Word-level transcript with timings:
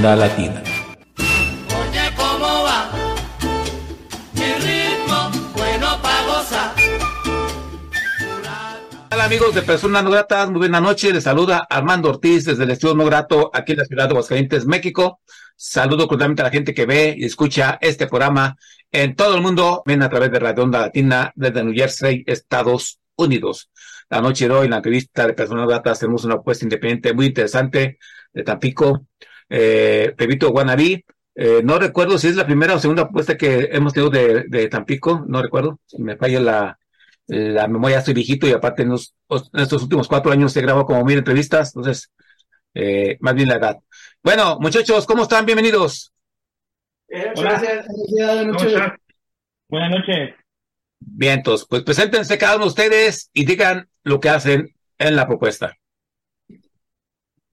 Onda 0.00 0.16
Latina. 0.16 0.62
Oye, 1.18 2.14
¿cómo 2.16 2.64
va? 2.64 2.90
Mi 4.32 4.52
ritmo, 4.54 5.30
bueno 5.52 6.00
pa' 6.00 6.22
gozar. 6.26 6.74
Hola 9.12 9.24
amigos 9.24 9.54
de 9.54 9.60
Personas 9.60 10.02
No 10.02 10.10
Gratas, 10.10 10.48
muy 10.48 10.60
buena 10.60 10.80
noche. 10.80 11.12
Les 11.12 11.24
saluda 11.24 11.66
Armando 11.68 12.08
Ortiz 12.08 12.46
desde 12.46 12.64
el 12.64 12.70
Estudio 12.70 12.94
No 12.94 13.04
Grato 13.04 13.50
aquí 13.52 13.72
en 13.72 13.78
la 13.80 13.84
ciudad 13.84 14.04
de 14.04 14.12
Aguascalientes, 14.12 14.64
México. 14.64 15.20
Saludo 15.54 16.08
cordialmente 16.08 16.40
a 16.40 16.46
la 16.46 16.50
gente 16.50 16.72
que 16.72 16.86
ve 16.86 17.14
y 17.18 17.26
escucha 17.26 17.76
este 17.82 18.06
programa 18.06 18.56
en 18.90 19.14
todo 19.14 19.34
el 19.34 19.42
mundo. 19.42 19.82
Ven 19.84 20.02
a 20.02 20.08
través 20.08 20.32
de 20.32 20.38
Radio 20.38 20.64
Onda 20.64 20.80
Latina 20.80 21.30
desde 21.34 21.62
New 21.62 21.74
Jersey, 21.74 22.24
Estados 22.26 23.00
Unidos. 23.16 23.68
La 24.08 24.22
noche 24.22 24.48
de 24.48 24.54
hoy, 24.54 24.64
en 24.64 24.70
la 24.70 24.76
entrevista 24.78 25.26
de 25.26 25.34
Personas 25.34 25.68
Datas, 25.68 25.98
tenemos 25.98 26.24
una 26.24 26.36
apuesta 26.36 26.64
independiente 26.64 27.12
muy 27.12 27.26
interesante 27.26 27.98
de 28.32 28.42
Tampico, 28.44 29.04
eh, 29.50 30.14
Pepito 30.16 30.50
Guanabí. 30.50 31.04
Eh, 31.34 31.60
no 31.62 31.78
recuerdo 31.78 32.18
si 32.18 32.28
es 32.28 32.36
la 32.36 32.46
primera 32.46 32.74
o 32.74 32.78
segunda 32.78 33.02
apuesta 33.02 33.36
que 33.36 33.68
hemos 33.72 33.92
tenido 33.92 34.10
de, 34.10 34.68
Tampico, 34.68 35.24
no 35.26 35.42
recuerdo, 35.42 35.80
si 35.86 36.02
me 36.02 36.16
falla 36.16 36.40
la, 36.40 36.78
la 37.26 37.68
memoria, 37.68 37.98
estoy 37.98 38.14
viejito 38.14 38.46
y 38.48 38.52
aparte 38.52 38.82
en, 38.82 38.92
estos 38.92 39.82
últimos 39.82 40.08
cuatro 40.08 40.32
años 40.32 40.56
he 40.56 40.62
grabado 40.62 40.86
como 40.86 41.04
mil 41.04 41.18
entrevistas, 41.18 41.74
entonces, 41.74 42.10
eh, 42.74 43.16
más 43.20 43.34
bien 43.34 43.48
la 43.48 43.56
edad. 43.56 43.78
Bueno, 44.22 44.58
muchachos, 44.60 45.06
¿cómo 45.06 45.22
están? 45.22 45.46
Bienvenidos. 45.46 46.12
Hola. 47.36 47.62
Buenas 48.10 48.46
noches. 48.46 48.82
Buenas 49.68 49.90
noches. 49.90 50.34
Bien, 50.98 51.38
entonces, 51.38 51.66
pues 51.68 51.82
preséntense 51.82 52.36
cada 52.38 52.56
uno 52.56 52.64
de 52.64 52.70
ustedes 52.70 53.30
y 53.32 53.46
digan 53.46 53.88
lo 54.02 54.20
que 54.20 54.28
hacen 54.28 54.74
en 54.98 55.16
la 55.16 55.26
propuesta. 55.26 55.74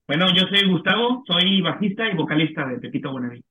Bueno, 0.08 0.24
yo 0.34 0.46
soy 0.48 0.66
Gustavo, 0.66 1.22
soy 1.26 1.60
bajista 1.60 2.08
y 2.08 2.16
vocalista 2.16 2.66
de 2.66 2.78
Pepito 2.78 3.12
Buenaví. 3.12 3.44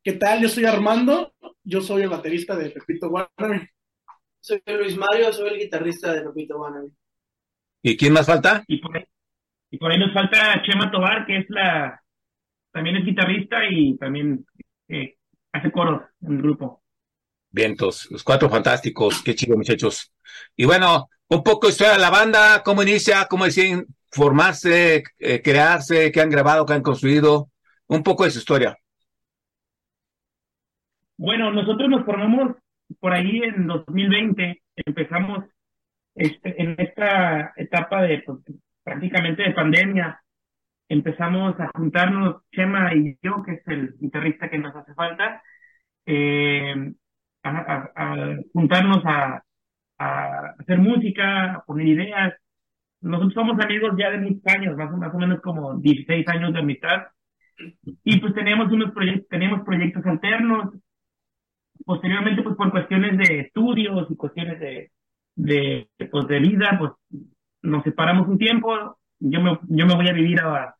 ¿Qué 0.00 0.12
tal? 0.12 0.40
Yo 0.40 0.48
soy 0.48 0.64
Armando, 0.64 1.34
yo 1.64 1.80
soy 1.80 2.02
el 2.02 2.08
baterista 2.08 2.54
de 2.54 2.70
Pepito 2.70 3.10
Buenaví. 3.10 3.66
Soy 4.38 4.62
Luis 4.64 4.96
Mario, 4.96 5.32
soy 5.32 5.54
el 5.54 5.58
guitarrista 5.58 6.12
de 6.12 6.22
Pepito 6.22 6.56
Buenaví. 6.56 6.92
¿Y 7.82 7.96
quién 7.96 8.12
más 8.12 8.26
falta? 8.26 8.62
Y 8.68 8.80
por, 8.80 8.96
ahí, 8.96 9.98
nos 9.98 10.14
falta 10.14 10.62
Chema 10.62 10.88
Tobar, 10.92 11.26
que 11.26 11.38
es 11.38 11.46
la 11.48 12.00
también 12.70 12.98
es 12.98 13.04
guitarrista 13.04 13.56
y 13.68 13.96
también 13.98 14.46
eh, 14.86 15.16
hace 15.50 15.72
coros 15.72 16.02
en 16.20 16.36
el 16.36 16.42
grupo. 16.42 16.80
Vientos, 17.50 18.08
los 18.08 18.22
cuatro 18.22 18.48
fantásticos, 18.48 19.20
qué 19.24 19.34
chido 19.34 19.56
muchachos. 19.56 20.12
Y 20.54 20.64
bueno, 20.64 21.08
un 21.26 21.42
poco 21.42 21.68
historia 21.68 21.94
de 21.94 21.98
la 21.98 22.10
banda, 22.10 22.62
cómo 22.62 22.84
inicia, 22.84 23.26
cómo 23.28 23.46
deciden 23.46 23.88
formarse, 24.12 25.02
eh, 25.18 25.42
crearse, 25.42 26.12
qué 26.12 26.20
han 26.20 26.30
grabado, 26.30 26.66
qué 26.66 26.74
han 26.74 26.82
construido, 26.82 27.48
un 27.88 28.02
poco 28.02 28.24
de 28.24 28.30
su 28.30 28.38
historia. 28.38 28.76
Bueno, 31.16 31.50
nosotros 31.50 31.88
nos 31.88 32.04
formamos 32.04 32.56
por 33.00 33.12
ahí 33.12 33.42
en 33.42 33.66
2020, 33.66 34.62
empezamos 34.76 35.44
este, 36.14 36.62
en 36.62 36.74
esta 36.78 37.52
etapa 37.56 38.02
de 38.02 38.22
pues, 38.26 38.38
prácticamente 38.82 39.42
de 39.42 39.52
pandemia, 39.52 40.20
empezamos 40.88 41.58
a 41.58 41.70
juntarnos, 41.74 42.42
Chema 42.52 42.94
y 42.94 43.16
yo, 43.22 43.42
que 43.42 43.52
es 43.52 43.62
el 43.66 43.94
guitarrista 43.98 44.50
que 44.50 44.58
nos 44.58 44.74
hace 44.76 44.94
falta, 44.94 45.42
eh, 46.06 46.92
a, 47.44 48.36
juntarnos 48.52 49.02
a, 49.04 49.42
hacer 49.98 50.78
música, 50.78 51.54
a 51.54 51.64
poner 51.64 51.86
ideas. 51.86 52.34
Nosotros 53.02 53.34
somos 53.34 53.60
amigos 53.64 53.92
ya 53.98 54.10
de 54.10 54.18
muchos 54.18 54.46
años, 54.46 54.76
más, 54.76 54.92
o- 54.92 54.96
más 54.96 55.14
o 55.14 55.18
menos 55.18 55.40
como 55.42 55.74
16 55.78 56.26
años 56.28 56.52
de 56.52 56.60
amistad. 56.60 57.04
Y 58.04 58.20
pues 58.20 58.34
teníamos 58.34 58.72
unos 58.72 58.92
proyectos, 58.92 59.28
teníamos 59.28 59.62
proyectos 59.64 60.04
alternos. 60.06 60.74
Posteriormente, 61.84 62.42
pues 62.42 62.56
por 62.56 62.70
cuestiones 62.70 63.18
de 63.18 63.40
estudios 63.40 64.08
y 64.10 64.16
cuestiones 64.16 64.60
de, 64.60 64.92
de, 65.34 65.88
pues, 66.10 66.26
de 66.28 66.38
vida, 66.38 66.76
pues 66.78 66.92
nos 67.62 67.82
separamos 67.84 68.28
un 68.28 68.38
tiempo. 68.38 68.98
Yo 69.18 69.40
me, 69.40 69.58
yo 69.68 69.86
me 69.86 69.94
voy 69.94 70.08
a 70.08 70.12
vivir 70.12 70.40
a, 70.40 70.74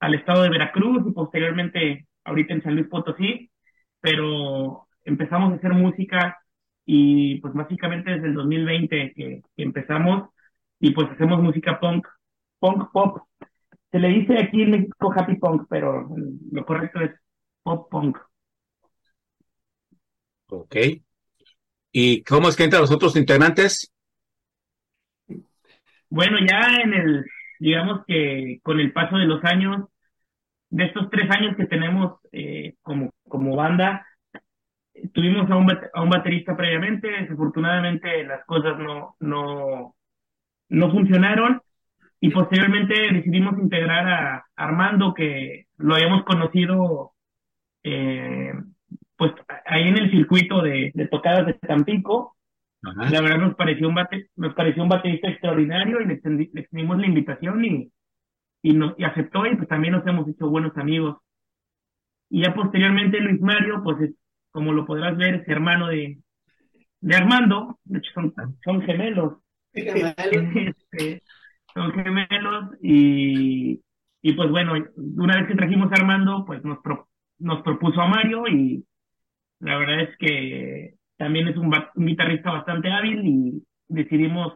al 0.00 0.14
estado 0.14 0.42
de 0.44 0.50
Veracruz 0.50 1.04
y 1.08 1.12
posteriormente 1.12 2.08
ahorita 2.24 2.54
en 2.54 2.62
San 2.64 2.74
Luis 2.76 2.88
Potosí, 2.88 3.50
pero 4.00 4.88
empezamos 5.04 5.52
a 5.52 5.56
hacer 5.56 5.74
música 5.74 6.38
y 6.86 7.40
pues 7.40 7.54
básicamente 7.54 8.12
desde 8.12 8.28
el 8.28 8.34
2020 8.34 9.14
que, 9.14 9.42
que 9.56 9.64
empezamos 9.64 10.30
y 10.82 10.90
pues 10.90 11.08
hacemos 11.10 11.40
música 11.40 11.78
punk, 11.78 12.06
punk 12.58 12.90
pop. 12.90 13.22
Se 13.92 14.00
le 14.00 14.08
dice 14.08 14.36
aquí 14.36 14.62
en 14.62 14.72
México 14.72 15.12
happy 15.14 15.36
punk, 15.36 15.66
pero 15.70 16.08
lo 16.50 16.66
correcto 16.66 17.00
es 17.00 17.12
pop 17.62 17.88
punk. 17.88 18.18
Ok. 20.48 20.76
¿Y 21.92 22.24
cómo 22.24 22.48
es 22.48 22.56
que 22.56 22.64
entran 22.64 22.82
los 22.82 22.90
otros 22.90 23.14
integrantes? 23.14 23.92
Bueno, 26.10 26.38
ya 26.40 26.82
en 26.82 26.94
el, 26.94 27.26
digamos 27.60 28.04
que 28.04 28.58
con 28.64 28.80
el 28.80 28.92
paso 28.92 29.16
de 29.18 29.26
los 29.26 29.42
años, 29.44 29.86
de 30.68 30.86
estos 30.86 31.08
tres 31.10 31.30
años 31.30 31.56
que 31.56 31.66
tenemos 31.66 32.18
eh, 32.32 32.74
como, 32.82 33.12
como 33.28 33.54
banda, 33.54 34.04
tuvimos 35.14 35.48
a 35.48 35.54
un, 35.54 35.70
a 35.70 36.02
un 36.02 36.10
baterista 36.10 36.56
previamente, 36.56 37.08
desafortunadamente 37.08 38.24
las 38.24 38.44
cosas 38.46 38.78
no, 38.80 39.14
no, 39.20 39.94
no 40.72 40.90
funcionaron 40.90 41.60
y 42.20 42.30
posteriormente 42.30 42.94
decidimos 43.12 43.58
integrar 43.58 44.08
a 44.08 44.46
Armando, 44.56 45.12
que 45.12 45.66
lo 45.76 45.94
habíamos 45.94 46.24
conocido 46.24 47.12
eh, 47.82 48.52
pues 49.16 49.32
ahí 49.66 49.88
en 49.88 49.98
el 49.98 50.10
circuito 50.10 50.62
de, 50.62 50.92
de 50.94 51.08
tocadas 51.08 51.46
de 51.46 51.54
Tampico. 51.54 52.36
Ajá. 52.82 53.10
La 53.10 53.20
verdad 53.20 53.38
nos 53.38 53.54
pareció 53.54 53.88
un 53.88 53.94
bate, 53.94 54.30
nos 54.36 54.54
pareció 54.54 54.82
un 54.82 54.88
baterista 54.88 55.28
extraordinario 55.28 56.00
y 56.00 56.06
le 56.06 56.14
extendimos 56.14 56.98
la 56.98 57.06
invitación 57.06 57.64
y, 57.64 57.92
y, 58.62 58.72
nos, 58.72 58.98
y 58.98 59.04
aceptó 59.04 59.46
y 59.46 59.54
pues 59.56 59.68
también 59.68 59.92
nos 59.92 60.06
hemos 60.06 60.26
hecho 60.26 60.48
buenos 60.48 60.76
amigos. 60.78 61.18
Y 62.30 62.44
ya 62.44 62.54
posteriormente 62.54 63.20
Luis 63.20 63.40
Mario, 63.40 63.82
pues 63.84 64.00
es, 64.00 64.14
como 64.50 64.72
lo 64.72 64.86
podrás 64.86 65.16
ver, 65.18 65.34
es 65.34 65.48
hermano 65.48 65.88
de, 65.88 66.18
de 67.00 67.14
Armando, 67.14 67.78
de 67.84 67.98
hecho 67.98 68.10
son, 68.14 68.34
son 68.64 68.82
gemelos. 68.82 69.41
Este, 69.74 71.22
son 71.74 71.92
gemelos 71.92 72.70
y, 72.82 73.80
y 74.22 74.32
pues 74.34 74.50
bueno, 74.50 74.74
una 74.96 75.36
vez 75.36 75.48
que 75.48 75.54
trajimos 75.54 75.90
a 75.92 75.96
Armando, 75.96 76.44
pues 76.46 76.62
nos, 76.64 76.78
pro- 76.80 77.08
nos 77.38 77.62
propuso 77.62 78.00
a 78.00 78.08
Mario 78.08 78.46
y 78.48 78.84
la 79.60 79.78
verdad 79.78 80.02
es 80.02 80.16
que 80.18 80.94
también 81.18 81.48
es 81.48 81.56
un, 81.56 81.72
un 81.96 82.06
guitarrista 82.06 82.52
bastante 82.52 82.90
hábil 82.92 83.22
y 83.26 83.64
decidimos 83.88 84.54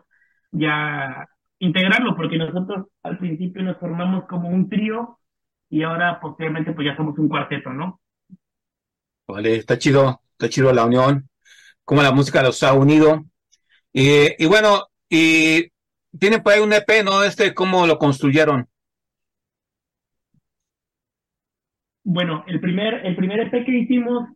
ya 0.53 1.27
integrarlo 1.61 2.17
porque 2.17 2.39
nosotros 2.39 2.87
al 3.03 3.19
principio 3.19 3.63
nos 3.63 3.79
formamos 3.79 4.27
como 4.27 4.49
un 4.51 4.69
trío 4.69 5.19
y 5.71 5.83
ahora 5.83 6.21
posteriormente 6.21 6.73
pues 6.73 6.87
ya 6.87 6.97
somos 6.97 7.19
un 7.19 7.29
cuarteto, 7.29 7.73
¿no? 7.73 8.01
Vale, 9.29 9.57
está 9.57 9.79
chido, 9.79 10.21
está 10.33 10.49
chido 10.49 10.73
la 10.73 10.85
unión, 10.85 11.29
cómo 11.85 12.03
la 12.03 12.13
música 12.13 12.43
los 12.43 12.63
ha 12.63 12.75
unido. 12.75 13.25
Y, 13.93 14.43
y 14.43 14.47
bueno, 14.47 14.89
y 15.09 15.71
tienen 16.19 16.43
por 16.43 16.53
ahí 16.53 16.61
un 16.61 16.73
EP, 16.73 17.05
¿no? 17.05 17.23
Este, 17.23 17.55
¿cómo 17.55 17.87
lo 17.87 17.99
construyeron? 17.99 18.69
Bueno, 22.05 22.45
el 22.47 22.61
primer, 22.61 23.05
el 23.05 23.17
primer 23.17 23.41
EP 23.41 23.65
que 23.65 23.79
hicimos, 23.79 24.29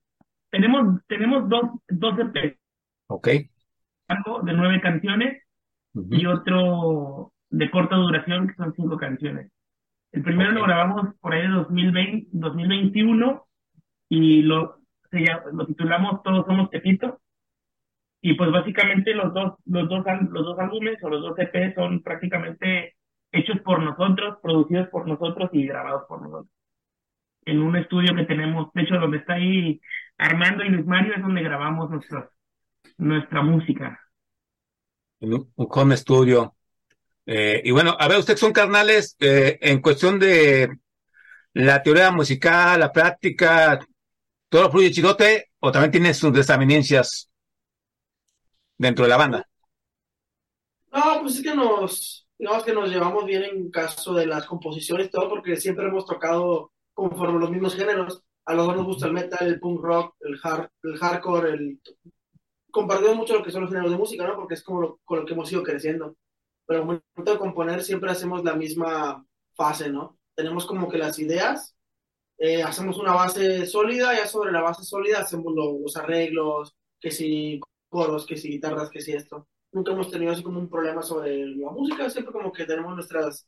tenemos, 0.51 1.01
tenemos 1.07 1.49
dos, 1.49 1.63
dos 1.89 2.19
EPs, 2.19 2.59
Ok. 3.07 3.29
algo 4.09 4.41
de 4.43 4.53
nueve 4.53 4.81
canciones 4.81 5.43
y 5.95 6.27
otro 6.27 7.33
de 7.49 7.71
corta 7.71 7.97
duración 7.97 8.49
que 8.49 8.55
son 8.55 8.75
cinco 8.75 8.97
canciones. 8.97 9.51
El 10.13 10.23
primero 10.23 10.51
lo 10.51 10.63
grabamos 10.65 11.15
por 11.21 11.33
ahí 11.33 11.43
de 11.43 11.49
2020, 11.49 12.29
2021 12.33 13.47
y 14.09 14.43
lo, 14.43 14.81
se 15.11 15.25
lo 15.53 15.67
titulamos 15.67 16.23
Todos 16.25 16.47
Somos 16.47 16.71
Tepito. 16.71 17.21
Y 18.23 18.35
pues 18.35 18.51
básicamente 18.51 19.15
los 19.15 19.33
dos, 19.33 19.55
los 19.65 19.89
dos, 19.89 20.05
los 20.31 20.45
dos 20.45 20.59
álbumes 20.59 20.99
o 21.03 21.09
los 21.09 21.23
dos 21.23 21.39
EP 21.39 21.75
son 21.75 22.03
prácticamente 22.03 22.97
hechos 23.33 23.59
por 23.61 23.83
nosotros, 23.83 24.39
producidos 24.43 24.89
por 24.89 25.07
nosotros 25.07 25.49
y 25.53 25.67
grabados 25.67 26.03
por 26.07 26.21
nosotros. 26.21 26.53
En 27.47 27.63
un 27.63 27.77
estudio 27.77 28.15
que 28.15 28.25
tenemos, 28.25 28.71
de 28.75 28.83
hecho 28.83 28.97
donde 28.97 29.19
está 29.19 29.35
ahí 29.35 29.81
Armando 30.19 30.65
y 30.65 30.69
Luis 30.69 30.87
Mario 30.87 31.15
es 31.17 31.23
donde 31.23 31.43
grabamos 31.43 31.89
nuestros, 31.91 32.25
nuestra 32.99 33.43
música. 33.43 33.99
En 35.21 35.33
un 35.33 35.51
home 35.57 35.97
studio. 35.97 36.55
Eh, 37.25 37.63
y 37.65 37.71
bueno, 37.71 37.97
a 37.99 38.07
ver, 38.09 38.19
ustedes 38.19 38.41
son 38.41 38.53
carnales 38.53 39.17
eh, 39.21 39.59
en 39.63 39.81
cuestión 39.81 40.19
de 40.19 40.79
la 41.55 41.83
teoría 41.83 42.11
musical, 42.11 42.81
la 42.81 42.93
práctica, 42.93 43.79
¿todo 44.49 44.71
fluye 44.71 44.91
chidote 44.91 45.51
o 45.59 45.73
también 45.73 45.93
tiene 45.93 46.15
sus 46.15 46.33
desavenencias 46.33 47.30
dentro 48.81 49.05
de 49.05 49.11
la 49.11 49.17
banda? 49.19 49.47
No, 50.93 51.21
pues 51.21 51.37
es 51.37 51.43
que 51.43 51.55
nos, 51.55 52.27
digamos 52.39 52.65
que 52.65 52.73
nos 52.73 52.89
llevamos 52.89 53.25
bien 53.27 53.45
en 53.45 53.71
caso 53.71 54.15
de 54.15 54.27
las 54.27 54.47
composiciones 54.47 55.11
todo, 55.11 55.29
porque 55.29 55.57
siempre 55.57 55.87
hemos 55.87 56.07
tocado 56.07 56.73
conforme 56.95 57.39
los 57.39 57.51
mismos 57.51 57.75
géneros. 57.77 58.23
A 58.47 58.55
los 58.55 58.67
dos 58.67 58.77
nos 58.77 58.87
gusta 58.87 59.07
el 59.07 59.13
metal, 59.13 59.47
el 59.47 59.61
punk 59.61 59.81
rock, 59.83 60.15
el 60.21 60.39
hard, 60.43 60.69
el 60.83 60.97
hardcore, 60.97 61.51
el... 61.53 61.81
Compartimos 62.71 63.17
mucho 63.17 63.35
lo 63.35 63.43
que 63.45 63.51
son 63.51 63.63
los 63.63 63.71
géneros 63.71 63.91
de 63.91 63.99
música, 63.99 64.27
¿no? 64.27 64.35
Porque 64.37 64.55
es 64.55 64.63
como 64.63 64.81
lo, 64.81 65.01
con 65.05 65.21
lo 65.21 65.27
que 65.27 65.35
hemos 65.35 65.53
ido 65.53 65.63
creciendo. 65.63 66.17
Pero 66.67 66.81
al 66.81 66.87
momento 66.87 67.33
de 67.33 67.39
componer 67.39 67.83
siempre 67.85 68.11
hacemos 68.11 68.43
la 68.45 68.55
misma 68.55 69.25
fase, 69.55 69.91
¿no? 69.91 70.19
Tenemos 70.35 70.67
como 70.67 70.89
que 70.89 70.99
las 70.99 71.19
ideas, 71.19 71.77
eh, 72.39 72.63
hacemos 72.63 72.97
una 72.99 73.13
base 73.13 73.67
sólida, 73.67 74.15
ya 74.15 74.27
sobre 74.27 74.53
la 74.53 74.63
base 74.63 74.85
sólida 74.85 75.21
hacemos 75.21 75.53
lo- 75.55 75.79
los 75.81 75.97
arreglos, 75.97 76.75
que 77.01 77.11
si 77.11 77.61
coros, 77.91 78.25
que 78.25 78.37
si 78.37 78.49
guitarras, 78.49 78.89
que 78.89 79.03
si 79.03 79.13
esto. 79.13 79.47
Nunca 79.73 79.93
hemos 79.93 80.11
tenido 80.11 80.33
así 80.33 80.43
como 80.43 80.59
un 80.59 80.71
problema 80.71 81.03
sobre 81.03 81.47
la 81.47 81.71
música, 81.71 82.09
siempre 82.09 82.33
como 82.33 82.53
que 82.53 82.65
tenemos 82.65 82.95
nuestras 82.95 83.47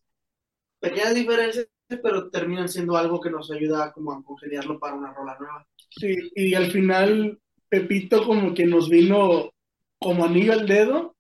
pequeñas 0.79 1.15
diferencias, 1.15 1.69
pero 2.03 2.29
terminan 2.29 2.69
siendo 2.69 2.97
algo 2.97 3.21
que 3.21 3.31
nos 3.31 3.51
ayuda 3.51 3.93
como 3.93 4.13
a 4.13 4.23
congeniarlo 4.23 4.79
para 4.79 4.95
una 4.97 5.15
rola 5.15 5.37
nueva. 5.41 5.67
Sí, 5.89 6.15
y 6.35 6.55
al 6.55 6.71
final 6.71 7.39
Pepito 7.69 8.25
como 8.25 8.53
que 8.53 8.67
nos 8.67 8.89
vino 8.89 9.51
como 9.99 10.25
anillo 10.25 10.53
al 10.53 10.67
dedo, 10.67 11.17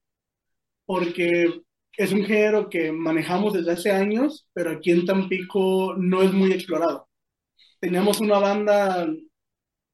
porque 0.84 1.62
es 1.96 2.12
un 2.12 2.24
género 2.24 2.68
que 2.68 2.90
manejamos 2.92 3.52
desde 3.52 3.72
hace 3.72 3.90
años, 3.90 4.46
pero 4.52 4.70
aquí 4.70 4.90
en 4.90 5.06
Tampico 5.06 5.94
no 5.96 6.22
es 6.22 6.32
muy 6.32 6.52
explorado. 6.52 7.08
Teníamos 7.80 8.20
una 8.20 8.38
banda, 8.38 9.08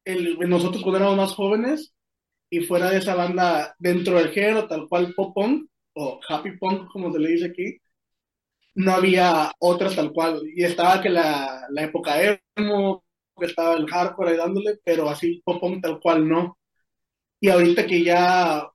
el, 0.05 0.39
nosotros 0.49 0.83
cuando 0.83 0.99
éramos 0.99 1.17
más 1.17 1.33
jóvenes, 1.35 1.93
y 2.51 2.61
fuera 2.61 2.91
de 2.91 2.99
esa 2.99 3.15
banda, 3.15 3.75
dentro 3.79 4.19
del 4.19 4.31
género, 4.31 4.67
tal 4.69 4.89
cual 4.89 5.15
pop 5.15 5.35
punk, 5.35 5.69
o 5.95 6.21
happy 6.29 6.59
punk, 6.59 6.91
como 6.93 7.13
se 7.13 7.19
le 7.21 7.31
dice 7.31 7.47
aquí, 7.47 7.79
no 8.75 8.93
había 8.93 9.53
otras 9.59 9.97
tal 9.97 10.13
cual. 10.13 10.43
Y 10.55 10.65
estaba 10.65 11.01
que 11.03 11.09
la, 11.11 11.67
la 11.71 11.83
época 11.85 12.41
emo, 12.57 13.05
que 13.39 13.47
estaba 13.47 13.75
el 13.77 13.87
hardcore 13.89 14.33
ahí 14.33 14.37
dándole, 14.37 14.79
pero 14.85 15.09
así 15.09 15.43
pop 15.45 15.61
punk 15.61 15.83
tal 15.83 16.01
cual 16.01 16.29
no. 16.29 16.59
Y 17.41 17.49
ahorita 17.51 17.87
que 17.87 18.05
ya, 18.05 18.69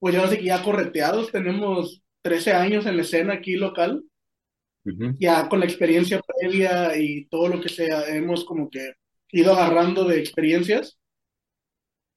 pues 0.00 0.14
ya 0.14 0.22
no 0.22 0.28
sé 0.28 0.38
que 0.38 0.46
ya 0.46 0.62
correteados, 0.64 1.32
tenemos 1.32 2.02
13 2.22 2.52
años 2.52 2.86
en 2.86 2.96
la 2.96 3.02
escena 3.02 3.34
aquí 3.34 3.56
local, 3.56 4.04
Ujú. 4.84 5.18
ya 5.18 5.48
con 5.48 5.60
la 5.60 5.66
experiencia 5.66 6.20
previa 6.22 6.96
y 6.96 7.26
todo 7.26 7.48
lo 7.48 7.60
que 7.60 7.68
sea, 7.68 8.08
hemos 8.08 8.44
como 8.44 8.70
que 8.70 8.92
ido 9.32 9.52
agarrando 9.52 10.04
de 10.04 10.18
experiencias. 10.20 10.97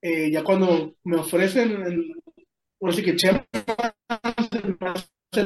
Eh, 0.01 0.31
ya 0.31 0.43
cuando 0.43 0.95
me 1.03 1.17
ofrecen, 1.17 1.71
el- 1.83 2.13
ahora 2.81 2.95
sí 2.95 3.03
que 3.03 3.15
Chema 3.15 3.45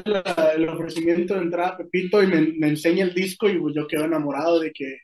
la- 0.06 0.54
el 0.56 0.68
ofrecimiento 0.70 1.36
de 1.36 1.42
entrar 1.42 1.74
a 1.74 1.78
Pepito 1.78 2.22
y 2.24 2.28
me, 2.28 2.42
me 2.58 2.68
enseña 2.70 3.04
el 3.06 3.14
disco 3.14 3.48
y 3.50 3.60
pues 3.60 3.76
yo 3.76 3.88
quedo 3.88 4.06
enamorado 4.06 4.60
de 4.60 4.72
que 4.72 4.98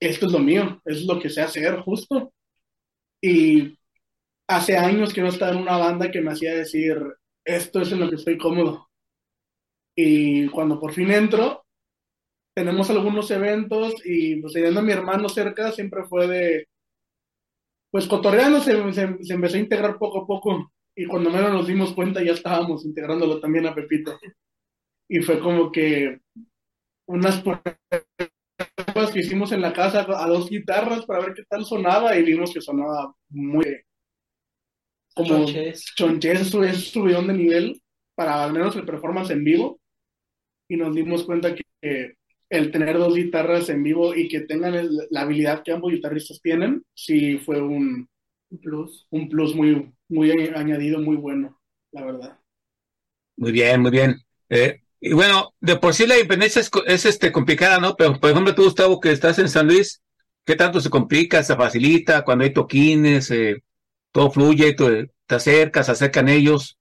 esto 0.00 0.26
es 0.26 0.32
lo 0.32 0.38
mío, 0.40 0.80
es 0.84 1.04
lo 1.06 1.20
que 1.20 1.30
sé 1.30 1.42
hacer 1.42 1.78
justo. 1.80 2.32
Y 3.22 3.78
hace 4.48 4.76
años 4.78 5.14
que 5.14 5.22
no 5.22 5.28
estaba 5.28 5.52
en 5.52 5.58
una 5.62 5.78
banda 5.78 6.10
que 6.10 6.20
me 6.22 6.32
hacía 6.32 6.54
decir, 6.54 6.96
esto 7.44 7.82
es 7.82 7.92
en 7.92 8.00
lo 8.00 8.10
que 8.10 8.16
estoy 8.16 8.38
cómodo. 8.38 8.88
Y 9.96 10.48
cuando 10.48 10.80
por 10.80 10.92
fin 10.92 11.10
entro, 11.10 11.64
tenemos 12.54 12.90
algunos 12.90 13.30
eventos 13.30 13.94
y 14.04 14.36
pues 14.40 14.52
teniendo 14.54 14.80
a 14.80 14.82
mi 14.84 14.92
hermano 14.92 15.28
cerca 15.28 15.72
siempre 15.72 16.04
fue 16.04 16.28
de, 16.28 16.68
pues 17.92 18.06
cotorreando 18.06 18.60
se, 18.60 18.92
se, 18.94 19.22
se 19.22 19.34
empezó 19.34 19.56
a 19.56 19.60
integrar 19.60 19.98
poco 19.98 20.22
a 20.22 20.26
poco 20.26 20.72
y 20.96 21.04
cuando 21.06 21.30
menos 21.30 21.52
nos 21.52 21.66
dimos 21.66 21.92
cuenta 21.92 22.22
ya 22.22 22.32
estábamos 22.32 22.86
integrándolo 22.86 23.38
también 23.38 23.66
a 23.66 23.74
Pepito. 23.74 24.18
y 25.08 25.20
fue 25.20 25.38
como 25.38 25.70
que 25.70 26.20
unas 27.06 27.42
pruebas 27.42 29.10
que 29.12 29.20
hicimos 29.20 29.52
en 29.52 29.60
la 29.60 29.74
casa 29.74 30.06
a 30.08 30.26
dos 30.26 30.48
guitarras 30.48 31.04
para 31.04 31.20
ver 31.20 31.34
qué 31.34 31.42
tal 31.44 31.66
sonaba 31.66 32.16
y 32.16 32.22
vimos 32.22 32.52
que 32.54 32.62
sonaba 32.62 33.14
muy 33.28 33.82
como 35.14 35.44
Chonches. 35.44 36.54
es 36.64 36.90
subidón 36.90 37.26
de 37.26 37.34
nivel 37.34 37.82
para 38.14 38.42
al 38.42 38.54
menos 38.54 38.74
el 38.76 38.86
performance 38.86 39.30
en 39.30 39.44
vivo 39.44 39.78
y 40.66 40.76
nos 40.76 40.94
dimos 40.94 41.24
cuenta 41.24 41.54
que, 41.54 41.62
que 41.82 42.14
el 42.52 42.70
tener 42.72 42.98
dos 42.98 43.14
guitarras 43.16 43.68
en 43.70 43.82
vivo 43.82 44.14
y 44.14 44.28
que 44.28 44.40
tengan 44.42 44.74
el- 44.74 44.98
la 45.10 45.22
habilidad 45.22 45.62
que 45.64 45.72
ambos 45.72 45.92
guitarristas 45.92 46.40
tienen, 46.42 46.82
sí 46.94 47.38
fue 47.38 47.60
un, 47.62 48.08
Un 48.50 48.58
plus. 48.60 49.08
un 49.10 49.28
plus 49.28 49.54
muy, 49.56 49.92
muy 50.08 50.30
añadido, 50.30 51.00
muy 51.00 51.16
bueno, 51.16 51.58
la 51.92 52.04
verdad. 52.04 52.38
Muy 53.36 53.52
bien, 53.52 53.80
muy 53.80 53.90
bien. 53.90 54.16
Eh, 54.48 54.80
y 55.00 55.12
bueno, 55.14 55.54
de 55.60 55.76
por 55.76 55.94
sí 55.94 56.06
la 56.06 56.16
independencia 56.16 56.60
es, 56.60 56.70
co- 56.70 56.84
es, 56.86 57.04
este, 57.06 57.32
complicada, 57.32 57.78
¿no? 57.80 57.96
Pero, 57.96 58.20
por 58.20 58.30
ejemplo, 58.30 58.54
tú, 58.54 58.64
Gustavo, 58.64 59.00
que 59.00 59.10
estás 59.12 59.38
en 59.38 59.48
San 59.48 59.66
Luis, 59.66 60.02
¿qué 60.44 60.54
tanto 60.56 60.80
se 60.80 60.90
complica, 60.90 61.42
se 61.42 61.56
facilita 61.56 62.22
cuando 62.24 62.44
hay 62.44 62.52
toquines, 62.52 63.30
eh, 63.30 63.62
todo 64.12 64.30
fluye, 64.30 64.74
tú- 64.74 65.08
te 65.26 65.34
acercas, 65.34 65.86
se 65.86 65.92
acercan 65.92 66.28
ellos? 66.28 66.78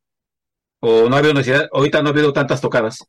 ¿O 0.82 1.10
no 1.10 1.16
ha 1.16 1.20
habido 1.20 1.36
necesidad? 1.36 1.70
Ahorita 1.74 2.02
no 2.04 2.10
ha 2.10 2.12
habido 2.14 2.34
tantas 2.34 2.62
tocadas. 2.62 3.00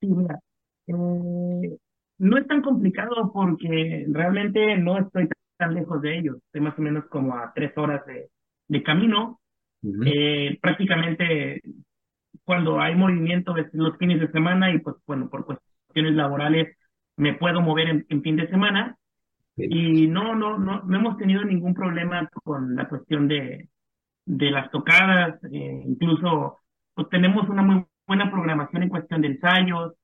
Sí, 0.00 0.06
mira, 0.08 0.40
eh, 0.88 1.76
no 2.18 2.36
es 2.36 2.46
tan 2.46 2.62
complicado 2.62 3.30
porque 3.32 4.06
realmente 4.10 4.76
no 4.76 4.98
estoy 4.98 5.28
tan 5.56 5.74
lejos 5.74 6.02
de 6.02 6.18
ellos. 6.18 6.36
Estoy 6.46 6.60
más 6.62 6.78
o 6.78 6.82
menos 6.82 7.04
como 7.06 7.36
a 7.36 7.52
tres 7.54 7.76
horas 7.76 8.04
de, 8.06 8.28
de 8.68 8.82
camino. 8.82 9.40
Ujú. 9.82 10.02
Eh, 10.04 10.58
prácticamente 10.60 11.62
cuando 12.44 12.80
hay 12.80 12.94
movimiento 12.94 13.56
es 13.56 13.66
los 13.72 13.96
fines 13.98 14.20
de 14.20 14.32
semana 14.32 14.72
y 14.72 14.78
pues 14.78 14.96
bueno, 15.06 15.28
por 15.28 15.44
cuestiones 15.44 16.14
laborales 16.14 16.76
me 17.16 17.34
puedo 17.34 17.60
mover 17.60 17.88
en, 17.88 18.06
en 18.08 18.22
fin 18.22 18.36
de 18.36 18.48
semana 18.48 18.96
y 19.56 20.06
no, 20.06 20.34
no, 20.34 20.56
no, 20.56 20.82
no 20.82 20.96
hemos 20.96 21.16
tenido 21.16 21.44
ningún 21.44 21.74
problema 21.74 22.28
con 22.44 22.76
la 22.76 22.88
cuestión 22.88 23.28
de, 23.28 23.68
de 24.24 24.50
las 24.50 24.70
tocadas, 24.70 25.42
eh, 25.52 25.82
incluso 25.84 26.58
pues 26.94 27.08
tenemos 27.08 27.48
una 27.48 27.62
muy 27.62 27.84
buena 28.06 28.30
programación 28.30 28.84
en 28.84 28.88
cuestión 28.88 29.20
de 29.20 29.28
ensayos. 29.28 29.94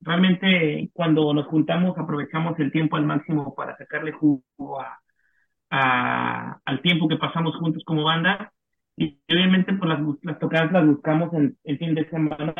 Realmente 0.00 0.90
cuando 0.92 1.32
nos 1.34 1.46
juntamos 1.46 1.96
aprovechamos 1.98 2.58
el 2.58 2.72
tiempo 2.72 2.96
al 2.96 3.04
máximo 3.04 3.54
para 3.54 3.76
sacarle 3.76 4.12
jugo 4.12 4.80
a, 4.80 6.60
al 6.64 6.82
tiempo 6.82 7.08
que 7.08 7.16
pasamos 7.16 7.56
juntos 7.56 7.82
como 7.84 8.04
banda. 8.04 8.52
Y 8.96 9.18
obviamente 9.30 9.72
pues 9.72 9.88
las, 9.88 10.00
las 10.22 10.38
tocadas 10.38 10.72
las 10.72 10.86
buscamos 10.86 11.32
en 11.34 11.56
el 11.64 11.78
fin 11.78 11.94
de 11.94 12.08
semana 12.10 12.54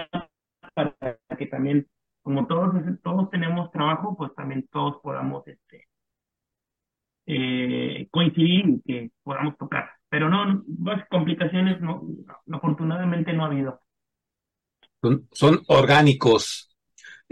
para 0.75 0.95
que 1.37 1.47
también, 1.47 1.87
como 2.23 2.47
todos, 2.47 2.75
todos 3.03 3.31
tenemos 3.31 3.71
trabajo, 3.73 4.17
pues 4.17 4.35
también 4.35 4.67
todos 4.71 5.01
podamos 5.03 5.47
este, 5.47 5.89
eh, 7.27 8.09
coincidir 8.11 8.69
y 8.69 8.83
que 8.83 9.11
podamos 9.23 9.57
tocar. 9.57 9.91
Pero 10.09 10.29
no, 10.29 10.65
más 10.79 11.07
complicaciones 11.09 11.81
no, 11.81 12.03
no, 12.47 12.57
afortunadamente 12.57 13.33
no 13.33 13.45
ha 13.45 13.47
habido. 13.47 13.81
Son, 15.01 15.29
son 15.33 15.61
orgánicos. 15.69 16.70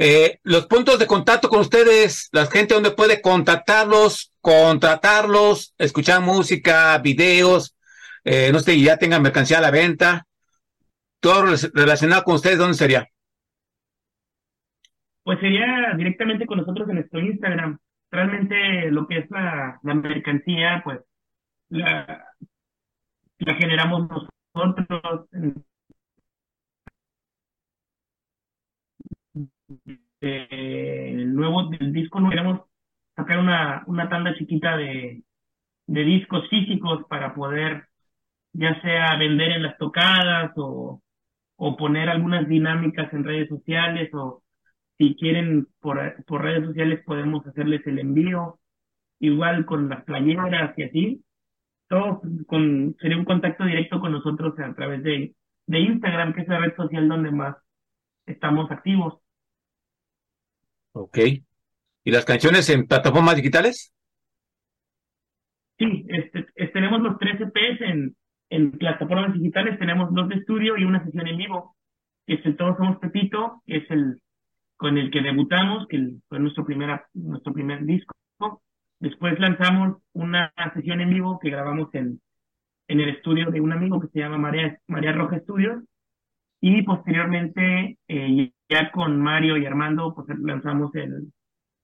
Eh, 0.01 0.39
los 0.45 0.67
puntos 0.67 0.99
de 1.01 1.09
contacto 1.09 1.49
con 1.49 1.59
ustedes, 1.59 2.29
la 2.31 2.47
gente 2.47 2.75
donde 2.75 2.93
puede 2.93 3.21
contactarlos, 3.21 4.33
contratarlos, 4.41 5.75
escuchar 5.77 6.21
música, 6.23 6.97
videos, 6.99 7.77
eh, 8.23 8.51
no 8.53 8.61
sé, 8.61 8.81
ya 8.81 8.97
tengan 8.97 9.23
mercancía 9.23 9.59
a 9.59 9.61
la 9.61 9.73
venta, 9.73 10.25
todo 11.19 11.47
rela- 11.47 11.71
relacionado 11.75 12.23
con 12.23 12.37
ustedes, 12.37 12.59
¿dónde 12.59 12.75
sería? 12.75 13.09
Pues 15.25 15.41
sería 15.41 15.67
directamente 15.97 16.47
con 16.47 16.59
nosotros 16.59 16.89
en 16.89 16.95
nuestro 16.95 17.19
Instagram. 17.21 17.79
Realmente 18.11 18.91
lo 18.93 19.07
que 19.07 19.19
es 19.19 19.31
la, 19.31 19.81
la 19.83 19.95
mercancía, 19.95 20.81
pues 20.85 21.01
la 21.71 22.25
generamos 23.59 24.09
nosotros. 24.55 25.29
Eh, 30.21 31.11
el 31.13 31.35
nuevo 31.35 31.69
del 31.69 31.93
disco 31.93 32.21
no 32.21 32.31
queremos 32.31 32.61
sacar 33.17 33.39
una, 33.39 33.85
una 33.87 34.09
tanda 34.09 34.35
chiquita 34.37 34.77
de, 34.77 35.23
de 35.87 36.05
discos 36.05 36.49
físicos 36.51 37.05
para 37.09 37.35
poder 37.35 37.89
ya 38.55 38.81
sea 38.83 39.17
vender 39.19 39.53
en 39.53 39.65
las 39.65 39.79
tocadas 39.79 40.53
o, 40.57 41.03
o 41.57 41.77
poner 41.77 42.09
algunas 42.11 42.49
dinámicas 42.49 43.13
en 43.15 43.25
redes 43.25 43.49
sociales 43.49 44.11
o 44.15 44.43
si 44.99 45.17
quieren 45.17 45.69
por, 45.81 46.25
por 46.27 46.43
redes 46.43 46.67
sociales 46.67 47.03
podemos 47.07 47.47
hacerles 47.47 47.87
el 47.87 47.99
envío, 48.01 48.61
igual 49.21 49.67
con 49.67 49.89
las 49.89 50.05
playeras 50.05 50.79
y 50.79 50.85
así. 50.85 51.25
Todo 51.89 52.23
con, 52.47 52.97
sería 53.01 53.19
un 53.19 53.25
contacto 53.27 53.65
directo 53.65 54.01
con 54.01 54.13
nosotros 54.13 54.59
a 54.61 54.75
través 54.75 55.03
de, 55.05 55.35
de 55.67 55.81
Instagram, 55.81 56.35
que 56.35 56.43
es 56.43 56.49
la 56.49 56.59
red 56.61 56.77
social 56.77 57.09
donde 57.09 57.31
más 57.33 57.57
estamos 58.27 58.71
activos. 58.71 59.19
Ok. 61.01 61.19
¿Y 62.05 62.11
las 62.11 62.25
canciones 62.25 62.69
en 62.71 62.87
plataformas 62.87 63.37
digitales? 63.37 63.93
Sí, 65.79 66.05
este, 66.09 66.47
es- 66.57 66.73
tenemos 66.73 67.01
los 67.03 67.19
tres 67.19 67.41
EPs 67.41 67.81
en, 67.83 68.17
plataformas 68.79 69.35
digitales, 69.35 69.79
tenemos 69.79 70.13
dos 70.13 70.29
de 70.29 70.37
estudio 70.37 70.77
y 70.77 70.85
una 70.85 71.05
sesión 71.05 71.29
en 71.29 71.37
vivo. 71.37 71.77
Este, 72.27 72.53
todos 72.55 72.77
somos 72.79 72.99
Pepito, 72.99 73.63
que 73.67 73.77
es 73.79 73.91
el 73.91 74.21
con 74.77 74.97
el 74.99 75.11
que 75.11 75.21
debutamos, 75.23 75.87
que 75.89 75.97
el- 75.97 76.23
fue 76.29 76.39
nuestro, 76.41 76.65
primera, 76.65 77.07
nuestro 77.15 77.53
primer 77.53 77.85
disco. 77.85 78.15
Después 79.01 79.39
lanzamos 79.39 79.99
una 80.13 80.53
sesión 80.75 81.01
en 81.01 81.11
vivo 81.11 81.39
que 81.39 81.51
grabamos 81.51 81.95
en, 81.95 82.21
en 82.89 83.01
el 83.01 83.11
estudio 83.11 83.51
de 83.51 83.61
un 83.61 83.73
amigo 83.73 84.01
que 84.01 84.09
se 84.09 84.19
llama 84.21 84.39
María, 84.39 84.79
María 84.89 85.13
Roja 85.13 85.39
Studios. 85.41 85.85
Y 86.61 86.83
posteriormente, 86.83 87.99
eh, 88.09 88.53
ya 88.69 88.91
con 88.93 89.21
Mario 89.21 89.57
y 89.57 89.67
Armando, 89.67 90.15
pues 90.15 90.29
lanzamos 90.41 90.95
el 90.95 91.33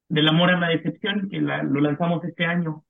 Del 0.08 0.28
Amor 0.28 0.50
a 0.50 0.60
la 0.60 0.68
Decepción, 0.70 1.28
que 1.30 1.40
la- 1.40 1.62
lo 1.62 1.80
lanzamos 1.80 2.24
este 2.24 2.46
año. 2.46 2.84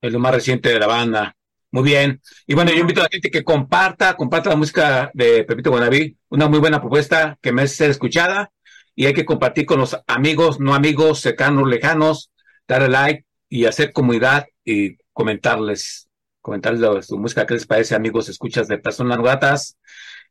Es 0.00 0.12
lo 0.12 0.18
más 0.18 0.34
reciente 0.34 0.68
de 0.70 0.78
la 0.80 0.86
banda. 0.86 1.36
Muy 1.70 1.84
bien. 1.84 2.20
Y 2.46 2.54
bueno, 2.54 2.70
yo 2.72 2.80
invito 2.80 3.00
a 3.00 3.04
la 3.04 3.08
gente 3.10 3.30
que 3.30 3.44
comparta, 3.44 4.14
comparta 4.16 4.50
la 4.50 4.56
música 4.56 5.10
de 5.14 5.44
Pepito 5.44 5.70
Guanabí, 5.70 6.16
una 6.28 6.48
muy 6.48 6.58
buena 6.58 6.80
propuesta 6.80 7.38
que 7.40 7.52
merece 7.52 7.76
ser 7.76 7.90
escuchada 7.90 8.50
y 8.94 9.06
hay 9.06 9.14
que 9.14 9.24
compartir 9.24 9.64
con 9.64 9.78
los 9.80 9.96
amigos, 10.06 10.60
no 10.60 10.74
amigos, 10.74 11.20
cercanos, 11.20 11.68
lejanos, 11.68 12.30
darle 12.68 12.88
like 12.88 13.24
y 13.48 13.64
hacer 13.64 13.92
comunidad 13.92 14.46
y 14.64 14.96
comentarles, 15.14 16.08
comentarles 16.42 17.06
su 17.06 17.16
música, 17.18 17.46
qué 17.46 17.54
les 17.54 17.66
parece, 17.66 17.94
amigos, 17.94 18.28
escuchas 18.28 18.68
de 18.68 18.78
personas 18.78 19.18
gratas. 19.18 19.78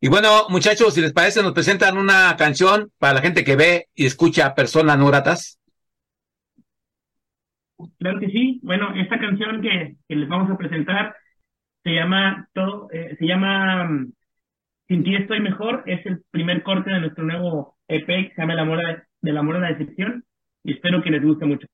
Y 0.04 0.10
bueno, 0.10 0.48
muchachos, 0.50 0.96
si 0.96 1.02
les 1.02 1.14
parece, 1.14 1.44
nos 1.44 1.54
presentan 1.54 1.96
una 1.96 2.36
canción 2.36 2.92
para 2.98 3.14
la 3.14 3.22
gente 3.22 3.44
que 3.44 3.56
ve 3.56 3.88
y 3.94 4.08
escucha 4.08 4.56
personas 4.56 4.98
no. 4.98 5.60
Claro 8.00 8.20
que 8.20 8.30
sí. 8.30 8.60
Bueno, 8.64 8.96
esta 8.96 9.20
canción 9.20 9.62
que, 9.62 9.96
que 10.08 10.16
les 10.16 10.28
vamos 10.28 10.50
a 10.52 10.58
presentar 10.58 11.16
se 11.84 11.92
llama 11.92 12.48
todo, 12.54 12.90
eh, 12.92 13.16
se 13.20 13.26
llama 13.28 13.86
mm, 13.86 14.14
Sin 14.88 15.04
ti 15.04 15.16
estoy 15.16 15.40
mejor. 15.40 15.84
Es 15.86 16.04
el 16.08 16.24
primer 16.32 16.64
corte 16.64 16.92
de 16.92 17.00
nuestro 17.02 17.24
nuevo 17.24 17.78
EP 17.88 18.06
que 18.08 18.34
se 18.36 18.42
llama 18.42 18.54
El 18.54 18.60
amor 18.60 18.80
a- 18.86 19.04
del 19.22 19.38
amor 19.38 19.58
a 19.58 19.60
la 19.60 19.70
decepción. 19.70 20.24
Y 20.64 20.74
espero 20.74 21.04
que 21.04 21.12
les 21.12 21.24
guste 21.24 21.46
mucho. 21.46 21.68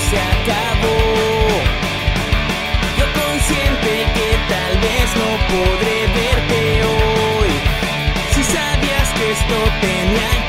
Se 0.00 0.16
acabó. 0.16 0.98
Yo 2.98 3.06
consciente 3.20 3.92
que 4.16 4.28
tal 4.52 4.74
vez 4.86 5.06
no 5.22 5.30
podré 5.52 5.98
verte 6.18 6.60
hoy. 6.84 7.50
Si 8.34 8.42
sabías 8.44 9.08
que 9.16 9.24
esto 9.32 9.56
tenía 9.80 10.47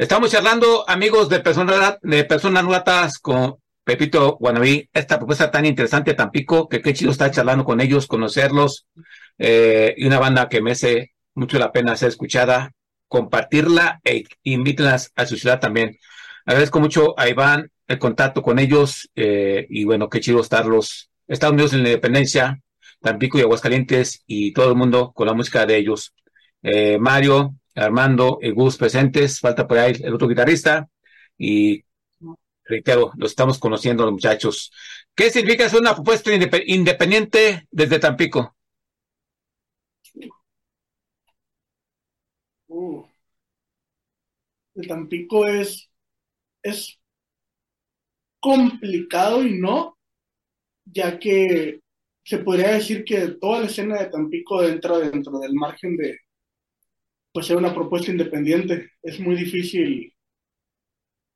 Estamos 0.00 0.30
charlando, 0.30 0.88
amigos 0.88 1.28
de 1.28 1.40
personas, 1.40 1.98
de 2.00 2.24
personas 2.24 2.64
nuevas 2.64 3.18
con 3.18 3.56
Pepito 3.84 4.38
Guanabí, 4.40 4.88
esta 4.94 5.18
propuesta 5.18 5.50
tan 5.50 5.66
interesante, 5.66 6.14
Tampico, 6.14 6.70
que 6.70 6.80
qué 6.80 6.94
chido 6.94 7.10
estar 7.10 7.30
charlando 7.30 7.66
con 7.66 7.82
ellos, 7.82 8.06
conocerlos, 8.06 8.86
eh, 9.36 9.92
y 9.98 10.06
una 10.06 10.18
banda 10.18 10.48
que 10.48 10.62
me 10.62 10.70
hace 10.70 11.12
mucho 11.34 11.58
la 11.58 11.70
pena 11.70 11.96
ser 11.96 12.08
escuchada, 12.08 12.72
compartirla 13.08 14.00
e 14.02 14.24
invítenlas 14.42 15.12
a 15.16 15.26
su 15.26 15.36
ciudad 15.36 15.60
también. 15.60 15.98
Agradezco 16.46 16.80
mucho 16.80 17.12
a 17.20 17.28
Iván 17.28 17.70
el 17.86 17.98
contacto 17.98 18.40
con 18.40 18.58
ellos, 18.58 19.10
eh, 19.14 19.66
y 19.68 19.84
bueno, 19.84 20.08
qué 20.08 20.20
chido 20.20 20.40
estarlos, 20.40 21.10
Estados 21.28 21.52
Unidos 21.52 21.74
en 21.74 21.82
la 21.82 21.90
independencia, 21.90 22.58
Tampico 23.02 23.36
y 23.36 23.42
Aguascalientes, 23.42 24.22
y 24.26 24.54
todo 24.54 24.70
el 24.70 24.76
mundo 24.76 25.12
con 25.12 25.26
la 25.26 25.34
música 25.34 25.66
de 25.66 25.76
ellos. 25.76 26.14
Eh, 26.62 26.96
Mario, 26.98 27.59
Armando 27.74 28.38
y 28.42 28.50
Gus 28.50 28.76
presentes, 28.76 29.40
falta 29.40 29.66
por 29.66 29.78
ahí 29.78 29.92
el 30.02 30.14
otro 30.14 30.28
guitarrista 30.28 30.88
y 31.38 31.84
reitero, 32.70 33.12
lo 33.16 33.26
estamos 33.26 33.58
conociendo 33.58 34.04
los 34.04 34.12
muchachos. 34.12 34.72
¿Qué 35.14 35.30
significa 35.30 35.68
ser 35.68 35.80
una 35.80 35.94
propuesta 35.94 36.32
indep 36.32 36.54
independiente 36.66 37.66
desde 37.70 37.98
Tampico? 37.98 38.56
Uh, 42.68 43.04
de 44.74 44.86
Tampico 44.86 45.46
es, 45.46 45.90
es 46.62 46.98
complicado 48.40 49.42
y 49.44 49.58
no, 49.58 49.98
ya 50.84 51.18
que 51.18 51.80
se 52.22 52.38
podría 52.38 52.72
decir 52.74 53.04
que 53.04 53.28
toda 53.40 53.60
la 53.60 53.66
escena 53.66 53.98
de 53.98 54.06
Tampico 54.06 54.62
entra 54.62 54.98
dentro 54.98 55.38
del 55.40 55.54
margen 55.54 55.96
de, 55.96 56.18
pues 57.32 57.46
ser 57.46 57.56
una 57.56 57.74
propuesta 57.74 58.10
independiente. 58.10 58.92
Es 59.02 59.20
muy 59.20 59.36
difícil 59.36 60.14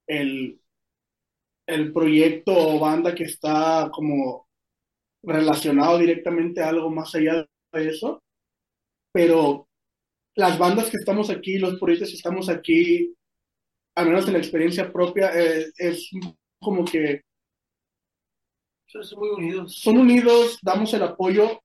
el, 0.07 0.61
el 1.67 1.93
proyecto 1.93 2.53
o 2.53 2.79
banda 2.79 3.15
que 3.15 3.25
está 3.25 3.91
como 3.93 4.49
relacionado 5.23 5.99
directamente 5.99 6.63
a 6.63 6.69
algo 6.69 6.91
más 6.91 7.15
allá 7.15 7.47
de 7.73 7.89
eso, 7.89 8.23
pero 9.13 9.69
las 10.37 10.59
bandas 10.59 10.91
que 10.91 10.99
estamos 10.99 11.31
aquí, 11.31 11.59
los 11.59 11.79
proyectos 11.79 12.11
que 12.11 12.17
estamos 12.17 12.49
aquí, 12.49 13.15
al 13.97 14.07
menos 14.07 14.27
en 14.27 14.35
la 14.35 14.39
experiencia 14.41 14.93
propia, 14.93 15.31
eh, 15.35 15.71
es 15.77 16.11
como 16.61 16.85
que 16.85 17.23
son 18.87 19.19
muy 19.19 19.31
unidos. 19.31 19.81
Son 19.81 19.99
unidos, 19.99 20.59
damos 20.63 20.95
el 20.95 21.03
apoyo 21.03 21.64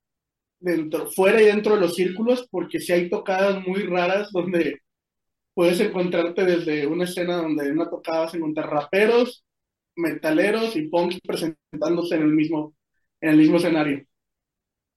dentro, 0.59 1.09
fuera 1.11 1.41
y 1.41 1.45
dentro 1.45 1.75
de 1.75 1.81
los 1.81 1.95
círculos, 1.95 2.47
porque 2.49 2.79
si 2.79 2.91
hay 2.91 3.09
tocadas 3.09 3.65
muy 3.65 3.83
raras 3.83 4.31
donde 4.31 4.81
puedes 5.53 5.79
encontrarte 5.79 6.45
desde 6.45 6.87
una 6.87 7.05
escena 7.05 7.37
donde 7.37 7.67
en 7.67 7.73
una 7.73 7.89
tocada 7.89 8.21
vas 8.21 8.33
a 8.33 8.37
encontrar 8.37 8.69
raperos, 8.69 9.43
metaleros 9.95 10.75
y 10.75 10.87
punks 10.87 11.19
presentándose 11.21 12.15
en 12.15 12.21
el 12.23 12.31
mismo, 12.33 12.73
en 13.21 13.29
el 13.31 13.37
mismo 13.37 13.57
escenario. 13.57 14.05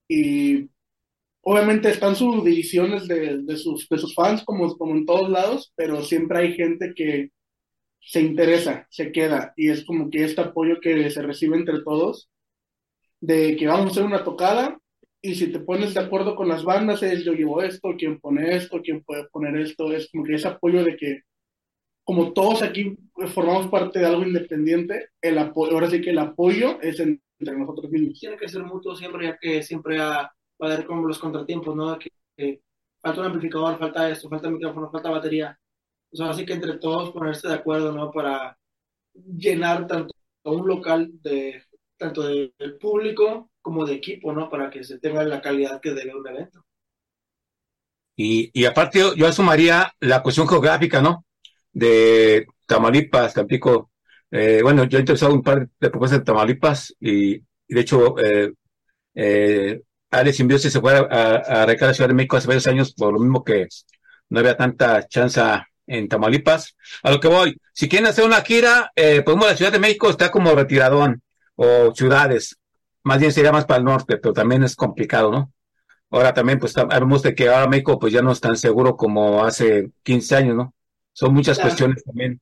Y 0.09 0.68
obviamente 1.42 1.90
están 1.90 2.16
sus 2.16 2.44
divisiones 2.44 3.09
de, 3.09 3.42
de, 3.42 3.57
sus, 3.57 3.88
de 3.88 3.98
sus 3.98 4.14
fans, 4.14 4.44
como, 4.44 4.77
como 4.77 4.94
en 4.94 5.07
todos 5.07 5.29
lados, 5.31 5.72
pero 5.75 6.03
siempre 6.03 6.38
hay 6.38 6.55
gente 6.55 6.92
que 6.94 7.31
se 8.01 8.20
interesa, 8.20 8.87
se 8.90 9.12
queda, 9.12 9.55
y 9.57 9.70
es 9.70 9.85
como 9.85 10.11
que 10.11 10.25
este 10.25 10.40
apoyo 10.40 10.81
que 10.81 11.09
se 11.11 11.22
recibe 11.22 11.57
entre 11.57 11.83
todos, 11.83 12.29
de 13.20 13.57
que 13.57 13.66
vamos 13.66 13.87
a 13.87 13.90
hacer 13.90 14.05
una 14.05 14.25
tocada, 14.25 14.79
y 15.22 15.37
si 15.37 15.52
te 15.52 15.61
pones 15.61 15.94
de 15.94 16.00
acuerdo 16.00 16.35
con 16.35 16.48
las 16.48 16.64
bandas, 16.64 17.02
es 17.04 17.24
yo 17.24 17.32
llevo 17.32 17.62
esto, 17.62 17.94
quién 17.96 18.18
pone 18.18 18.56
esto, 18.56 18.82
quién 18.82 19.04
puede 19.04 19.28
poner 19.28 19.56
esto, 19.56 19.92
es 19.92 20.11
como 20.11 20.24
que 20.24 20.35
ese 20.35 20.48
apoyo 20.48 20.85
de 20.85 20.96
que, 20.96 21.20
como 22.04 22.32
todos 22.32 22.62
aquí 22.62 22.96
formamos 23.28 23.68
parte 23.68 24.00
de 24.00 24.06
algo 24.06 24.24
independiente, 24.24 25.11
el 25.20 25.38
apoyo, 25.38 25.74
ahora 25.74 25.88
sí 25.90 26.00
que 26.00 26.11
el 26.11 26.18
apoyo 26.18 26.80
es 26.82 26.98
entre 27.00 27.56
nosotros 27.56 27.90
mismos. 27.90 28.18
Tiene 28.18 28.37
que 28.37 28.48
ser 28.48 28.64
mutuo 28.64 28.96
siempre, 28.96 29.26
ya 29.26 29.38
que 29.38 29.62
siempre 29.62 29.98
va 29.98 30.22
a 30.22 30.32
haber 30.61 30.85
como 30.87 31.06
los 31.06 31.18
contratiempos, 31.18 31.76
¿no? 31.76 31.98
Que, 31.98 32.61
falta 33.00 33.20
un 33.20 33.26
amplificador, 33.26 33.78
falta 33.78 34.11
esto, 34.11 34.28
falta 34.28 34.50
micrófono, 34.50 34.90
falta 34.90 35.11
batería. 35.11 35.58
O 36.12 36.16
sea, 36.16 36.30
así 36.30 36.44
que 36.46 36.54
entre 36.54 36.78
todos 36.78 37.12
ponerse 37.12 37.48
de 37.48 37.54
acuerdo, 37.54 37.92
¿no? 37.92 38.11
Para 38.11 38.58
llenar 39.14 39.87
tanto 39.87 40.14
un 40.44 40.66
local 40.66 41.11
de 41.22 41.62
tanto 42.02 42.22
del 42.22 42.52
público 42.80 43.50
como 43.60 43.86
de 43.86 43.94
equipo, 43.94 44.32
¿no? 44.32 44.50
Para 44.50 44.68
que 44.70 44.82
se 44.84 44.98
tenga 44.98 45.22
la 45.24 45.40
calidad 45.40 45.80
que 45.80 45.94
debe 45.94 46.14
un 46.14 46.26
evento. 46.26 46.64
Y, 48.16 48.50
y 48.52 48.64
aparte 48.66 48.98
yo, 48.98 49.14
yo 49.14 49.26
asumaría 49.26 49.92
la 50.00 50.22
cuestión 50.22 50.48
geográfica, 50.48 51.00
¿no? 51.00 51.24
De 51.72 52.46
Tamaulipas, 52.66 53.34
Tampico. 53.34 53.90
Eh, 54.30 54.60
bueno, 54.62 54.84
yo 54.84 54.98
he 54.98 55.00
interesado 55.00 55.32
un 55.32 55.42
par 55.42 55.68
de 55.80 55.90
propuestas 55.90 56.20
de 56.20 56.24
Tamaulipas 56.24 56.94
y, 57.00 57.38
de 57.38 57.80
hecho, 57.80 58.18
eh, 58.18 58.52
eh, 59.14 59.80
Alex 60.10 60.36
Simbiosis 60.36 60.72
se 60.72 60.80
fue 60.80 60.94
a, 60.96 61.00
a, 61.00 61.62
a 61.62 61.66
la 61.66 61.94
Ciudad 61.94 62.08
de 62.08 62.14
México 62.14 62.36
hace 62.36 62.48
varios 62.48 62.66
años 62.66 62.92
por 62.94 63.12
lo 63.12 63.20
mismo 63.20 63.44
que 63.44 63.68
no 64.28 64.40
había 64.40 64.56
tanta 64.56 65.06
chance 65.08 65.40
en 65.86 66.08
Tamaulipas. 66.08 66.76
A 67.02 67.10
lo 67.10 67.20
que 67.20 67.28
voy, 67.28 67.56
si 67.72 67.88
quieren 67.88 68.08
hacer 68.08 68.24
una 68.24 68.42
gira, 68.42 68.92
eh, 68.96 69.22
pues 69.24 69.36
la 69.38 69.56
Ciudad 69.56 69.72
de 69.72 69.78
México 69.78 70.10
está 70.10 70.30
como 70.30 70.54
retiradón 70.54 71.21
o 71.56 71.94
ciudades 71.94 72.58
más 73.04 73.18
bien 73.18 73.32
sería 73.32 73.52
más 73.52 73.66
para 73.66 73.78
el 73.78 73.84
norte, 73.84 74.16
pero 74.18 74.32
también 74.32 74.62
es 74.62 74.76
complicado, 74.76 75.30
¿no? 75.30 75.52
Ahora 76.10 76.34
también, 76.34 76.58
pues, 76.58 76.76
hablamos 76.76 77.22
de 77.22 77.34
que 77.34 77.48
ahora 77.48 77.68
México, 77.68 77.98
pues, 77.98 78.12
ya 78.12 78.22
no 78.22 78.32
es 78.32 78.40
tan 78.40 78.56
seguro 78.56 78.96
como 78.96 79.44
hace 79.44 79.90
15 80.02 80.36
años, 80.36 80.56
¿no? 80.56 80.74
Son 81.12 81.34
muchas 81.34 81.56
claro. 81.56 81.70
cuestiones 81.70 82.04
también 82.04 82.40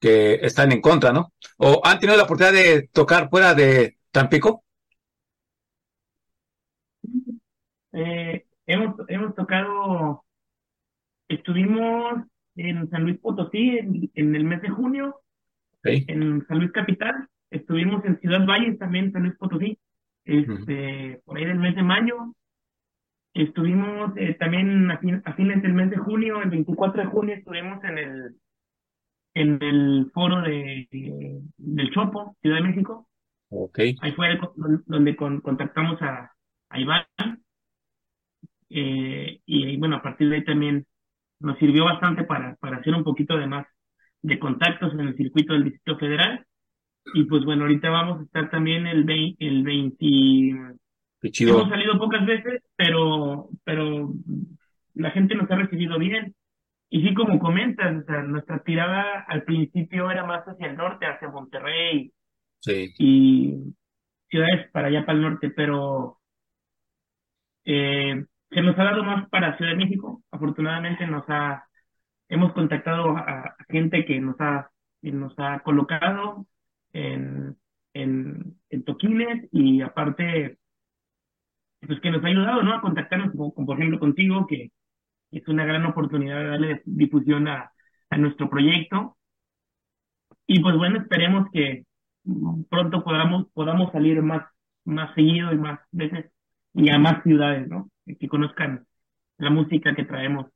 que 0.00 0.34
están 0.42 0.72
en 0.72 0.80
contra, 0.80 1.12
¿no? 1.12 1.32
¿O 1.58 1.80
han 1.84 1.98
tenido 1.98 2.16
la 2.16 2.24
oportunidad 2.24 2.54
de 2.54 2.88
tocar 2.92 3.28
fuera 3.28 3.54
de 3.54 3.98
Tampico? 4.10 4.64
Eh, 7.92 8.46
hemos, 8.66 8.96
hemos 9.08 9.34
tocado, 9.34 10.24
estuvimos 11.28 12.24
en 12.56 12.88
San 12.88 13.02
Luis 13.02 13.18
Potosí 13.18 13.78
en, 13.78 14.10
en 14.14 14.34
el 14.34 14.44
mes 14.44 14.62
de 14.62 14.70
junio, 14.70 15.20
okay. 15.78 16.04
en 16.08 16.46
San 16.46 16.58
Luis 16.58 16.72
Capital, 16.72 17.28
estuvimos 17.50 18.04
en 18.04 18.18
Ciudad 18.20 18.46
Valles 18.46 18.78
también, 18.78 19.12
San 19.12 19.22
Luis 19.22 19.36
Potosí, 19.36 19.78
este, 20.24 21.20
por 21.24 21.36
ahí 21.36 21.44
del 21.44 21.58
mes 21.58 21.74
de 21.74 21.82
mayo. 21.82 22.34
Estuvimos 23.34 24.12
eh, 24.16 24.34
también 24.34 24.90
a, 24.90 24.98
fin, 24.98 25.22
a, 25.24 25.34
fines 25.34 25.62
del 25.62 25.72
mes 25.72 25.90
de 25.90 25.98
junio, 25.98 26.42
el 26.42 26.50
24 26.50 27.02
de 27.02 27.08
junio 27.08 27.34
estuvimos 27.34 27.82
en 27.84 27.98
el 27.98 28.36
en 29.34 29.62
el 29.62 30.10
foro 30.12 30.42
de, 30.42 30.88
de 30.90 31.40
del 31.56 31.90
Chopo, 31.92 32.36
Ciudad 32.42 32.56
de 32.56 32.68
México. 32.68 33.08
Okay. 33.48 33.96
Ahí 34.00 34.12
fue 34.12 34.28
el, 34.30 34.40
donde 34.86 35.16
con, 35.16 35.40
contactamos 35.40 36.00
a, 36.02 36.32
a 36.68 36.80
Iván. 36.80 37.04
Eh, 38.68 39.40
y 39.44 39.76
bueno, 39.76 39.96
a 39.96 40.02
partir 40.02 40.28
de 40.28 40.36
ahí 40.36 40.44
también 40.44 40.86
nos 41.40 41.58
sirvió 41.58 41.84
bastante 41.84 42.24
para, 42.24 42.54
para 42.56 42.78
hacer 42.78 42.94
un 42.94 43.04
poquito 43.04 43.36
de 43.36 43.46
más 43.46 43.66
de 44.22 44.38
contactos 44.38 44.92
en 44.94 45.00
el 45.00 45.16
circuito 45.16 45.52
del 45.52 45.64
Distrito 45.64 45.98
Federal. 45.98 46.46
Y 47.14 47.24
pues 47.24 47.44
bueno, 47.44 47.62
ahorita 47.62 47.90
vamos 47.90 48.20
a 48.20 48.24
estar 48.24 48.50
también 48.50 48.86
el 48.86 49.04
20, 49.04 49.46
el 49.46 49.62
20 49.62 50.76
Qué 51.20 51.30
chido. 51.30 51.58
hemos 51.58 51.68
salido 51.68 51.98
pocas 51.98 52.24
veces, 52.24 52.62
pero, 52.76 53.48
pero 53.64 54.12
la 54.94 55.10
gente 55.10 55.34
nos 55.34 55.50
ha 55.50 55.56
recibido 55.56 55.98
bien. 55.98 56.34
Y 56.88 57.02
sí, 57.06 57.14
como 57.14 57.38
comentas, 57.38 58.02
o 58.02 58.04
sea, 58.04 58.22
nuestra 58.22 58.62
tirada 58.62 59.24
al 59.28 59.44
principio 59.44 60.10
era 60.10 60.24
más 60.24 60.44
hacia 60.46 60.66
el 60.66 60.76
norte, 60.76 61.06
hacia 61.06 61.28
Monterrey 61.28 62.12
sí. 62.60 62.94
y 62.98 63.74
ciudades 64.28 64.70
para 64.72 64.88
allá 64.88 65.06
para 65.06 65.18
el 65.18 65.22
norte, 65.22 65.50
pero 65.50 66.18
eh, 67.64 68.24
se 68.50 68.62
nos 68.62 68.78
ha 68.78 68.84
dado 68.84 69.04
más 69.04 69.28
para 69.28 69.56
Ciudad 69.56 69.72
de 69.72 69.76
México. 69.76 70.22
Afortunadamente 70.32 71.06
nos 71.06 71.24
ha, 71.28 71.64
hemos 72.28 72.52
contactado 72.52 73.16
a, 73.16 73.54
a 73.56 73.56
gente 73.68 74.04
que 74.04 74.18
nos 74.20 74.40
ha, 74.40 74.70
que 75.00 75.12
nos 75.12 75.32
ha 75.38 75.60
colocado 75.60 76.46
en, 76.92 77.56
en, 77.94 78.58
en 78.70 78.84
toquines 78.84 79.48
y 79.52 79.80
aparte, 79.82 80.58
pues 81.86 82.00
que 82.00 82.10
nos 82.10 82.24
ha 82.24 82.28
ayudado, 82.28 82.62
¿no? 82.62 82.74
A 82.74 82.80
contactarnos, 82.80 83.32
como, 83.32 83.52
como 83.54 83.66
por 83.66 83.76
ejemplo 83.76 83.98
contigo, 83.98 84.46
que 84.46 84.70
es 85.30 85.46
una 85.48 85.64
gran 85.64 85.86
oportunidad 85.86 86.38
de 86.38 86.48
darle 86.48 86.82
difusión 86.84 87.48
a, 87.48 87.72
a 88.10 88.16
nuestro 88.16 88.50
proyecto. 88.50 89.16
Y 90.46 90.60
pues 90.60 90.76
bueno, 90.76 90.98
esperemos 90.98 91.48
que 91.52 91.84
pronto 92.68 93.04
podamos, 93.04 93.46
podamos 93.52 93.92
salir 93.92 94.20
más, 94.22 94.46
más 94.84 95.14
seguido 95.14 95.52
y 95.52 95.58
más 95.58 95.80
veces 95.92 96.30
y 96.74 96.88
a 96.90 96.98
más 96.98 97.22
ciudades, 97.22 97.68
¿no? 97.68 97.90
Que 98.18 98.28
conozcan 98.28 98.86
la 99.38 99.50
música 99.50 99.94
que 99.94 100.04
traemos. 100.04 100.46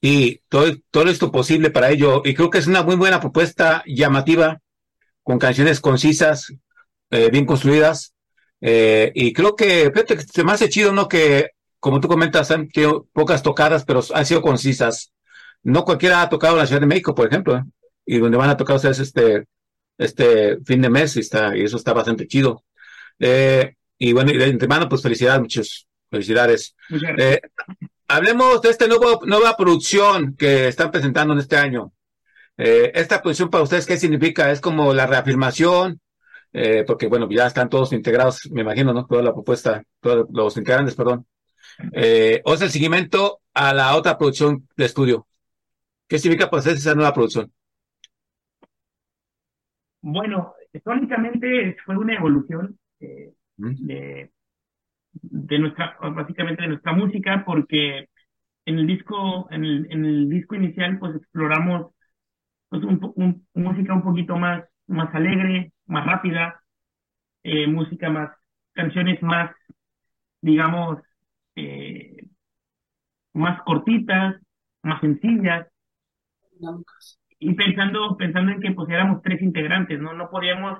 Y 0.00 0.40
todo, 0.48 0.66
todo 0.90 1.04
esto 1.04 1.30
posible 1.30 1.70
para 1.70 1.90
ello. 1.90 2.22
Y 2.24 2.34
creo 2.34 2.50
que 2.50 2.58
es 2.58 2.66
una 2.66 2.82
muy 2.82 2.96
buena 2.96 3.20
propuesta 3.20 3.82
llamativa 3.86 4.60
con 5.22 5.38
canciones 5.38 5.80
concisas, 5.80 6.52
eh, 7.10 7.30
bien 7.30 7.46
construidas. 7.46 8.14
Eh, 8.60 9.12
y 9.14 9.32
creo 9.32 9.56
que, 9.56 9.90
fíjate 9.92 10.20
se 10.20 10.44
me 10.44 10.52
hace 10.52 10.68
chido, 10.68 10.92
¿no? 10.92 11.08
Que, 11.08 11.50
como 11.80 12.00
tú 12.00 12.08
comentas, 12.08 12.50
han 12.50 12.68
tenido 12.68 13.06
pocas 13.12 13.42
tocadas, 13.42 13.84
pero 13.84 14.02
han 14.14 14.26
sido 14.26 14.42
concisas. 14.42 15.12
no 15.64 15.84
cualquiera 15.84 16.22
ha 16.22 16.28
tocado 16.28 16.54
en 16.54 16.60
la 16.60 16.66
Ciudad 16.66 16.80
de 16.80 16.86
México, 16.86 17.14
por 17.14 17.26
ejemplo, 17.28 17.56
¿eh? 17.56 17.62
y 18.06 18.18
donde 18.18 18.36
van 18.36 18.50
a 18.50 18.56
tocar 18.56 18.76
ustedes 18.76 18.98
este, 18.98 19.46
este 19.98 20.58
fin 20.64 20.82
de 20.82 20.90
mes 20.90 21.16
y, 21.16 21.20
está, 21.20 21.56
y 21.56 21.62
eso 21.62 21.76
está 21.76 21.92
bastante 21.92 22.26
chido. 22.26 22.64
Eh, 23.18 23.76
y 23.98 24.12
bueno, 24.12 24.32
y 24.32 24.38
de 24.38 24.44
antemano, 24.46 24.88
pues 24.88 25.02
felicidades, 25.02 25.40
muchos 25.40 25.88
felicidades. 26.10 26.74
Hablemos 28.08 28.60
de 28.60 28.70
esta 28.70 28.86
nueva, 28.86 29.18
nueva 29.24 29.56
producción 29.56 30.36
que 30.36 30.68
están 30.68 30.90
presentando 30.90 31.32
en 31.32 31.40
este 31.40 31.56
año. 31.56 31.92
Eh, 32.58 32.92
esta 32.94 33.20
producción 33.20 33.50
para 33.50 33.64
ustedes, 33.64 33.86
¿qué 33.86 33.96
significa? 33.96 34.50
¿Es 34.50 34.60
como 34.60 34.92
la 34.92 35.06
reafirmación? 35.06 36.00
Eh, 36.52 36.84
porque 36.86 37.06
bueno, 37.06 37.28
ya 37.30 37.46
están 37.46 37.70
todos 37.70 37.92
integrados, 37.92 38.50
me 38.50 38.60
imagino, 38.60 38.92
¿no? 38.92 39.06
Toda 39.06 39.22
la 39.22 39.32
propuesta, 39.32 39.82
todos 40.00 40.26
los 40.30 40.56
integrantes, 40.56 40.94
perdón. 40.94 41.26
Eh, 41.92 42.42
o 42.44 42.54
es 42.54 42.60
el 42.60 42.70
seguimiento 42.70 43.40
a 43.54 43.72
la 43.72 43.96
otra 43.96 44.18
producción 44.18 44.68
de 44.76 44.84
estudio. 44.84 45.26
¿Qué 46.06 46.18
significa 46.18 46.50
para 46.50 46.58
ustedes 46.58 46.80
esa 46.80 46.94
nueva 46.94 47.14
producción? 47.14 47.50
Bueno, 50.02 50.54
históricamente 50.72 51.76
fue 51.86 51.96
una 51.96 52.16
evolución 52.16 52.78
de, 52.98 53.32
de 55.12 55.58
nuestra, 55.58 55.96
básicamente 56.00 56.62
de 56.62 56.68
nuestra 56.68 56.92
música, 56.92 57.44
porque 57.46 58.08
en 58.66 58.78
el 58.78 58.86
disco, 58.86 59.48
en 59.50 59.64
el, 59.64 59.86
en 59.90 60.04
el 60.04 60.28
disco 60.28 60.54
inicial, 60.54 60.98
pues 60.98 61.16
exploramos 61.16 61.92
pues, 62.72 62.84
un, 62.84 63.00
un- 63.16 63.48
música 63.54 63.94
un 63.94 64.04
poquito 64.04 64.36
más, 64.38 64.64
más 64.88 65.14
alegre, 65.14 65.74
más 65.86 66.06
rápida, 66.06 66.62
eh, 67.44 67.66
música 67.68 68.10
más, 68.10 68.30
canciones 68.74 69.22
más, 69.22 69.52
digamos, 70.42 71.00
eh, 71.56 72.28
más 73.34 73.60
cortitas, 73.64 74.36
más 74.82 75.00
sencillas, 75.02 75.66
y 77.38 77.54
pensando, 77.54 78.16
pensando 78.16 78.52
en 78.52 78.60
que 78.60 78.72
pues 78.72 78.88
éramos 78.90 79.22
tres 79.22 79.42
integrantes, 79.42 80.00
¿no? 80.00 80.12
No 80.14 80.30
podíamos 80.30 80.78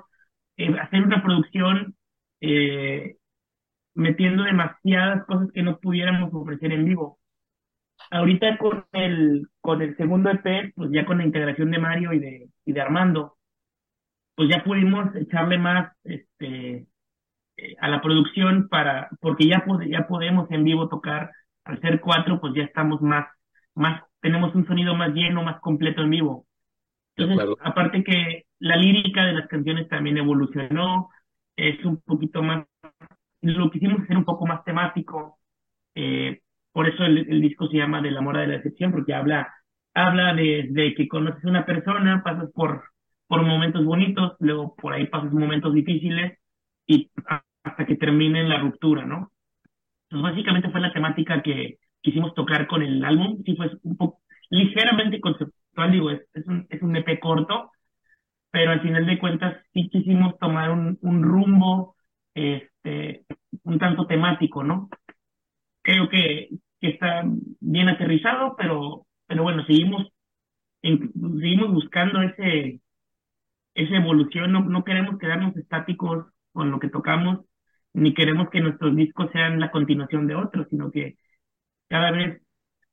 eh, 0.57 0.69
hacer 0.79 1.03
una 1.03 1.21
producción 1.23 1.95
metiendo 3.95 4.43
demasiadas 4.43 5.25
cosas 5.25 5.49
que 5.51 5.63
no 5.63 5.79
pudiéramos 5.79 6.29
ofrecer 6.31 6.71
en 6.73 6.85
vivo. 6.85 7.17
Ahorita 8.11 8.57
con 8.57 8.85
el, 8.91 9.47
con 9.61 9.81
el 9.81 9.95
segundo 9.97 10.29
EP, 10.29 10.73
pues 10.75 10.91
ya 10.91 11.05
con 11.05 11.17
la 11.17 11.25
integración 11.25 11.71
de 11.71 11.79
Mario 11.79 12.13
y 12.13 12.19
de, 12.19 12.49
y 12.65 12.73
de 12.73 12.81
Armando, 12.81 13.37
pues 14.35 14.49
ya 14.49 14.63
pudimos 14.63 15.15
echarle 15.15 15.57
más 15.57 15.91
este, 16.03 16.87
eh, 17.57 17.75
a 17.79 17.87
la 17.87 18.01
producción 18.01 18.67
para, 18.67 19.09
porque 19.19 19.47
ya, 19.47 19.63
ya 19.87 20.07
podemos 20.07 20.49
en 20.51 20.63
vivo 20.63 20.89
tocar, 20.89 21.31
al 21.65 21.79
ser 21.81 22.01
cuatro, 22.01 22.41
pues 22.41 22.53
ya 22.55 22.63
estamos 22.63 23.01
más, 23.01 23.27
más, 23.75 24.03
tenemos 24.21 24.53
un 24.55 24.65
sonido 24.67 24.95
más 24.95 25.13
lleno, 25.13 25.43
más 25.43 25.59
completo 25.61 26.01
en 26.01 26.09
vivo. 26.09 26.45
Entonces, 27.15 27.55
aparte 27.61 28.03
que 28.03 28.45
la 28.59 28.75
lírica 28.75 29.25
de 29.25 29.33
las 29.33 29.47
canciones 29.47 29.87
también 29.87 30.17
evolucionó, 30.17 31.09
es 31.55 31.83
un 31.85 32.01
poquito 32.01 32.41
más, 32.41 32.65
lo 33.41 33.69
quisimos 33.69 34.01
hacer 34.01 34.17
un 34.17 34.25
poco 34.25 34.47
más 34.47 34.63
temático, 34.63 35.37
eh, 35.95 36.41
por 36.73 36.89
eso 36.89 37.05
el, 37.05 37.19
el 37.29 37.41
disco 37.41 37.67
se 37.69 37.77
llama 37.77 38.01
Del 38.01 38.17
amor 38.17 38.37
a 38.37 38.47
la 38.47 38.57
decepción, 38.57 38.91
porque 38.91 39.15
habla, 39.15 39.53
habla 39.95 40.33
de, 40.35 40.67
de 40.71 40.95
que 40.95 41.07
conoces 41.09 41.45
a 41.45 41.49
una 41.49 41.65
persona, 41.65 42.23
pasas 42.23 42.51
por, 42.53 42.83
por 43.27 43.43
momentos 43.43 43.85
bonitos, 43.85 44.33
luego 44.39 44.75
por 44.75 44.93
ahí 44.93 45.07
pasas 45.07 45.33
momentos 45.33 45.73
difíciles 45.73 46.39
y 46.87 47.11
hasta 47.63 47.85
que 47.85 47.95
termine 47.97 48.43
la 48.47 48.59
ruptura, 48.59 49.05
¿no? 49.05 49.31
Entonces, 50.09 50.31
básicamente 50.31 50.69
fue 50.69 50.81
la 50.81 50.93
temática 50.93 51.41
que 51.41 51.77
quisimos 52.01 52.33
tocar 52.35 52.67
con 52.67 52.81
el 52.83 53.03
álbum, 53.03 53.41
sí 53.45 53.55
fue 53.55 53.71
un 53.83 53.97
poco 53.97 54.21
ligeramente 54.49 55.19
conceptual, 55.19 55.91
digo, 55.91 56.11
es, 56.11 56.21
es 56.33 56.45
un, 56.47 56.67
es 56.69 56.81
un 56.81 56.95
EP 56.95 57.19
corto, 57.19 57.71
pero 58.51 58.71
al 58.71 58.81
final 58.81 59.05
de 59.05 59.19
cuentas 59.19 59.57
sí 59.73 59.89
quisimos 59.89 60.37
tomar 60.39 60.71
un, 60.71 60.97
un 61.01 61.23
rumbo, 61.23 61.95
este, 62.35 63.25
un 63.63 63.79
tanto 63.79 64.05
temático, 64.07 64.63
¿no? 64.63 64.89
Creo 65.83 66.09
que, 66.09 66.49
que 66.81 66.89
está 66.89 67.23
bien 67.61 67.89
aterrizado, 67.89 68.55
pero, 68.57 69.07
pero 69.27 69.43
bueno, 69.43 69.65
seguimos, 69.65 70.07
en- 70.83 71.11
seguimos 71.41 71.73
buscando 71.73 72.21
ese, 72.23 72.81
esa 73.75 73.95
evolución, 73.97 74.51
no, 74.51 74.61
no 74.61 74.83
queremos 74.83 75.19
quedarnos 75.19 75.55
estáticos 75.57 76.27
con 76.53 76.71
lo 76.71 76.79
que 76.79 76.89
tocamos, 76.89 77.41
ni 77.93 78.13
queremos 78.13 78.49
que 78.49 78.61
nuestros 78.61 78.95
discos 78.95 79.29
sean 79.33 79.59
la 79.59 79.71
continuación 79.71 80.27
de 80.27 80.35
otros, 80.35 80.67
sino 80.69 80.91
que 80.91 81.17
cada 81.89 82.11
vez 82.11 82.41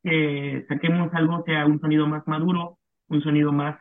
que 0.04 0.66
saquemos 0.68 1.12
algo 1.14 1.44
sea 1.46 1.66
un 1.66 1.80
sonido 1.80 2.08
más 2.08 2.26
maduro, 2.28 2.78
un 3.08 3.22
sonido 3.22 3.52
más, 3.52 3.78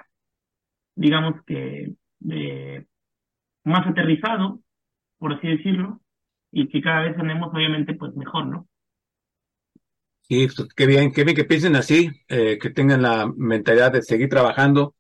digamos 0.96 1.36
que, 1.46 1.94
eh, 2.32 2.86
más 3.66 3.88
aterrizado, 3.88 4.62
por 5.20 5.34
así 5.34 5.48
decirlo, 5.50 6.02
y 6.52 6.70
que 6.70 6.82
cada 6.82 7.04
vez 7.04 7.18
sonemos 7.18 7.54
obviamente 7.54 7.96
pues 7.96 8.16
mejor, 8.16 8.48
¿no? 8.48 8.68
Sí, 10.30 10.48
pues, 10.56 10.70
qué 10.76 10.86
bien, 10.86 11.12
qué 11.12 11.24
bien 11.24 11.36
que 11.36 11.44
piensen 11.46 11.76
así, 11.76 12.12
eh, 12.28 12.60
que 12.62 12.70
tengan 12.70 13.02
la 13.02 13.32
mentalidad 13.36 13.92
de 13.92 14.04
seguir 14.04 14.30
trabajando 14.30 14.96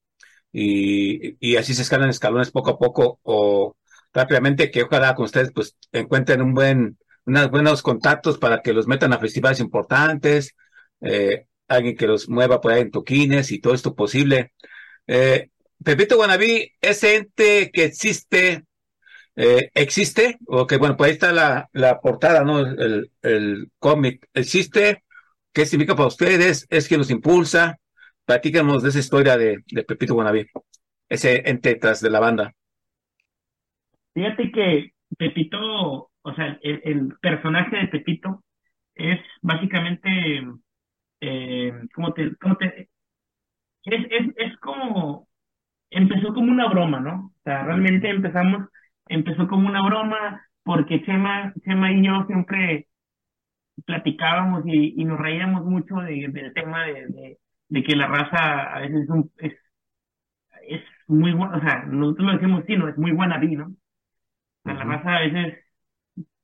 y, 0.51 1.37
y 1.39 1.57
así 1.57 1.73
se 1.75 1.83
escalan 1.83 2.09
escalones 2.09 2.51
poco 2.51 2.71
a 2.71 2.79
poco 2.79 3.19
o 3.23 3.75
rápidamente 4.13 4.71
que 4.71 4.83
ojalá 4.83 5.15
con 5.15 5.25
ustedes 5.25 5.51
pues 5.53 5.77
encuentren 5.93 6.41
un 6.41 6.53
buen, 6.55 6.97
unos 7.25 7.51
buenos 7.51 7.81
contactos 7.83 8.39
para 8.39 8.61
que 8.63 8.73
los 8.73 8.87
metan 8.87 9.13
a 9.13 9.19
festivales 9.19 9.59
importantes, 9.61 10.55
eh, 11.01 11.47
alguien 11.67 11.97
que 11.97 12.07
los 12.07 12.29
mueva 12.29 12.61
por 12.61 12.73
ahí 12.73 12.81
en 12.81 12.91
toquines 12.91 13.51
y 13.51 13.59
todo 13.61 13.73
esto 13.75 13.95
posible. 13.95 14.53
Eh, 15.07 15.49
Pepito 15.83 16.17
Guanabí, 16.17 16.71
ese 16.81 17.17
ente 17.17 17.71
que 17.73 17.85
existe, 17.85 18.65
eh, 19.35 19.69
existe, 19.73 20.37
o 20.47 20.67
que 20.67 20.77
bueno, 20.77 20.97
pues 20.97 21.09
ahí 21.09 21.13
está 21.13 21.31
la, 21.33 21.69
la 21.73 21.99
portada, 22.01 22.43
¿no? 22.43 22.59
El, 22.59 23.11
el 23.21 23.71
cómic, 23.79 24.27
existe. 24.33 25.03
¿Qué 25.53 25.65
significa 25.65 25.95
para 25.95 26.07
ustedes? 26.07 26.67
¿Es 26.69 26.87
quien 26.87 26.99
los 26.99 27.11
impulsa? 27.11 27.77
Platícanos 28.25 28.83
de 28.83 28.89
esa 28.89 28.99
historia 28.99 29.37
de, 29.37 29.63
Pepito 29.87 30.13
Guanabí, 30.13 30.45
ese 31.07 31.49
ente 31.49 31.75
tras 31.75 32.01
de 32.01 32.09
la 32.09 32.19
banda. 32.19 32.53
Fíjate 34.13 34.51
que 34.51 34.93
Pepito, 35.17 36.11
o 36.21 36.35
sea, 36.35 36.59
el, 36.61 36.81
el 36.83 37.17
personaje 37.19 37.75
de 37.77 37.87
Pepito 37.87 38.43
es 38.93 39.19
básicamente, 39.41 40.09
eh, 41.21 41.73
¿cómo 41.95 42.13
te, 42.13 42.35
cómo 42.35 42.57
te, 42.57 42.89
es, 43.85 44.05
es, 44.11 44.27
es 44.35 44.57
como, 44.59 45.27
empezó 45.89 46.33
como 46.33 46.51
una 46.51 46.69
broma, 46.69 46.99
¿no? 46.99 47.33
O 47.35 47.41
sea, 47.43 47.63
realmente 47.63 48.09
empezamos, 48.09 48.67
empezó 49.07 49.47
como 49.47 49.67
una 49.67 49.81
broma 49.83 50.45
porque 50.63 51.03
Chema, 51.03 51.53
Chema 51.65 51.91
y 51.91 52.05
yo 52.05 52.25
siempre 52.27 52.88
platicábamos 53.85 54.63
y, 54.65 54.95
y 55.01 55.05
nos 55.05 55.19
reíamos 55.19 55.65
mucho 55.65 55.95
de- 55.97 56.27
del 56.29 56.53
tema 56.53 56.85
de, 56.85 57.07
de, 57.07 57.39
de 57.69 57.83
que 57.83 57.95
la 57.95 58.07
raza 58.07 58.73
a 58.75 58.79
veces 58.81 59.03
es, 59.03 59.09
un- 59.09 59.31
es, 59.37 59.53
es 60.67 60.81
muy 61.07 61.33
buena, 61.33 61.57
o 61.57 61.61
sea, 61.61 61.83
nosotros 61.85 62.27
lo 62.27 62.33
decimos 62.33 62.63
sí, 62.67 62.75
no, 62.75 62.87
es 62.87 62.97
muy 62.97 63.11
buena 63.11 63.37
vi, 63.39 63.55
¿no? 63.55 63.67
O 63.67 63.75
sea, 64.65 64.73
la 64.75 64.83
raza 64.85 65.17
a 65.17 65.21
veces 65.21 65.59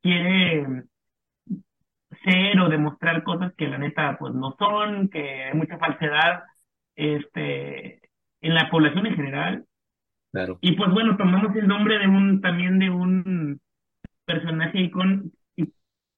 quiere 0.01 0.85
ser 2.23 2.59
o 2.59 2.69
demostrar 2.69 3.23
cosas 3.23 3.53
que 3.57 3.67
la 3.67 3.77
neta 3.77 4.17
pues 4.19 4.33
no 4.33 4.55
son, 4.57 5.09
que 5.09 5.43
hay 5.45 5.53
mucha 5.53 5.77
falsedad 5.77 6.43
este 6.95 8.01
en 8.41 8.53
la 8.53 8.69
población 8.69 9.05
en 9.07 9.15
general. 9.15 9.65
Claro. 10.31 10.59
Y 10.61 10.73
pues 10.77 10.91
bueno, 10.91 11.17
tomamos 11.17 11.55
el 11.55 11.67
nombre 11.67 11.99
de 11.99 12.07
un 12.07 12.41
también 12.41 12.79
de 12.79 12.89
un 12.89 13.59
personaje 14.25 14.79
icón- 14.79 15.31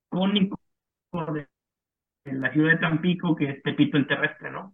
icónico 0.10 0.60
de, 1.26 1.48
la 2.26 2.52
ciudad 2.52 2.72
de 2.72 2.78
Tampico, 2.78 3.36
que 3.36 3.50
es 3.50 3.62
Pepito 3.62 3.98
el 3.98 4.08
Terrestre, 4.08 4.52
¿no? 4.52 4.74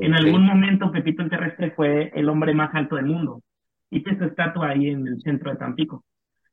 En 0.00 0.12
Ok. 0.12 0.20
algún 0.20 0.44
momento 0.44 0.90
Pepito 0.90 1.22
el 1.22 1.30
Terrestre 1.30 1.70
fue 1.72 2.10
el 2.14 2.28
hombre 2.28 2.54
más 2.54 2.74
alto 2.74 2.96
del 2.96 3.06
mundo. 3.06 3.42
Y 3.90 4.02
tiene 4.02 4.18
su 4.18 4.24
estatua 4.26 4.70
ahí 4.70 4.88
en 4.88 5.06
el 5.06 5.20
centro 5.22 5.50
de 5.50 5.56
Tampico. 5.56 6.04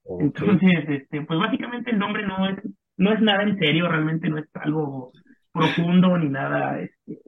Ok. 0.04 0.22
Entonces, 0.22 0.86
este, 0.88 1.22
pues 1.24 1.40
básicamente 1.40 1.92
el 1.92 2.00
nombre 2.00 2.26
no 2.26 2.48
es, 2.48 2.58
no 2.98 3.12
es 3.12 3.22
nada 3.22 3.44
en 3.44 3.58
serio, 3.58 3.88
realmente 3.88 4.30
no 4.30 4.38
es 4.38 4.46
algo 4.56 5.12
profundo 5.52 6.18
ni 6.18 6.30
nada 6.30 6.80
este, 6.80 7.20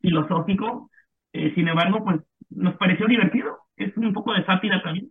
filosófico. 0.00 0.90
Eh, 1.32 1.52
sin 1.54 1.68
embargo, 1.68 2.04
pues 2.04 2.20
nos 2.50 2.76
pareció 2.76 3.06
divertido, 3.06 3.58
es 3.76 3.96
un 3.96 4.12
poco 4.12 4.32
de 4.32 4.44
sátira 4.44 4.82
también. 4.82 5.10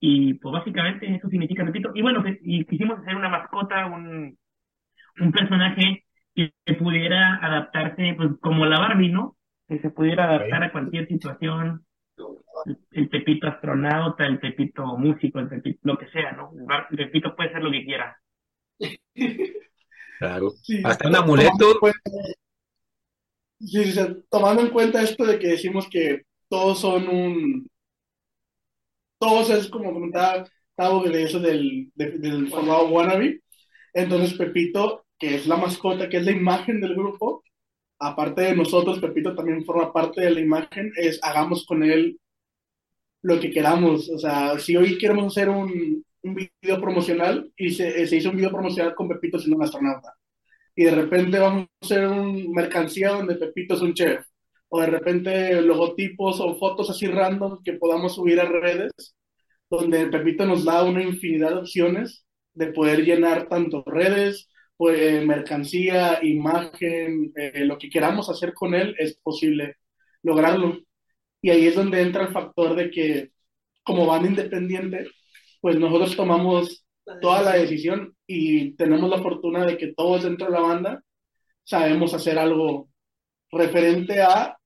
Y 0.00 0.34
pues 0.34 0.52
básicamente 0.52 1.14
eso 1.14 1.28
significa 1.28 1.64
Pepito. 1.64 1.90
Y 1.94 2.02
bueno, 2.02 2.24
y 2.42 2.64
quisimos 2.64 2.98
hacer 2.98 3.16
una 3.16 3.28
mascota, 3.28 3.86
un, 3.86 4.36
un 5.20 5.32
personaje 5.32 6.04
que, 6.34 6.52
que 6.64 6.74
pudiera 6.74 7.36
adaptarse, 7.36 8.14
pues 8.16 8.30
como 8.40 8.66
la 8.66 8.78
Barbie, 8.80 9.10
¿no? 9.10 9.36
Que 9.68 9.78
se 9.80 9.90
pudiera 9.90 10.24
adaptar 10.24 10.62
a 10.64 10.72
cualquier 10.72 11.06
situación. 11.08 11.84
El, 12.66 12.78
el 12.92 13.08
Pepito 13.08 13.46
astronauta, 13.48 14.26
el 14.26 14.38
Pepito 14.38 14.84
músico, 14.98 15.38
el 15.40 15.48
Pepito, 15.48 15.80
lo 15.84 15.96
que 15.98 16.08
sea, 16.10 16.32
¿no? 16.32 16.52
El, 16.58 16.66
Bar- 16.66 16.86
el 16.90 16.96
Pepito 16.98 17.34
puede 17.34 17.52
ser 17.52 17.62
lo 17.62 17.70
que 17.70 17.84
quiera. 17.84 18.18
Claro. 20.18 20.50
Sí. 20.62 20.82
Hasta 20.84 21.08
un 21.08 21.16
amuleto. 21.16 21.78
Sí, 23.58 23.84
sí, 23.84 23.92
sí, 23.92 24.00
tomando 24.30 24.62
en 24.62 24.70
cuenta 24.70 25.02
esto 25.02 25.24
de 25.24 25.38
que 25.38 25.48
decimos 25.48 25.88
que 25.90 26.22
todos 26.48 26.80
son 26.80 27.08
un, 27.08 27.68
todos 29.18 29.50
es 29.50 29.68
como 29.68 29.92
comentaba 29.92 30.46
Tavo 30.74 31.02
de 31.04 31.22
eso 31.24 31.38
del, 31.40 31.90
de- 31.94 32.18
del 32.18 32.48
formado 32.48 32.88
wannabe, 32.88 33.42
entonces 33.92 34.34
Pepito, 34.38 35.04
que 35.20 35.36
es 35.36 35.46
la 35.46 35.56
mascota, 35.56 36.08
que 36.08 36.16
es 36.16 36.24
la 36.24 36.32
imagen 36.32 36.80
del 36.80 36.94
grupo, 36.96 37.44
aparte 37.98 38.42
de 38.42 38.56
nosotros, 38.56 38.98
Pepito 39.00 39.34
también 39.34 39.64
forma 39.64 39.92
parte 39.92 40.22
de 40.22 40.30
la 40.30 40.40
imagen, 40.40 40.92
es 40.96 41.20
hagamos 41.22 41.66
con 41.66 41.84
él 41.84 42.18
lo 43.22 43.38
que 43.38 43.50
queramos, 43.50 44.08
o 44.08 44.18
sea, 44.18 44.58
si 44.58 44.76
hoy 44.76 44.98
queremos 44.98 45.26
hacer 45.36 45.50
un, 45.50 46.04
video 46.22 46.78
promocional 46.80 47.50
y 47.56 47.70
se, 47.70 48.06
se 48.06 48.16
hizo 48.16 48.28
un 48.30 48.36
video 48.36 48.50
promocional 48.50 48.94
con 48.94 49.08
Pepito 49.08 49.38
siendo 49.38 49.56
un 49.56 49.62
astronauta, 49.62 50.14
y 50.74 50.84
de 50.84 50.90
repente 50.92 51.38
vamos 51.38 51.64
a 51.64 51.84
hacer 51.84 52.06
un 52.06 52.52
mercancía 52.52 53.10
donde 53.10 53.36
Pepito 53.36 53.74
es 53.74 53.82
un 53.82 53.94
chef, 53.94 54.24
o 54.68 54.80
de 54.80 54.86
repente 54.86 55.60
logotipos 55.60 56.40
o 56.40 56.56
fotos 56.56 56.90
así 56.90 57.06
random 57.06 57.62
que 57.62 57.74
podamos 57.74 58.14
subir 58.14 58.40
a 58.40 58.44
redes, 58.46 58.92
donde 59.68 60.06
Pepito 60.06 60.46
nos 60.46 60.64
da 60.64 60.82
una 60.82 61.02
infinidad 61.02 61.50
de 61.50 61.60
opciones 61.60 62.24
de 62.54 62.68
poder 62.68 63.04
llenar 63.04 63.48
tanto 63.48 63.82
redes, 63.86 64.49
pues, 64.80 65.26
mercancía, 65.26 66.20
imagen, 66.22 67.32
eh, 67.36 67.66
lo 67.66 67.76
que 67.76 67.90
queramos 67.90 68.30
hacer 68.30 68.54
con 68.54 68.74
él 68.74 68.94
es 68.98 69.14
posible 69.22 69.76
lograrlo. 70.22 70.78
Y 71.42 71.50
ahí 71.50 71.66
es 71.66 71.74
donde 71.74 72.00
entra 72.00 72.22
el 72.24 72.32
factor 72.32 72.74
de 72.74 72.90
que 72.90 73.30
como 73.82 74.06
banda 74.06 74.30
independiente, 74.30 75.06
pues 75.60 75.78
nosotros 75.78 76.16
tomamos 76.16 76.86
toda 77.20 77.42
la 77.42 77.56
decisión 77.56 78.16
y 78.26 78.72
tenemos 78.76 79.10
la 79.10 79.22
fortuna 79.22 79.66
de 79.66 79.76
que 79.76 79.92
todos 79.94 80.22
dentro 80.24 80.46
de 80.46 80.52
la 80.52 80.60
banda 80.60 81.04
sabemos 81.62 82.14
hacer 82.14 82.38
algo 82.38 82.88
referente 83.52 84.22
a, 84.22 84.56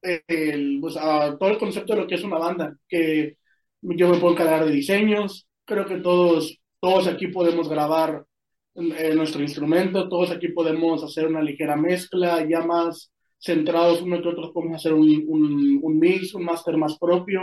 el, 0.00 0.78
pues, 0.80 0.96
a 0.96 1.36
todo 1.38 1.50
el 1.50 1.58
concepto 1.58 1.94
de 1.94 2.00
lo 2.00 2.06
que 2.06 2.14
es 2.14 2.24
una 2.24 2.38
banda, 2.38 2.74
que 2.88 3.36
yo 3.82 4.08
me 4.08 4.18
puedo 4.18 4.32
encargar 4.32 4.64
de 4.64 4.72
diseños, 4.72 5.46
creo 5.66 5.84
que 5.86 5.98
todos, 5.98 6.58
todos 6.80 7.06
aquí 7.06 7.28
podemos 7.28 7.68
grabar 7.68 8.24
eh, 8.74 9.14
nuestro 9.14 9.42
instrumento, 9.42 10.08
todos 10.08 10.30
aquí 10.30 10.48
podemos 10.48 11.02
hacer 11.02 11.26
una 11.26 11.42
ligera 11.42 11.76
mezcla, 11.76 12.46
ya 12.48 12.60
más 12.60 13.12
centrados 13.38 14.02
uno 14.02 14.20
que 14.22 14.28
otros 14.28 14.50
podemos 14.52 14.76
hacer 14.76 14.92
un, 14.92 15.24
un, 15.26 15.80
un 15.82 15.98
mix, 15.98 16.34
un 16.34 16.44
máster 16.44 16.76
más 16.76 16.98
propio. 16.98 17.42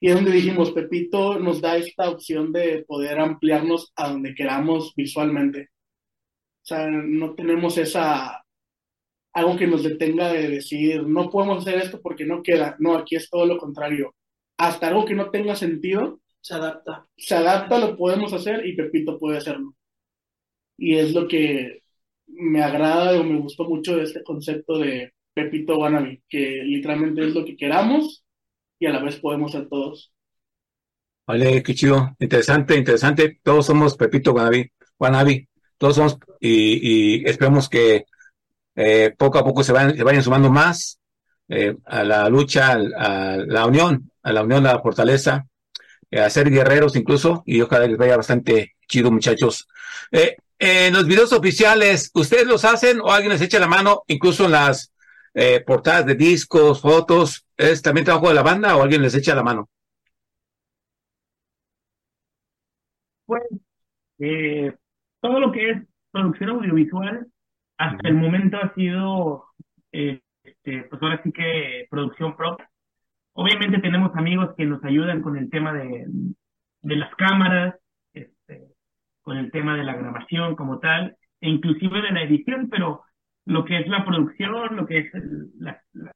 Y 0.00 0.08
es 0.08 0.14
donde 0.14 0.32
dijimos, 0.32 0.72
Pepito 0.72 1.38
nos 1.38 1.60
da 1.60 1.76
esta 1.76 2.10
opción 2.10 2.52
de 2.52 2.84
poder 2.86 3.18
ampliarnos 3.20 3.92
a 3.96 4.10
donde 4.10 4.34
queramos 4.34 4.92
visualmente. 4.96 5.68
O 6.62 6.64
sea, 6.64 6.88
no 6.88 7.34
tenemos 7.34 7.78
esa, 7.78 8.44
algo 9.32 9.56
que 9.56 9.66
nos 9.66 9.82
detenga 9.82 10.32
de 10.32 10.48
decir, 10.48 11.04
no 11.06 11.30
podemos 11.30 11.58
hacer 11.66 11.80
esto 11.80 12.00
porque 12.00 12.26
no 12.26 12.42
queda. 12.42 12.76
No, 12.78 12.96
aquí 12.96 13.16
es 13.16 13.30
todo 13.30 13.46
lo 13.46 13.58
contrario. 13.58 14.14
Hasta 14.58 14.88
algo 14.88 15.04
que 15.04 15.14
no 15.14 15.30
tenga 15.30 15.56
sentido, 15.56 16.20
Se 16.40 16.54
adapta. 16.54 17.06
se 17.16 17.34
adapta, 17.36 17.78
lo 17.78 17.96
podemos 17.96 18.32
hacer 18.32 18.66
y 18.66 18.76
Pepito 18.76 19.18
puede 19.18 19.38
hacerlo. 19.38 19.74
Y 20.76 20.96
es 20.96 21.12
lo 21.12 21.28
que 21.28 21.82
me 22.26 22.62
agrada 22.62 23.20
o 23.20 23.24
me 23.24 23.38
gustó 23.38 23.64
mucho 23.64 23.96
de 23.96 24.04
este 24.04 24.22
concepto 24.22 24.78
de 24.78 25.12
Pepito 25.34 25.78
Wannabe, 25.78 26.22
que 26.28 26.62
literalmente 26.64 27.26
es 27.26 27.34
lo 27.34 27.44
que 27.44 27.56
queramos 27.56 28.24
y 28.78 28.86
a 28.86 28.90
la 28.90 29.02
vez 29.02 29.16
podemos 29.16 29.52
ser 29.52 29.68
todos. 29.68 30.12
Vale, 31.26 31.62
qué 31.62 31.74
chido. 31.74 32.16
Interesante, 32.18 32.76
interesante. 32.76 33.40
Todos 33.42 33.66
somos 33.66 33.96
Pepito 33.96 34.32
Guanabi, 34.32 34.70
Guanabi. 34.98 35.48
Todos 35.78 35.96
somos 35.96 36.18
y, 36.40 37.28
esperemos 37.28 37.68
que 37.68 38.06
eh, 38.74 39.14
poco 39.16 39.38
a 39.38 39.44
poco 39.44 39.62
se 39.62 39.72
vayan, 39.72 39.96
se 39.96 40.02
vayan 40.02 40.22
sumando 40.22 40.50
más 40.50 41.00
eh, 41.48 41.76
a 41.84 42.02
la 42.02 42.28
lucha, 42.28 42.72
a, 42.72 43.36
la 43.36 43.66
unión, 43.66 44.10
a 44.22 44.32
la 44.32 44.42
unión, 44.42 44.66
a 44.66 44.74
la 44.74 44.80
fortaleza, 44.80 45.46
eh, 46.10 46.20
a 46.20 46.30
ser 46.30 46.50
guerreros 46.50 46.96
incluso, 46.96 47.42
y 47.44 47.60
ojalá 47.60 47.86
les 47.86 47.98
vaya 47.98 48.16
bastante 48.16 48.76
chido, 48.88 49.10
muchachos. 49.10 49.68
Eh, 50.10 50.36
en 50.64 50.92
los 50.92 51.08
videos 51.08 51.32
oficiales, 51.32 52.12
¿ustedes 52.14 52.46
los 52.46 52.64
hacen 52.64 53.00
o 53.00 53.10
alguien 53.10 53.32
les 53.32 53.42
echa 53.42 53.58
la 53.58 53.66
mano, 53.66 54.04
incluso 54.06 54.44
en 54.44 54.52
las 54.52 54.94
eh, 55.34 55.60
portadas 55.66 56.06
de 56.06 56.14
discos, 56.14 56.80
fotos? 56.80 57.48
¿Es 57.56 57.82
también 57.82 58.04
trabajo 58.04 58.28
de 58.28 58.34
la 58.34 58.44
banda 58.44 58.76
o 58.76 58.82
alguien 58.82 59.02
les 59.02 59.16
echa 59.16 59.34
la 59.34 59.42
mano? 59.42 59.68
Pues 63.26 63.42
eh, 64.20 64.72
todo 65.20 65.40
lo 65.40 65.50
que 65.50 65.70
es 65.70 65.82
producción 66.12 66.50
audiovisual 66.50 67.26
hasta 67.76 68.08
el 68.08 68.14
momento 68.14 68.56
ha 68.58 68.72
sido, 68.74 69.46
eh, 69.90 70.20
este, 70.44 70.84
pues 70.84 71.02
ahora 71.02 71.20
sí 71.24 71.32
que 71.32 71.88
producción 71.90 72.36
propia. 72.36 72.70
Obviamente 73.32 73.80
tenemos 73.80 74.14
amigos 74.14 74.54
que 74.56 74.64
nos 74.64 74.84
ayudan 74.84 75.22
con 75.22 75.36
el 75.36 75.50
tema 75.50 75.72
de, 75.72 76.04
de 76.82 76.96
las 76.96 77.12
cámaras, 77.16 77.74
con 79.22 79.36
el 79.38 79.50
tema 79.50 79.76
de 79.76 79.84
la 79.84 79.94
grabación 79.96 80.56
como 80.56 80.78
tal, 80.80 81.16
e 81.40 81.48
inclusive 81.50 82.02
de 82.02 82.12
la 82.12 82.22
edición, 82.22 82.68
pero 82.70 83.02
lo 83.46 83.64
que 83.64 83.78
es 83.78 83.88
la 83.88 84.04
producción, 84.04 84.76
lo 84.76 84.86
que 84.86 84.98
es 84.98 85.14
el, 85.14 85.50
la- 85.58 85.82
la- 85.94 86.12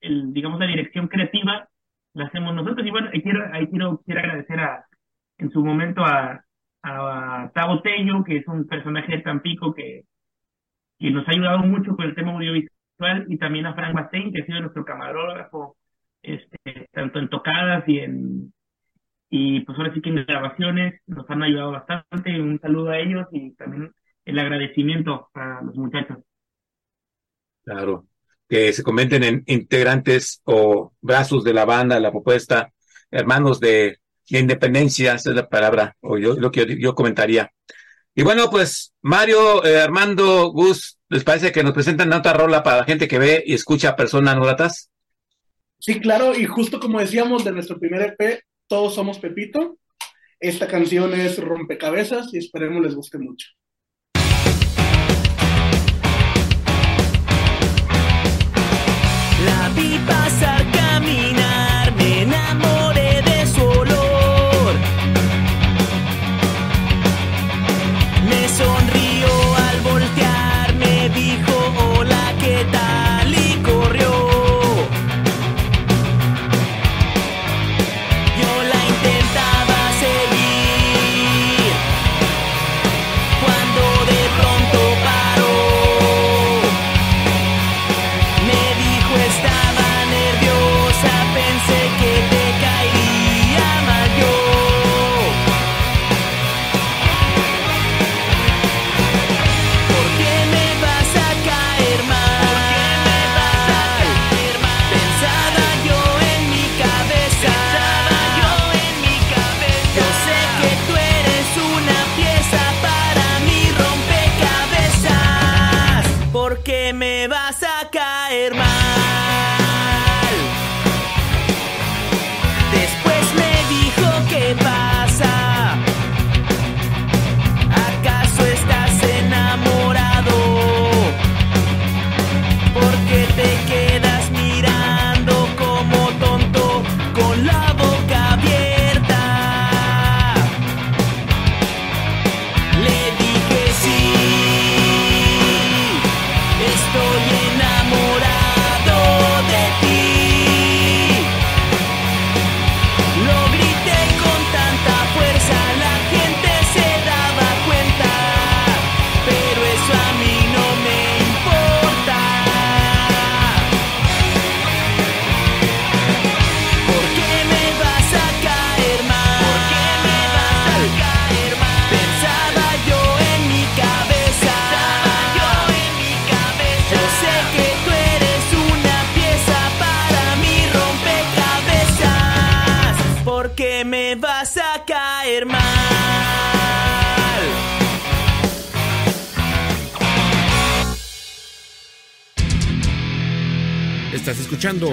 el, 0.00 0.32
digamos 0.32 0.58
la 0.60 0.66
dirección 0.66 1.08
creativa, 1.08 1.68
la 2.14 2.26
hacemos 2.26 2.54
nosotros. 2.54 2.86
Y 2.86 2.90
bueno, 2.90 3.10
ahí 3.12 3.22
quiero, 3.22 3.44
ahí 3.52 3.66
quiero, 3.68 4.02
quiero 4.04 4.20
agradecer 4.20 4.60
a, 4.60 4.84
en 5.38 5.50
su 5.50 5.64
momento 5.64 6.04
a, 6.04 6.44
a 6.82 7.50
Tavo 7.54 7.80
Tello, 7.82 8.24
que 8.24 8.36
es 8.38 8.46
un 8.48 8.66
personaje 8.66 9.16
de 9.16 9.22
Tampico 9.22 9.74
que, 9.74 10.02
que 10.98 11.10
nos 11.10 11.26
ha 11.26 11.32
ayudado 11.32 11.58
mucho 11.60 11.96
con 11.96 12.04
el 12.06 12.14
tema 12.14 12.32
audiovisual, 12.32 13.26
y 13.28 13.38
también 13.38 13.66
a 13.66 13.74
Frank 13.74 13.94
Bastein, 13.94 14.32
que 14.32 14.42
ha 14.42 14.46
sido 14.46 14.60
nuestro 14.60 14.84
camarógrafo, 14.84 15.76
este, 16.22 16.88
tanto 16.92 17.18
en 17.18 17.28
tocadas 17.30 17.84
y 17.88 18.00
en 18.00 18.52
y 19.30 19.60
pues 19.60 19.78
ahora 19.78 19.94
sí 19.94 20.02
que 20.02 20.10
en 20.10 20.26
grabaciones 20.26 21.00
nos 21.06 21.28
han 21.30 21.42
ayudado 21.42 21.72
bastante. 21.72 22.40
Un 22.40 22.60
saludo 22.60 22.90
a 22.90 22.98
ellos 22.98 23.26
y 23.30 23.52
también 23.52 23.92
el 24.24 24.38
agradecimiento 24.38 25.30
a 25.34 25.62
los 25.64 25.76
muchachos. 25.76 26.18
Claro, 27.64 28.06
que 28.48 28.72
se 28.72 28.82
convierten 28.82 29.22
en 29.22 29.44
integrantes 29.46 30.42
o 30.44 30.92
brazos 31.00 31.44
de 31.44 31.54
la 31.54 31.64
banda, 31.64 32.00
la 32.00 32.10
propuesta, 32.10 32.72
hermanos 33.10 33.60
de, 33.60 33.98
de 34.28 34.38
independencia, 34.40 35.14
esa 35.14 35.30
es 35.30 35.36
la 35.36 35.48
palabra, 35.48 35.96
o 36.00 36.18
yo 36.18 36.34
lo 36.34 36.50
que 36.50 36.66
yo, 36.66 36.74
yo 36.76 36.94
comentaría. 36.96 37.52
Y 38.14 38.22
bueno, 38.22 38.50
pues 38.50 38.92
Mario, 39.02 39.64
eh, 39.64 39.80
Armando, 39.80 40.50
Gus, 40.50 40.98
¿les 41.08 41.22
parece 41.22 41.52
que 41.52 41.62
nos 41.62 41.72
presentan 41.72 42.12
otra 42.12 42.32
rola 42.32 42.64
para 42.64 42.78
la 42.78 42.84
gente 42.84 43.06
que 43.06 43.20
ve 43.20 43.44
y 43.46 43.54
escucha 43.54 43.94
personas 43.94 44.34
no 44.34 44.42
gratas? 44.42 44.90
Sí, 45.78 46.00
claro, 46.00 46.34
y 46.34 46.44
justo 46.44 46.80
como 46.80 46.98
decíamos 46.98 47.44
de 47.44 47.52
nuestro 47.52 47.78
primer 47.78 48.16
EP, 48.18 48.42
Todos 48.70 48.94
Somos 48.94 49.18
Pepito, 49.18 49.78
esta 50.38 50.68
canción 50.68 51.12
es 51.12 51.42
Rompecabezas 51.42 52.32
y 52.32 52.38
esperemos 52.38 52.80
les 52.80 52.94
guste 52.94 53.18
mucho. 53.18 53.48
La 59.44 59.70
vi 59.74 59.98
pasar, 60.06 60.64
caminar, 60.70 61.29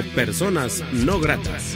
Personas 0.04 0.84
No 0.92 1.20
Gratas. 1.20 1.76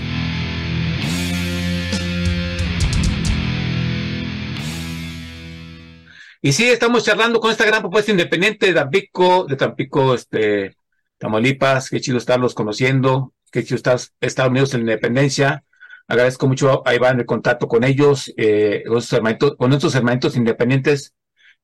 Y 6.41 6.53
sí, 6.53 6.69
estamos 6.69 7.03
charlando 7.03 7.39
con 7.39 7.51
esta 7.51 7.65
gran 7.65 7.81
propuesta 7.81 8.11
independiente 8.11 8.67
de 8.67 8.73
Tampico, 8.73 9.45
de 9.45 9.55
Tampico, 9.55 10.15
este, 10.15 10.75
Tamaulipas. 11.17 11.89
Qué 11.89 12.01
chido 12.01 12.17
estarlos 12.17 12.53
conociendo. 12.53 13.33
Qué 13.51 13.63
chido 13.63 13.75
estar 13.75 13.99
Estados 14.19 14.49
Unidos 14.49 14.73
en 14.73 14.85
la 14.85 14.93
independencia. 14.93 15.63
Agradezco 16.07 16.47
mucho 16.47 16.87
a 16.87 16.95
Iván 16.95 17.19
el 17.19 17.25
contacto 17.25 17.67
con 17.67 17.83
ellos, 17.83 18.33
eh, 18.37 18.83
con, 18.87 18.97
estos 18.97 19.13
hermanitos, 19.13 19.55
con 19.55 19.73
estos 19.73 19.95
hermanitos 19.95 20.35
independientes. 20.35 21.13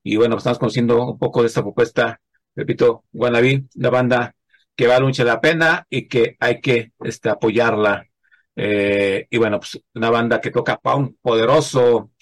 Y 0.02 0.16
bueno, 0.16 0.38
estamos 0.38 0.58
conociendo 0.58 1.04
un 1.04 1.18
poco 1.18 1.42
de 1.42 1.48
esta 1.48 1.62
propuesta. 1.62 2.20
Repito, 2.54 3.04
Guanabí, 3.12 3.68
la 3.74 3.90
banda 3.90 4.34
que 4.78 4.86
vale 4.86 5.04
mucho 5.04 5.24
la 5.24 5.40
pena 5.40 5.84
y 5.90 6.06
que 6.06 6.36
hay 6.38 6.60
que 6.60 6.92
este, 7.00 7.28
apoyarla. 7.28 8.06
Eh, 8.54 9.26
y 9.28 9.36
bueno, 9.36 9.58
pues 9.58 9.82
una 9.94 10.08
banda 10.08 10.40
que 10.40 10.52
toca 10.52 10.78
pound 10.78 11.16
poderoso 11.20 12.12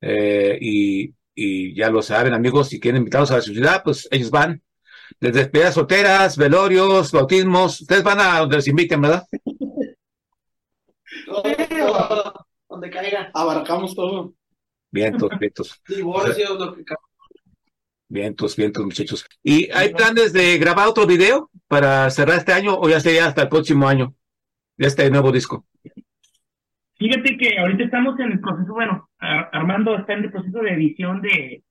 eh, 0.00 0.58
y, 0.60 1.14
y 1.36 1.72
ya 1.72 1.88
lo 1.88 2.02
saben 2.02 2.34
amigos, 2.34 2.68
si 2.68 2.80
quieren 2.80 2.98
invitarlos 2.98 3.30
a 3.30 3.36
la 3.36 3.42
ciudad, 3.42 3.82
pues 3.84 4.08
ellos 4.10 4.32
van. 4.32 4.60
Desde 5.20 5.38
despedidas 5.38 5.74
solteras, 5.74 6.36
velorios, 6.36 7.12
bautismos, 7.12 7.82
ustedes 7.82 8.02
van 8.02 8.18
a 8.18 8.40
donde 8.40 8.56
les 8.56 8.66
inviten, 8.66 9.00
¿verdad? 9.00 9.24
Donde 12.68 12.90
caiga. 12.90 13.30
Abarcamos 13.34 13.94
todo. 13.94 14.34
Vientos, 14.90 15.30
vientos. 15.38 15.80
Divorcios, 15.86 16.58
lo 16.58 16.74
que 16.74 16.84
caiga. 16.84 17.09
Vientos, 18.10 18.56
vientos, 18.56 18.84
muchachos. 18.84 19.24
¿Y 19.40 19.70
hay 19.70 19.94
planes 19.94 20.32
de 20.32 20.58
grabar 20.58 20.88
otro 20.88 21.06
video 21.06 21.48
para 21.68 22.10
cerrar 22.10 22.38
este 22.38 22.52
año 22.52 22.74
o 22.74 22.88
ya 22.88 22.98
sería 22.98 23.26
hasta 23.26 23.42
el 23.42 23.48
próximo 23.48 23.86
año? 23.86 24.14
De 24.76 24.88
este 24.88 25.08
nuevo 25.10 25.30
disco. 25.30 25.64
Fíjate 26.98 27.36
que 27.38 27.56
ahorita 27.56 27.84
estamos 27.84 28.18
en 28.18 28.32
el 28.32 28.40
proceso, 28.40 28.72
bueno, 28.74 29.08
Ar- 29.18 29.48
Armando 29.52 29.96
está 29.96 30.14
en 30.14 30.24
el 30.24 30.32
proceso 30.32 30.58
de 30.58 30.72
edición 30.72 31.22
de, 31.22 31.62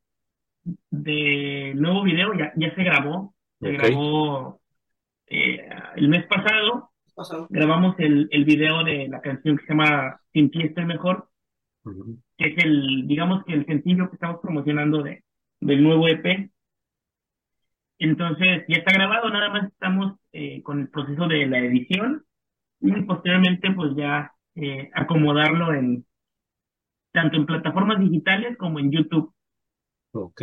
de 0.91 1.73
nuevo 1.75 2.03
video, 2.03 2.33
ya, 2.33 2.53
ya 2.55 2.73
se 2.73 2.83
grabó, 2.83 3.35
se 3.59 3.71
grabó 3.73 4.61
eh, 5.27 5.67
el 5.97 6.07
mes 6.07 6.25
pasado, 6.25 6.91
Pasado. 7.13 7.47
grabamos 7.49 7.95
el, 7.99 8.29
el 8.31 8.45
video 8.45 8.83
de 8.85 9.09
la 9.09 9.19
canción 9.19 9.57
que 9.57 9.65
se 9.65 9.73
llama 9.73 10.21
Sin 10.31 10.49
ti 10.51 10.61
estoy 10.61 10.85
mejor, 10.85 11.27
que 12.37 12.47
es 12.47 12.63
el, 12.63 13.07
digamos 13.07 13.43
que 13.43 13.53
el 13.55 13.65
sencillo 13.65 14.09
que 14.09 14.15
estamos 14.15 14.39
promocionando 14.41 15.03
de, 15.03 15.21
del 15.61 15.83
nuevo 15.83 16.07
EP. 16.07 16.51
Entonces, 17.99 18.63
ya 18.67 18.77
está 18.77 18.93
grabado, 18.93 19.29
nada 19.29 19.49
más 19.49 19.65
estamos 19.71 20.15
eh, 20.31 20.63
con 20.63 20.79
el 20.81 20.89
proceso 20.89 21.27
de 21.27 21.47
la 21.47 21.59
edición 21.59 22.25
y 22.81 22.91
posteriormente 23.03 23.71
pues 23.71 23.91
ya 23.97 24.33
eh, 24.55 24.89
acomodarlo 24.95 25.73
en 25.73 26.05
tanto 27.13 27.37
en 27.37 27.45
plataformas 27.45 27.99
digitales 27.99 28.57
como 28.57 28.79
en 28.79 28.91
YouTube. 28.91 29.31
Ok. 30.11 30.41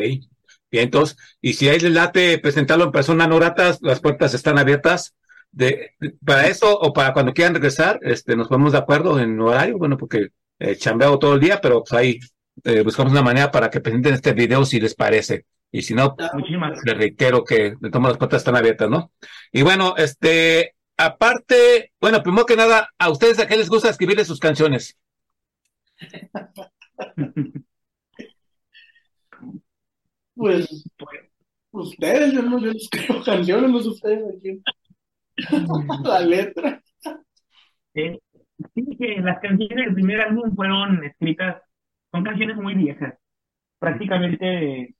Bien, 0.70 0.84
entonces, 0.84 1.16
y 1.40 1.54
si 1.54 1.68
hay 1.68 1.80
late 1.80 2.38
presentarlo 2.38 2.84
en 2.84 2.92
persona 2.92 3.26
no 3.26 3.36
gratas, 3.36 3.78
las 3.82 4.00
puertas 4.00 4.34
están 4.34 4.58
abiertas 4.58 5.14
de, 5.50 5.90
de- 6.00 6.14
para 6.24 6.46
eso 6.46 6.78
o 6.78 6.92
para 6.92 7.12
cuando 7.12 7.32
quieran 7.34 7.54
regresar, 7.54 7.98
este, 8.02 8.36
nos 8.36 8.48
ponemos 8.48 8.72
de 8.72 8.78
acuerdo 8.78 9.18
en 9.20 9.40
horario, 9.40 9.78
bueno, 9.78 9.96
porque 9.96 10.28
eh, 10.58 10.76
chambeo 10.76 11.18
todo 11.18 11.34
el 11.34 11.40
día, 11.40 11.60
pero 11.60 11.82
pues 11.82 11.92
ahí 11.92 12.20
eh, 12.64 12.82
buscamos 12.82 13.12
una 13.12 13.22
manera 13.22 13.50
para 13.50 13.70
que 13.70 13.80
presenten 13.80 14.14
este 14.14 14.32
video 14.32 14.64
si 14.64 14.80
les 14.80 14.94
parece. 14.94 15.46
Y 15.70 15.82
si 15.82 15.94
no, 15.94 16.16
Muchísimas 16.32 16.70
gracias. 16.70 16.84
les 16.84 16.96
reitero 16.96 17.44
que 17.44 17.74
de 17.78 17.90
todas 17.90 18.08
las 18.08 18.18
puertas 18.18 18.38
están 18.38 18.56
abiertas, 18.56 18.88
¿no? 18.88 19.12
Y 19.52 19.62
bueno, 19.62 19.94
este, 19.96 20.74
aparte, 20.96 21.92
bueno, 22.00 22.22
primero 22.22 22.46
que 22.46 22.56
nada, 22.56 22.88
¿a 22.98 23.10
ustedes 23.10 23.38
a 23.38 23.46
qué 23.46 23.56
les 23.56 23.68
gusta 23.68 23.90
escribirle 23.90 24.24
sus 24.24 24.40
canciones? 24.40 24.96
Pues, 30.34 30.84
ustedes, 31.70 32.34
yo 32.34 32.42
no, 32.42 32.58
yo 32.60 32.66
les 32.66 32.82
escribo 32.82 33.22
canciones, 33.24 33.70
no 33.70 33.80
sé 33.80 33.88
ustedes 33.88 34.24
aquí. 34.36 34.62
La 36.04 36.20
letra. 36.20 36.82
Eh, 37.94 38.18
sí, 38.74 38.96
que 38.98 39.20
las 39.22 39.40
canciones 39.40 39.86
del 39.86 39.94
primer 39.94 40.20
álbum 40.20 40.54
fueron 40.54 41.02
escritas, 41.04 41.62
son 42.16 42.24
canciones 42.24 42.56
muy 42.56 42.74
viejas, 42.74 43.14
prácticamente 43.80 44.96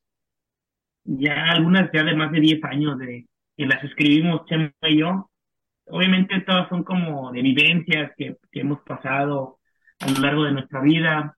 ya 1.04 1.50
algunas 1.52 1.90
ya 1.92 2.02
de 2.02 2.14
más 2.14 2.32
de 2.32 2.40
10 2.40 2.64
años 2.64 2.98
de 2.98 3.26
que 3.56 3.66
las 3.66 3.82
escribimos 3.84 4.44
Chema 4.46 4.72
y 4.82 4.98
yo. 5.00 5.30
Obviamente 5.86 6.40
todas 6.42 6.68
son 6.68 6.84
como 6.84 7.32
de 7.32 7.42
vivencias 7.42 8.12
que, 8.16 8.36
que 8.52 8.60
hemos 8.60 8.80
pasado 8.82 9.58
a 10.00 10.10
lo 10.10 10.20
largo 10.20 10.44
de 10.44 10.52
nuestra 10.52 10.80
vida, 10.82 11.36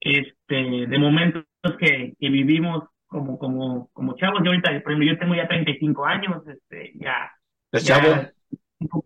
este, 0.00 0.86
de 0.86 0.98
momentos 0.98 1.44
que, 1.78 2.14
que 2.18 2.30
vivimos 2.30 2.84
como, 3.06 3.38
como, 3.38 3.88
como 3.92 4.16
chavos. 4.16 4.40
Yo 4.44 4.50
ahorita, 4.50 4.70
por 4.82 4.92
ejemplo, 4.92 5.12
yo 5.12 5.18
tengo 5.18 5.34
ya 5.34 5.48
35 5.48 6.06
años, 6.06 6.42
este, 6.48 6.92
ya, 6.96 7.32
¿Es 7.72 7.84
ya 7.84 8.32
un 8.80 8.88
po- 8.88 9.04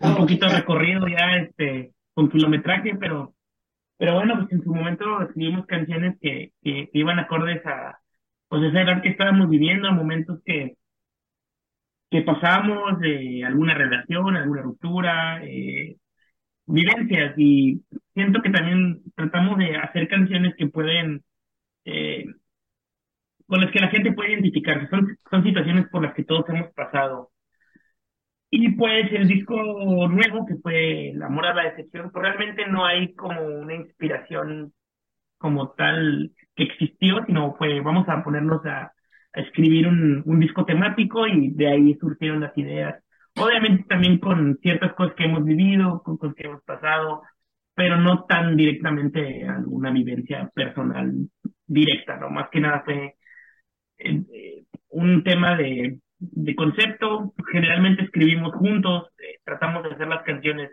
un 0.00 0.16
poquito 0.16 0.48
recorrido 0.48 1.08
ya 1.08 1.36
este 1.38 1.92
con 2.14 2.30
kilometraje, 2.30 2.96
pero 2.96 3.34
pero 3.98 4.14
bueno, 4.14 4.36
pues 4.38 4.52
en 4.52 4.62
su 4.64 4.74
momento 4.74 5.22
escribimos 5.22 5.66
canciones 5.66 6.16
que, 6.20 6.52
que, 6.62 6.90
iban 6.94 7.18
acordes 7.18 7.64
a 7.66 7.98
pues 8.48 8.62
esa 8.64 8.82
edad 8.82 9.02
que 9.02 9.10
estábamos 9.10 9.48
viviendo, 9.50 9.88
a 9.88 9.92
momentos 9.92 10.40
que 10.44 10.76
que 12.10 12.22
pasamos 12.22 12.98
de 13.00 13.44
alguna 13.44 13.74
relación, 13.74 14.36
alguna 14.36 14.62
ruptura, 14.62 15.44
eh, 15.44 15.96
vivencias 16.66 17.34
y 17.38 17.82
siento 18.14 18.42
que 18.42 18.50
también 18.50 19.02
tratamos 19.16 19.58
de 19.58 19.76
hacer 19.76 20.08
canciones 20.08 20.54
que 20.56 20.68
pueden 20.68 21.22
eh, 21.84 22.26
con 23.46 23.60
las 23.62 23.72
que 23.72 23.80
la 23.80 23.88
gente 23.88 24.12
puede 24.12 24.32
identificarse, 24.32 24.88
son, 24.88 25.16
son 25.30 25.42
situaciones 25.42 25.88
por 25.88 26.02
las 26.02 26.14
que 26.14 26.24
todos 26.24 26.48
hemos 26.50 26.70
pasado. 26.74 27.30
Y 28.50 28.70
pues 28.70 29.12
el 29.12 29.28
disco 29.28 29.54
nuevo, 30.08 30.46
que 30.46 30.56
fue 30.56 31.10
El 31.10 31.22
amor 31.22 31.46
a 31.46 31.54
la 31.54 31.64
decepción, 31.64 32.10
pues 32.10 32.22
realmente 32.22 32.66
no 32.66 32.84
hay 32.86 33.14
como 33.14 33.42
una 33.42 33.74
inspiración 33.74 34.72
como 35.38 35.70
tal 35.72 36.32
que 36.56 36.64
existió, 36.64 37.24
sino 37.26 37.54
fue 37.56 37.80
vamos 37.80 38.08
a 38.08 38.22
ponernos 38.24 38.64
a, 38.66 38.92
escribir 39.34 39.86
un, 39.86 40.40
disco 40.40 40.64
temático 40.64 41.26
y 41.26 41.50
de 41.50 41.68
ahí 41.68 41.94
surgieron 42.00 42.40
las 42.40 42.56
ideas. 42.58 43.02
Obviamente 43.36 43.84
también 43.88 44.18
con 44.18 44.58
ciertas 44.62 44.94
cosas 44.94 45.14
que 45.14 45.24
hemos 45.24 45.44
vivido, 45.44 46.02
con 46.02 46.16
cosas 46.16 46.34
que 46.36 46.46
hemos 46.46 46.62
pasado, 46.64 47.22
pero 47.74 47.96
no 47.98 48.24
tan 48.24 48.56
directamente 48.56 49.46
alguna 49.46 49.90
vivencia 49.92 50.50
personal 50.54 51.12
directa, 51.66 52.16
¿no? 52.16 52.30
Más 52.30 52.48
que 52.50 52.60
nada 52.60 52.82
fue 52.84 53.14
eh, 53.98 54.64
un 54.90 55.22
tema 55.24 55.56
de, 55.56 56.00
de 56.18 56.54
concepto. 56.54 57.34
Generalmente 57.50 58.04
escribimos 58.04 58.54
juntos, 58.54 59.08
eh, 59.18 59.38
tratamos 59.44 59.82
de 59.82 59.90
hacer 59.90 60.08
las 60.08 60.22
canciones 60.24 60.70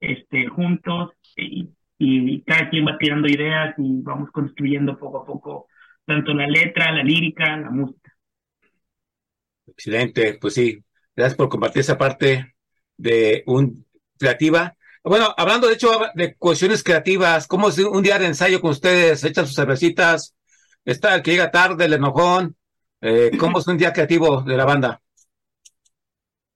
este, 0.00 0.46
juntos 0.48 1.10
y, 1.36 1.70
y 1.98 2.42
cada 2.42 2.70
quien 2.70 2.86
va 2.86 2.98
tirando 2.98 3.28
ideas 3.28 3.74
y 3.78 4.02
vamos 4.02 4.30
construyendo 4.30 4.98
poco 4.98 5.22
a 5.22 5.26
poco 5.26 5.66
tanto 6.06 6.34
la 6.34 6.46
letra, 6.46 6.92
la 6.92 7.04
lírica, 7.04 7.56
la 7.56 7.70
música. 7.70 8.12
Excelente, 9.66 10.38
pues 10.40 10.54
sí, 10.54 10.82
gracias 11.14 11.36
por 11.36 11.48
compartir 11.48 11.80
esa 11.80 11.96
parte 11.96 12.54
de 12.96 13.44
un 13.46 13.86
creativa. 14.18 14.76
Bueno, 15.02 15.32
hablando 15.36 15.68
de 15.68 15.74
hecho 15.74 15.88
de 16.14 16.34
cuestiones 16.36 16.82
creativas, 16.82 17.46
¿cómo 17.46 17.68
es 17.68 17.78
un 17.78 18.02
día 18.02 18.18
de 18.18 18.26
ensayo 18.26 18.60
con 18.60 18.72
ustedes? 18.72 19.24
¿Echan 19.24 19.46
sus 19.46 19.54
cervecitas? 19.54 20.34
¿Está 20.84 21.14
el 21.14 21.22
que 21.22 21.30
llega 21.30 21.50
tarde, 21.50 21.84
el 21.86 21.94
enojón? 21.94 22.56
Eh, 23.02 23.30
¿cómo 23.38 23.58
es 23.58 23.66
un 23.66 23.78
día 23.78 23.92
creativo 23.92 24.42
de 24.42 24.56
la 24.56 24.64
banda? 24.64 25.00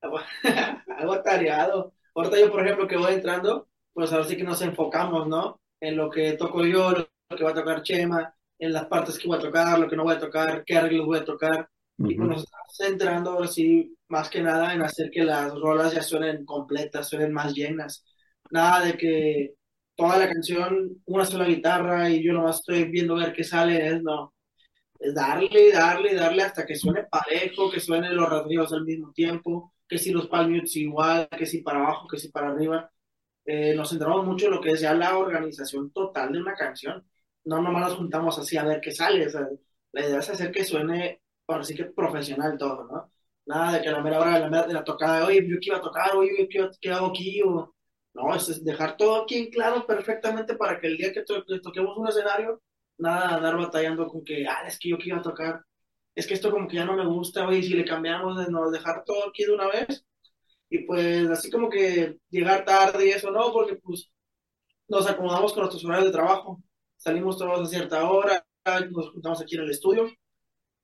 Algo 0.99 1.23
tareado. 1.23 1.95
Ahorita 2.15 2.39
yo, 2.39 2.51
por 2.51 2.65
ejemplo, 2.65 2.87
que 2.87 2.97
voy 2.97 3.15
entrando, 3.15 3.69
pues 3.93 4.13
ahora 4.13 4.25
sí 4.25 4.37
que 4.37 4.45
nos 4.45 4.61
enfocamos, 4.63 5.27
¿no? 5.27 5.61
En 5.81 5.97
lo 5.97 6.11
que 6.11 6.33
toco 6.35 6.65
yo, 6.65 6.93
lo 6.93 7.37
que 7.37 7.45
va 7.45 7.51
a 7.51 7.55
tocar 7.55 7.83
Chema, 7.83 8.35
en 8.59 8.73
las 8.73 8.87
partes 8.87 9.19
que 9.19 9.27
voy 9.27 9.39
a 9.39 9.41
tocar, 9.41 9.79
lo 9.79 9.89
que 9.89 9.97
no 9.97 10.05
voy 10.05 10.15
a 10.15 10.19
tocar, 10.21 10.65
qué 10.65 10.77
arreglos 10.77 11.07
voy 11.07 11.19
a 11.19 11.25
tocar. 11.25 11.69
Y 11.99 12.15
pues 12.17 12.29
nos 12.29 12.45
estamos 12.45 12.77
centrando 12.77 13.31
ahora 13.31 13.49
sí, 13.49 13.97
más 14.09 14.29
que 14.29 14.43
nada, 14.43 14.75
en 14.75 14.83
hacer 14.83 15.11
que 15.11 15.25
las 15.25 15.53
rolas 15.55 15.95
ya 15.95 16.03
suenen 16.03 16.45
completas, 16.45 17.09
suenen 17.09 17.33
más 17.33 17.55
llenas. 17.55 18.05
Nada 18.51 18.85
de 18.85 18.97
que 18.97 19.55
toda 19.97 20.19
la 20.19 20.29
canción, 20.29 21.03
una 21.07 21.25
sola 21.25 21.47
guitarra 21.47 22.11
y 22.11 22.23
yo 22.23 22.33
nomás 22.35 22.57
estoy 22.57 22.85
viendo 22.85 23.15
ver 23.17 23.33
qué 23.33 23.45
sale, 23.45 23.87
es 23.89 24.03
no. 24.03 24.34
Darle, 25.13 25.73
darle, 25.73 26.15
darle 26.15 26.43
hasta 26.43 26.65
que 26.65 26.75
suene 26.77 27.05
parejo, 27.05 27.71
que 27.71 27.81
suenen 27.81 28.17
los 28.17 28.29
rasgueos 28.29 28.73
al 28.73 28.85
mismo 28.85 29.13
tiempo, 29.13 29.75
que 29.89 29.99
si 29.99 30.13
los 30.13 30.29
palm 30.29 30.51
mutes 30.53 30.77
igual, 30.77 31.29
que 31.29 31.45
si 31.47 31.63
para 31.63 31.81
abajo, 31.81 32.09
que 32.09 32.19
si 32.19 32.29
para 32.31 32.49
arriba. 32.51 32.91
eh, 33.47 33.75
nos 33.75 33.91
centramos 33.91 34.25
mucho 34.27 34.47
en 34.47 34.53
lo 34.53 34.61
que 34.61 34.71
es 34.73 34.81
ya 34.81 34.95
la 34.95 35.17
organización 35.19 35.91
total 35.93 36.33
de 36.33 36.41
una 36.41 36.55
canción. 36.55 37.05
No 37.45 37.61
nomás 37.63 37.89
nos 37.91 37.99
juntamos 37.99 38.39
así 38.39 38.57
a 38.57 38.65
ver 38.65 38.81
qué 38.81 38.93
sale. 38.93 39.27
O 39.27 39.31
sea, 39.31 39.49
la 39.93 40.01
idea 40.07 40.19
es 40.19 40.31
hacer 40.31 40.51
que 40.53 40.65
suene, 40.65 41.23
por 41.47 41.61
así 41.61 41.75
que 41.75 41.85
profesional 41.87 42.57
todo, 42.59 42.85
¿no? 42.85 43.13
Nada 43.47 43.73
de 43.79 43.83
que 43.83 43.91
la 43.91 44.01
mera 44.03 44.21
hora 44.21 44.35
de 44.35 44.41
la, 44.41 44.49
mera- 44.51 44.67
de 44.67 44.75
la 44.75 44.85
tocada, 44.85 45.27
oye, 45.27 45.47
yo 45.47 45.57
qué 45.61 45.67
iba 45.69 45.77
a 45.79 45.83
tocar, 45.83 46.17
oye, 46.17 46.49
yo 46.51 46.71
qué 46.81 46.91
hago 46.93 47.09
aquí, 47.09 47.43
o... 47.43 47.75
No, 48.15 48.35
es, 48.35 48.49
es 48.49 48.65
dejar 48.65 48.97
todo 48.97 49.23
aquí 49.23 49.37
en 49.37 49.51
claro 49.51 49.85
perfectamente 49.87 50.55
para 50.57 50.79
que 50.81 50.87
el 50.87 50.97
día 50.97 51.13
que, 51.13 51.23
to- 51.25 51.45
que 51.45 51.59
toquemos 51.61 51.97
un 51.99 52.09
escenario, 52.09 52.63
nada, 52.99 53.37
andar 53.37 53.57
batallando 53.57 54.07
con 54.09 54.25
que, 54.25 54.47
ah, 54.47 54.67
es 54.67 54.79
que 54.79 54.91
yo 54.91 54.99
a 55.17 55.23
tocar, 55.23 55.63
es 56.15 56.27
que 56.27 56.35
esto 56.35 56.51
como 56.51 56.69
que 56.69 56.77
ya 56.77 56.85
no 56.85 56.97
me 56.97 57.07
gusta, 57.07 57.47
oye, 57.47 57.63
si 57.63 57.75
le 57.75 57.85
cambiamos, 57.85 58.39
de 58.39 58.51
no 58.53 58.71
dejar 58.71 59.05
todo 59.05 59.29
aquí 59.29 59.45
de 59.45 59.55
una 59.55 59.69
vez, 59.69 60.05
y 60.71 60.81
pues 60.87 61.29
así 61.31 61.51
como 61.51 61.71
que 61.71 62.19
llegar 62.31 62.65
tarde 62.65 63.07
y 63.09 63.11
eso, 63.11 63.31
no, 63.31 63.53
porque 63.53 63.77
pues 63.77 64.11
nos 64.89 65.09
acomodamos 65.09 65.53
con 65.53 65.63
nuestros 65.63 65.85
horarios 65.85 66.07
de 66.09 66.13
trabajo, 66.13 66.63
salimos 66.97 67.39
todos 67.39 67.69
a 67.69 67.71
cierta 67.71 68.11
hora, 68.11 68.45
nos 68.91 69.11
juntamos 69.13 69.41
aquí 69.43 69.57
en 69.57 69.63
el 69.63 69.71
estudio, 69.71 70.11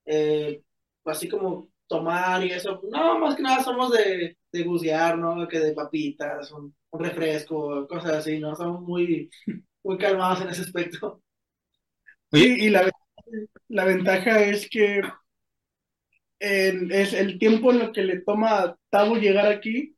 eh, 0.06 0.62
así 1.04 1.28
como 1.28 1.70
tomar 1.86 2.44
y 2.44 2.52
eso, 2.52 2.80
no, 2.90 3.18
más 3.18 3.36
que 3.36 3.42
nada 3.42 3.62
somos 3.64 3.90
de, 3.92 4.38
de 4.52 4.64
bucear, 4.64 5.18
¿no? 5.18 5.46
Que 5.48 5.58
de 5.60 5.72
papitas, 5.74 6.52
un, 6.52 6.74
un 6.90 7.00
refresco, 7.00 7.86
cosas 7.88 8.12
así, 8.12 8.38
¿no? 8.38 8.54
Somos 8.56 8.82
muy, 8.82 9.30
muy 9.82 9.98
calmados 9.98 10.42
en 10.42 10.50
ese 10.50 10.62
aspecto. 10.62 11.22
Sí, 12.32 12.56
y 12.60 12.70
la, 12.70 12.90
la 13.68 13.84
ventaja 13.84 14.42
es 14.44 14.68
que 14.70 15.02
en- 16.38 16.90
es 16.92 17.12
el 17.12 17.38
tiempo 17.38 17.70
en 17.72 17.78
lo 17.80 17.92
que 17.92 18.02
le 18.02 18.20
toma 18.20 18.58
a 18.60 18.76
Tavo 18.90 19.16
llegar 19.16 19.46
aquí 19.46 19.94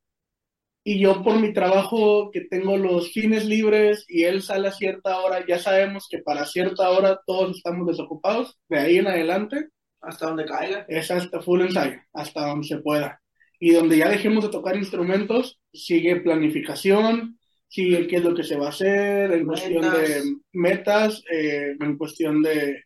y 0.84 1.00
yo 1.00 1.22
por 1.22 1.38
mi 1.40 1.52
trabajo 1.52 2.30
que 2.32 2.42
tengo 2.42 2.76
los 2.78 3.12
fines 3.12 3.46
libres 3.46 4.04
y 4.08 4.24
él 4.24 4.42
sale 4.42 4.68
a 4.68 4.72
cierta 4.72 5.18
hora, 5.20 5.46
ya 5.46 5.58
sabemos 5.58 6.08
que 6.10 6.18
para 6.20 6.46
cierta 6.46 6.90
hora 6.90 7.20
todos 7.26 7.56
estamos 7.56 7.86
desocupados, 7.88 8.58
de 8.68 8.78
ahí 8.80 8.98
en 8.98 9.08
adelante 9.08 9.68
Hasta 10.00 10.26
donde 10.28 10.44
caiga. 10.46 10.84
es 10.88 11.10
hasta 11.10 11.42
full 11.42 11.62
ensayo, 11.62 12.00
hasta 12.12 12.46
donde 12.48 12.66
se 12.68 12.78
pueda. 12.78 13.20
Y 13.60 13.72
donde 13.72 13.98
ya 13.98 14.08
dejemos 14.08 14.44
de 14.44 14.50
tocar 14.50 14.76
instrumentos, 14.76 15.60
sigue 15.72 16.16
planificación, 16.22 17.38
sigue 17.72 18.06
qué 18.06 18.16
es 18.16 18.24
lo 18.24 18.34
que 18.34 18.44
se 18.44 18.56
va 18.56 18.66
a 18.66 18.70
hacer, 18.70 19.32
en 19.32 19.46
cuestión 19.46 19.80
Metas. 19.82 20.08
de 20.08 20.36
metas, 20.52 21.24
eh, 21.32 21.74
en 21.80 21.96
cuestión 21.96 22.42
de, 22.42 22.84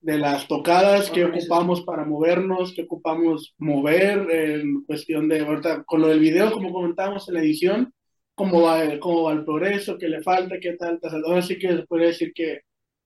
de 0.00 0.18
las 0.18 0.46
tocadas, 0.48 1.10
qué 1.10 1.24
ocupamos 1.24 1.82
para 1.82 2.04
movernos, 2.04 2.72
qué 2.74 2.82
ocupamos 2.82 3.54
mover, 3.58 4.30
en 4.30 4.84
cuestión 4.84 5.28
de, 5.28 5.40
ahorita, 5.40 5.82
con 5.84 6.00
lo 6.02 6.08
del 6.08 6.20
video, 6.20 6.52
como 6.52 6.72
comentábamos 6.72 7.28
en 7.28 7.34
la 7.34 7.40
edición, 7.40 7.92
cómo 8.34 8.62
va, 8.62 8.82
el- 8.84 9.00
cómo 9.00 9.24
va 9.24 9.32
el 9.32 9.44
progreso, 9.44 9.98
qué 9.98 10.08
le 10.08 10.22
falta, 10.22 10.60
qué 10.60 10.74
tal, 10.74 10.98
tal, 11.00 11.10
tal. 11.22 11.38
Así 11.38 11.58
que 11.58 11.68
se 11.76 11.86
puede 11.86 12.06
decir 12.06 12.32
que 12.34 12.60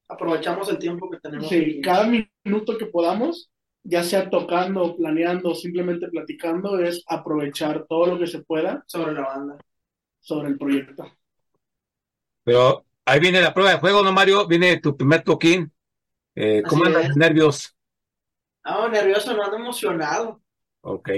Aprovechamos 0.07 0.69
el 0.69 0.79
tiempo 0.79 1.09
que 1.11 1.19
tenemos. 1.19 1.49
Sí, 1.49 1.57
aquí. 1.57 1.81
cada 1.81 2.07
minuto 2.07 2.77
que 2.77 2.85
podamos, 2.87 3.51
ya 3.83 4.03
sea 4.05 4.29
tocando, 4.29 4.95
planeando 4.97 5.55
simplemente 5.55 6.09
platicando, 6.09 6.79
es 6.79 7.03
aprovechar 7.09 7.87
todo 7.89 8.07
lo 8.09 8.19
que 8.19 8.27
se 8.27 8.43
pueda 8.45 8.85
sobre 8.87 9.15
la 9.15 9.23
banda. 9.23 9.57
Sobre 10.25 10.49
el 10.49 10.59
proyecto. 10.59 11.07
Pero 12.43 12.85
ahí 13.05 13.21
viene 13.21 13.41
la 13.41 13.53
prueba 13.53 13.73
de 13.73 13.79
juego, 13.79 14.03
¿no, 14.03 14.13
Mario? 14.13 14.47
Viene 14.47 14.81
tu 14.81 14.97
primer 14.97 15.23
toquín. 15.23 15.71
Eh, 16.35 16.63
¿cómo 16.67 16.85
andas 16.85 17.15
nervios? 17.17 17.77
No, 18.65 18.89
nervioso, 18.89 19.35
no 19.35 19.45
ando 19.45 19.57
emocionado. 19.57 20.41
Ok. 20.81 21.11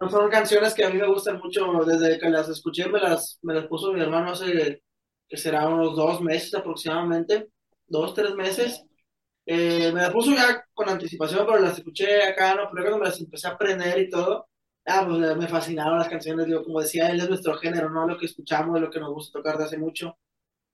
No 0.00 0.08
son 0.08 0.30
canciones 0.30 0.74
que 0.74 0.84
a 0.84 0.90
mí 0.90 0.98
me 0.98 1.06
gustan 1.06 1.38
mucho. 1.38 1.66
Desde 1.84 2.18
que 2.18 2.30
las 2.30 2.48
escuché, 2.48 2.88
me 2.88 2.98
las, 2.98 3.38
me 3.42 3.54
las 3.54 3.66
puso 3.66 3.92
mi 3.92 4.00
hermano 4.00 4.32
hace 4.32 4.82
que 5.28 5.36
será 5.36 5.68
unos 5.68 5.94
dos 5.94 6.20
meses 6.22 6.54
aproximadamente. 6.54 7.48
Dos, 7.86 8.14
tres 8.14 8.34
meses. 8.34 8.84
Eh, 9.46 9.92
me 9.92 10.00
las 10.00 10.10
puso 10.10 10.32
ya 10.32 10.64
con 10.72 10.88
anticipación, 10.88 11.44
pero 11.46 11.60
las 11.60 11.76
escuché 11.78 12.22
acá, 12.22 12.54
¿no? 12.54 12.70
Pero 12.70 12.84
cuando 12.84 12.98
me 12.98 13.06
las 13.06 13.20
empecé 13.20 13.46
a 13.48 13.50
aprender 13.50 13.98
y 13.98 14.08
todo, 14.08 14.48
ah, 14.86 15.04
pues 15.06 15.36
me 15.36 15.48
fascinaron 15.48 15.98
las 15.98 16.08
canciones. 16.08 16.46
Digo, 16.46 16.64
como 16.64 16.80
decía 16.80 17.10
él, 17.10 17.20
es 17.20 17.28
nuestro 17.28 17.54
género, 17.56 17.90
¿no? 17.90 18.06
Lo 18.06 18.18
que 18.18 18.26
escuchamos, 18.26 18.80
lo 18.80 18.90
que 18.90 19.00
nos 19.00 19.12
gusta 19.12 19.38
tocar 19.38 19.58
de 19.58 19.64
hace 19.64 19.78
mucho. 19.78 20.16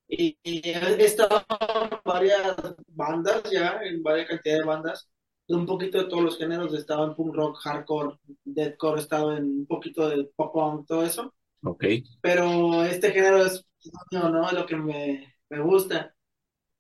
Y, 0.08 0.36
y 0.42 0.68
he 0.68 1.04
estado 1.04 1.44
en 1.48 1.98
varias 2.04 2.56
bandas 2.88 3.42
ya, 3.50 3.80
en 3.82 4.02
varias 4.02 4.28
cantidad 4.28 4.58
de 4.58 4.64
bandas, 4.64 5.08
de 5.46 5.54
un 5.54 5.66
poquito 5.66 5.98
de 5.98 6.08
todos 6.08 6.22
los 6.24 6.38
géneros. 6.38 6.74
He 6.74 6.78
estado 6.78 7.04
en 7.06 7.14
punk 7.14 7.34
rock, 7.34 7.58
hardcore, 7.62 8.16
deathcore, 8.44 8.98
he 8.98 9.02
estado 9.02 9.36
en 9.36 9.44
un 9.44 9.66
poquito 9.66 10.08
de 10.08 10.24
pop 10.36 10.52
punk, 10.52 10.86
todo 10.86 11.04
eso. 11.04 11.34
Ok. 11.62 11.84
Pero 12.20 12.84
este 12.84 13.12
género 13.12 13.44
es 13.44 13.64
no, 14.12 14.28
no, 14.28 14.50
lo 14.52 14.66
que 14.66 14.76
me, 14.76 15.34
me 15.48 15.60
gusta. 15.60 16.14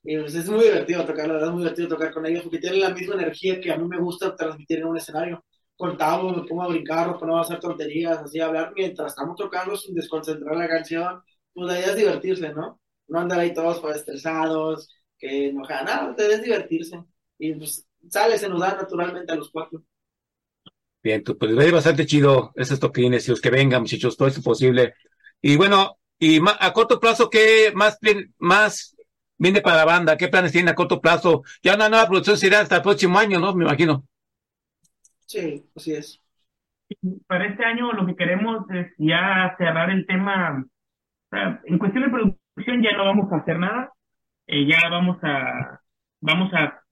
Y 0.02 0.18
pues 0.18 0.34
es 0.34 0.48
muy 0.48 0.64
divertido 0.64 1.04
tocar, 1.04 1.26
la 1.28 1.34
verdad 1.34 1.48
es 1.48 1.54
muy 1.54 1.62
divertido 1.62 1.88
tocar 1.88 2.12
con 2.12 2.26
ellos 2.26 2.42
porque 2.42 2.58
tienen 2.58 2.80
la 2.80 2.90
misma 2.90 3.14
energía 3.14 3.60
que 3.60 3.70
a 3.72 3.76
mí 3.76 3.86
me 3.86 3.98
gusta 3.98 4.34
transmitir 4.34 4.78
en 4.78 4.86
un 4.86 4.96
escenario. 4.96 5.44
Contamos, 5.80 6.36
me 6.36 6.42
pongo 6.42 6.62
a 6.62 6.68
brincar, 6.68 7.18
ponemos 7.18 7.38
a 7.40 7.54
hacer 7.54 7.58
tonterías, 7.58 8.18
así 8.18 8.38
a 8.38 8.44
hablar 8.44 8.70
mientras 8.76 9.12
estamos 9.12 9.34
tocando 9.34 9.74
sin 9.74 9.94
desconcentrar 9.94 10.54
la 10.54 10.68
canción. 10.68 11.22
Pues 11.54 11.72
la 11.72 11.78
idea 11.78 11.88
es 11.88 11.96
divertirse, 11.96 12.52
¿no? 12.52 12.78
No 13.08 13.18
andar 13.18 13.40
ahí 13.40 13.54
todos 13.54 13.80
pues, 13.80 13.96
estresados, 13.96 14.90
que 15.18 15.48
enojados, 15.48 15.86
nada, 15.86 16.14
la 16.18 16.36
divertirse. 16.36 17.02
Y 17.38 17.54
pues 17.54 17.86
sale, 18.10 18.36
se 18.36 18.50
nos 18.50 18.60
da 18.60 18.74
naturalmente 18.76 19.32
a 19.32 19.36
los 19.36 19.50
cuatro. 19.50 19.82
Bien, 21.02 21.24
pues 21.24 21.50
es 21.50 21.72
bastante 21.72 22.04
chido 22.04 22.52
esos 22.56 22.78
toquines 22.78 23.26
y 23.26 23.30
los 23.30 23.40
que 23.40 23.48
vengan, 23.48 23.80
muchachos, 23.80 24.18
todo 24.18 24.28
es 24.28 24.38
posible. 24.40 24.92
Y 25.40 25.56
bueno, 25.56 25.98
y 26.18 26.40
a 26.46 26.72
corto 26.74 27.00
plazo, 27.00 27.30
¿qué 27.30 27.72
más, 27.74 27.98
más 28.36 28.94
viene 29.38 29.62
para 29.62 29.78
la 29.78 29.84
banda? 29.86 30.18
¿Qué 30.18 30.28
planes 30.28 30.52
tienen 30.52 30.68
a 30.68 30.74
corto 30.74 31.00
plazo? 31.00 31.42
Ya 31.62 31.74
una 31.74 31.88
nueva 31.88 32.06
producción 32.06 32.36
será 32.36 32.60
hasta 32.60 32.76
el 32.76 32.82
próximo 32.82 33.18
año, 33.18 33.40
¿no? 33.40 33.54
Me 33.54 33.64
imagino. 33.64 34.09
Sí, 35.32 35.64
así 35.74 35.92
es. 35.94 36.20
Para 37.26 37.46
este 37.46 37.64
año 37.64 37.92
lo 37.92 38.06
que 38.06 38.16
queremos 38.16 38.68
es 38.70 38.92
ya 38.98 39.54
cerrar 39.58 39.90
el 39.90 40.06
tema. 40.06 40.64
en 41.64 41.78
cuestión 41.78 42.04
de 42.04 42.10
producción 42.10 42.82
ya 42.82 42.96
no 42.96 43.04
vamos 43.06 43.32
a 43.32 43.36
hacer 43.36 43.58
nada. 43.58 43.92
eh, 44.48 44.66
ya 44.66 44.88
vamos 44.90 45.18
a 45.24 45.80
vamos 46.20 46.52
a, 46.54 46.82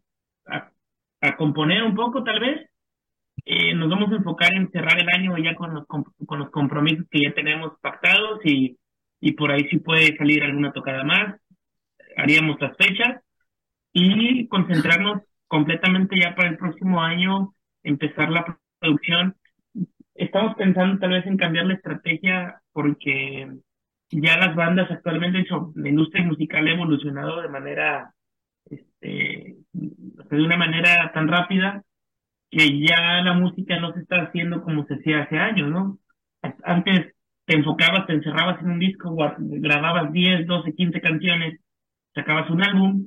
a, 0.46 0.72
a 1.22 1.36
componer 1.36 1.82
un 1.84 1.94
poco 1.96 2.24
tal 2.24 2.40
vez. 2.40 2.70
Eh, 3.46 3.74
nos 3.74 3.90
vamos 3.90 4.12
a 4.12 4.16
enfocar 4.16 4.54
en 4.54 4.70
cerrar 4.72 5.00
el 5.00 5.08
año 5.10 5.36
ya 5.38 5.54
con 5.56 5.74
los, 5.74 5.86
con 5.88 6.40
los 6.40 6.50
compromisos 6.50 7.06
que 7.10 7.22
ya 7.24 7.34
tenemos 7.34 7.72
pactados 7.80 8.40
y, 8.44 8.78
y 9.20 9.32
por 9.32 9.52
ahí 9.52 9.68
si 9.70 9.78
puede 9.80 10.16
salir 10.16 10.44
alguna 10.44 10.72
tocada 10.72 11.04
más, 11.04 11.40
haríamos 12.16 12.60
las 12.60 12.76
fechas 12.76 13.22
y 13.92 14.48
concentrarnos 14.48 15.22
completamente 15.48 16.18
ya 16.20 16.34
para 16.34 16.50
el 16.50 16.58
próximo 16.58 17.02
año, 17.02 17.54
empezar 17.88 18.30
la 18.30 18.58
producción. 18.78 19.36
Estamos 20.14 20.54
pensando 20.56 20.98
tal 20.98 21.10
vez 21.10 21.26
en 21.26 21.36
cambiar 21.36 21.66
la 21.66 21.74
estrategia 21.74 22.60
porque 22.72 23.48
ya 24.10 24.36
las 24.38 24.54
bandas 24.54 24.90
actualmente, 24.90 25.38
de 25.38 25.44
hecho, 25.44 25.72
la 25.74 25.88
industria 25.88 26.24
musical 26.24 26.66
ha 26.66 26.72
evolucionado 26.72 27.42
de 27.42 27.48
manera, 27.48 28.14
este, 28.66 29.56
de 29.72 30.42
una 30.42 30.56
manera 30.56 31.12
tan 31.12 31.28
rápida 31.28 31.82
que 32.50 32.80
ya 32.80 33.22
la 33.22 33.34
música 33.34 33.78
no 33.78 33.92
se 33.92 34.00
está 34.00 34.22
haciendo 34.22 34.62
como 34.62 34.86
se 34.86 34.94
hacía 34.94 35.22
hace 35.22 35.38
años, 35.38 35.70
¿no? 35.70 35.98
Antes 36.64 37.14
te 37.44 37.56
enfocabas, 37.56 38.06
te 38.06 38.14
encerrabas 38.14 38.60
en 38.62 38.70
un 38.70 38.78
disco, 38.78 39.14
grababas 39.38 40.12
10, 40.12 40.46
12, 40.46 40.74
15 40.74 41.00
canciones, 41.00 41.60
sacabas 42.14 42.48
un 42.50 42.62
álbum, 42.62 43.06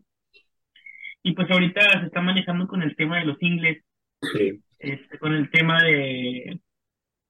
y 1.24 1.34
pues 1.34 1.50
ahorita 1.50 1.82
se 2.00 2.08
está 2.08 2.22
manejando 2.22 2.68
con 2.68 2.82
el 2.84 2.96
tema 2.96 3.18
de 3.18 3.26
los 3.26 3.38
singles, 3.38 3.84
Sí. 4.22 4.62
Este, 4.82 5.20
con 5.20 5.34
el 5.34 5.50
tema 5.52 5.82
de 5.84 6.60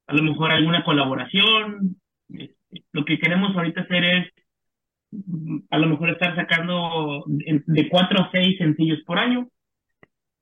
a 0.08 0.14
lo 0.14 0.24
mejor 0.24 0.52
alguna 0.52 0.84
colaboración. 0.84 1.97
este, 2.30 2.84
lo 2.93 3.06
que 3.06 3.20
queremos 3.20 3.56
ahorita 3.56 3.82
hacer 3.82 4.04
es 4.04 4.34
a 5.70 5.78
lo 5.78 5.88
mejor 5.88 6.10
estar 6.10 6.36
sacando 6.36 7.26
de 7.28 7.89
cuatro 7.89 8.24
a 8.24 8.32
seis 8.32 8.58
sencillos 8.58 9.02
por 9.06 9.20
año 9.20 9.49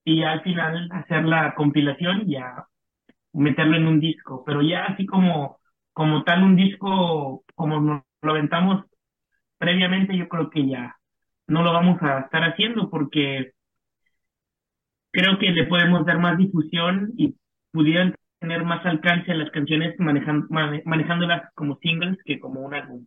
y 0.05 0.23
al 0.23 0.41
final 0.41 0.89
hacer 0.91 1.25
la 1.25 1.55
compilación 1.55 2.23
y 2.27 2.33
ya 2.33 2.67
meterlo 3.33 3.77
en 3.77 3.87
un 3.87 3.99
disco, 3.99 4.43
pero 4.45 4.61
ya 4.61 4.85
así 4.85 5.05
como, 5.05 5.59
como 5.93 6.23
tal 6.23 6.43
un 6.43 6.55
disco 6.55 7.43
como 7.55 8.03
lo 8.21 8.31
aventamos 8.31 8.85
previamente, 9.57 10.15
yo 10.15 10.27
creo 10.29 10.49
que 10.49 10.67
ya 10.67 10.97
no 11.47 11.63
lo 11.63 11.73
vamos 11.73 12.01
a 12.01 12.19
estar 12.19 12.43
haciendo 12.43 12.89
porque 12.89 13.53
creo 15.11 15.37
que 15.39 15.49
le 15.51 15.65
podemos 15.67 16.05
dar 16.05 16.19
más 16.19 16.37
difusión 16.37 17.13
y 17.17 17.35
pudieran 17.71 18.15
tener 18.39 18.63
más 18.63 18.85
alcance 18.85 19.33
las 19.33 19.51
canciones 19.51 19.95
manejan- 19.99 20.47
mane- 20.49 20.83
manejándolas 20.85 21.51
como 21.55 21.77
singles 21.81 22.17
que 22.25 22.39
como 22.39 22.61
un 22.61 22.73
álbum. 22.73 23.05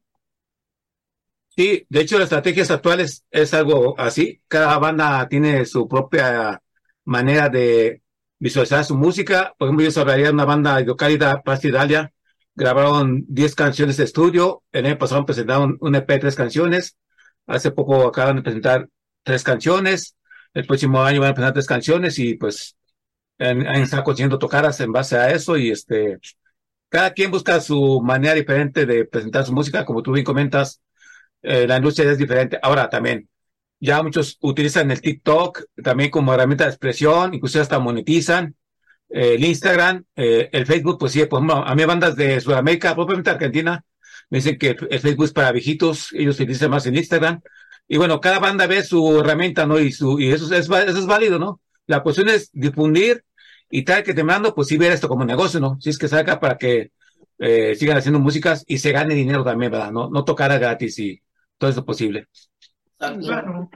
Sí, 1.48 1.84
de 1.90 2.00
hecho, 2.00 2.16
las 2.18 2.24
estrategias 2.24 2.70
actuales 2.70 3.24
es 3.30 3.52
algo 3.52 3.98
así. 3.98 4.40
Cada 4.48 4.78
banda 4.78 5.28
tiene 5.28 5.66
su 5.66 5.86
propia 5.86 6.60
manera 7.04 7.48
de 7.50 8.02
visualizar 8.38 8.84
su 8.84 8.96
música. 8.96 9.52
Por 9.58 9.68
ejemplo, 9.68 9.86
yo 9.86 10.00
hablaría 10.00 10.26
de 10.26 10.32
una 10.32 10.46
banda 10.46 10.80
hidrocálida, 10.80 11.42
Plastidalia, 11.42 12.10
grabaron 12.54 13.24
10 13.28 13.54
canciones 13.54 13.98
de 13.98 14.04
estudio. 14.04 14.62
El 14.72 14.86
año 14.86 14.98
pasado 14.98 15.26
presentaron 15.26 15.76
un 15.80 15.94
EP 15.94 16.14
de 16.14 16.20
tres 16.20 16.36
canciones. 16.36 16.96
Hace 17.46 17.70
poco 17.70 18.06
acaban 18.06 18.36
de 18.36 18.42
presentar 18.42 18.88
tres 19.22 19.44
canciones. 19.44 20.16
El 20.54 20.66
próximo 20.66 21.02
año 21.02 21.20
van 21.20 21.30
a 21.30 21.34
presentar 21.34 21.54
tres 21.54 21.66
canciones 21.66 22.18
y 22.18 22.34
pues 22.34 22.76
han, 23.38 23.66
estado 23.66 24.04
consiguiendo 24.04 24.38
tocadas 24.38 24.80
en 24.80 24.92
base 24.92 25.16
a 25.16 25.30
eso 25.30 25.56
y 25.56 25.70
este, 25.70 26.18
cada 26.88 27.12
quien 27.12 27.30
busca 27.30 27.60
su 27.60 28.00
manera 28.02 28.34
diferente 28.34 28.86
de 28.86 29.04
presentar 29.06 29.44
su 29.46 29.52
música, 29.52 29.84
como 29.84 30.02
tú 30.02 30.12
bien 30.12 30.24
comentas, 30.24 30.82
eh, 31.42 31.66
la 31.66 31.76
industria 31.78 32.12
es 32.12 32.18
diferente. 32.18 32.58
Ahora 32.62 32.88
también, 32.90 33.28
ya 33.80 34.02
muchos 34.02 34.38
utilizan 34.42 34.90
el 34.90 35.00
TikTok 35.00 35.64
también 35.82 36.10
como 36.10 36.34
herramienta 36.34 36.64
de 36.64 36.70
expresión, 36.70 37.34
incluso 37.34 37.60
hasta 37.60 37.78
monetizan. 37.78 38.56
Eh, 39.08 39.34
el 39.34 39.44
Instagram, 39.44 40.04
eh, 40.16 40.48
el 40.52 40.66
Facebook, 40.66 40.98
pues 40.98 41.12
sí, 41.12 41.20
ejemplo, 41.20 41.56
a 41.56 41.74
mí 41.74 41.84
bandas 41.84 42.16
de 42.16 42.40
Sudamérica, 42.40 42.94
propiamente 42.94 43.30
Argentina, 43.30 43.84
me 44.30 44.38
dicen 44.38 44.58
que 44.58 44.76
el 44.90 45.00
Facebook 45.00 45.26
es 45.26 45.32
para 45.32 45.52
viejitos, 45.52 46.12
ellos 46.14 46.36
utilizan 46.36 46.70
más 46.70 46.86
en 46.86 46.96
Instagram. 46.96 47.42
Y 47.92 47.98
bueno, 47.98 48.22
cada 48.22 48.38
banda 48.38 48.66
ve 48.66 48.82
su 48.82 49.20
herramienta, 49.20 49.66
¿no? 49.66 49.78
Y, 49.78 49.92
su, 49.92 50.18
y 50.18 50.30
eso, 50.32 50.46
es, 50.46 50.66
eso 50.66 50.98
es 50.98 51.04
válido, 51.04 51.38
¿no? 51.38 51.60
La 51.86 52.02
cuestión 52.02 52.30
es 52.30 52.48
difundir 52.50 53.22
y 53.68 53.82
tal 53.84 54.02
que 54.02 54.14
te 54.14 54.24
mando, 54.24 54.54
pues 54.54 54.68
sí 54.68 54.78
ver 54.78 54.92
esto 54.92 55.08
como 55.08 55.26
negocio, 55.26 55.60
¿no? 55.60 55.78
Si 55.78 55.90
es 55.90 55.98
que 55.98 56.08
saca 56.08 56.40
para 56.40 56.56
que 56.56 56.90
eh, 57.38 57.74
sigan 57.74 57.98
haciendo 57.98 58.18
músicas 58.18 58.64
y 58.66 58.78
se 58.78 58.92
gane 58.92 59.14
dinero 59.14 59.44
también, 59.44 59.72
¿verdad? 59.72 59.92
No, 59.92 60.08
no 60.08 60.24
tocar 60.24 60.50
a 60.52 60.56
gratis 60.56 60.98
y 61.00 61.20
todo 61.58 61.68
eso 61.68 61.84
posible. 61.84 62.28
Claro. 62.96 63.68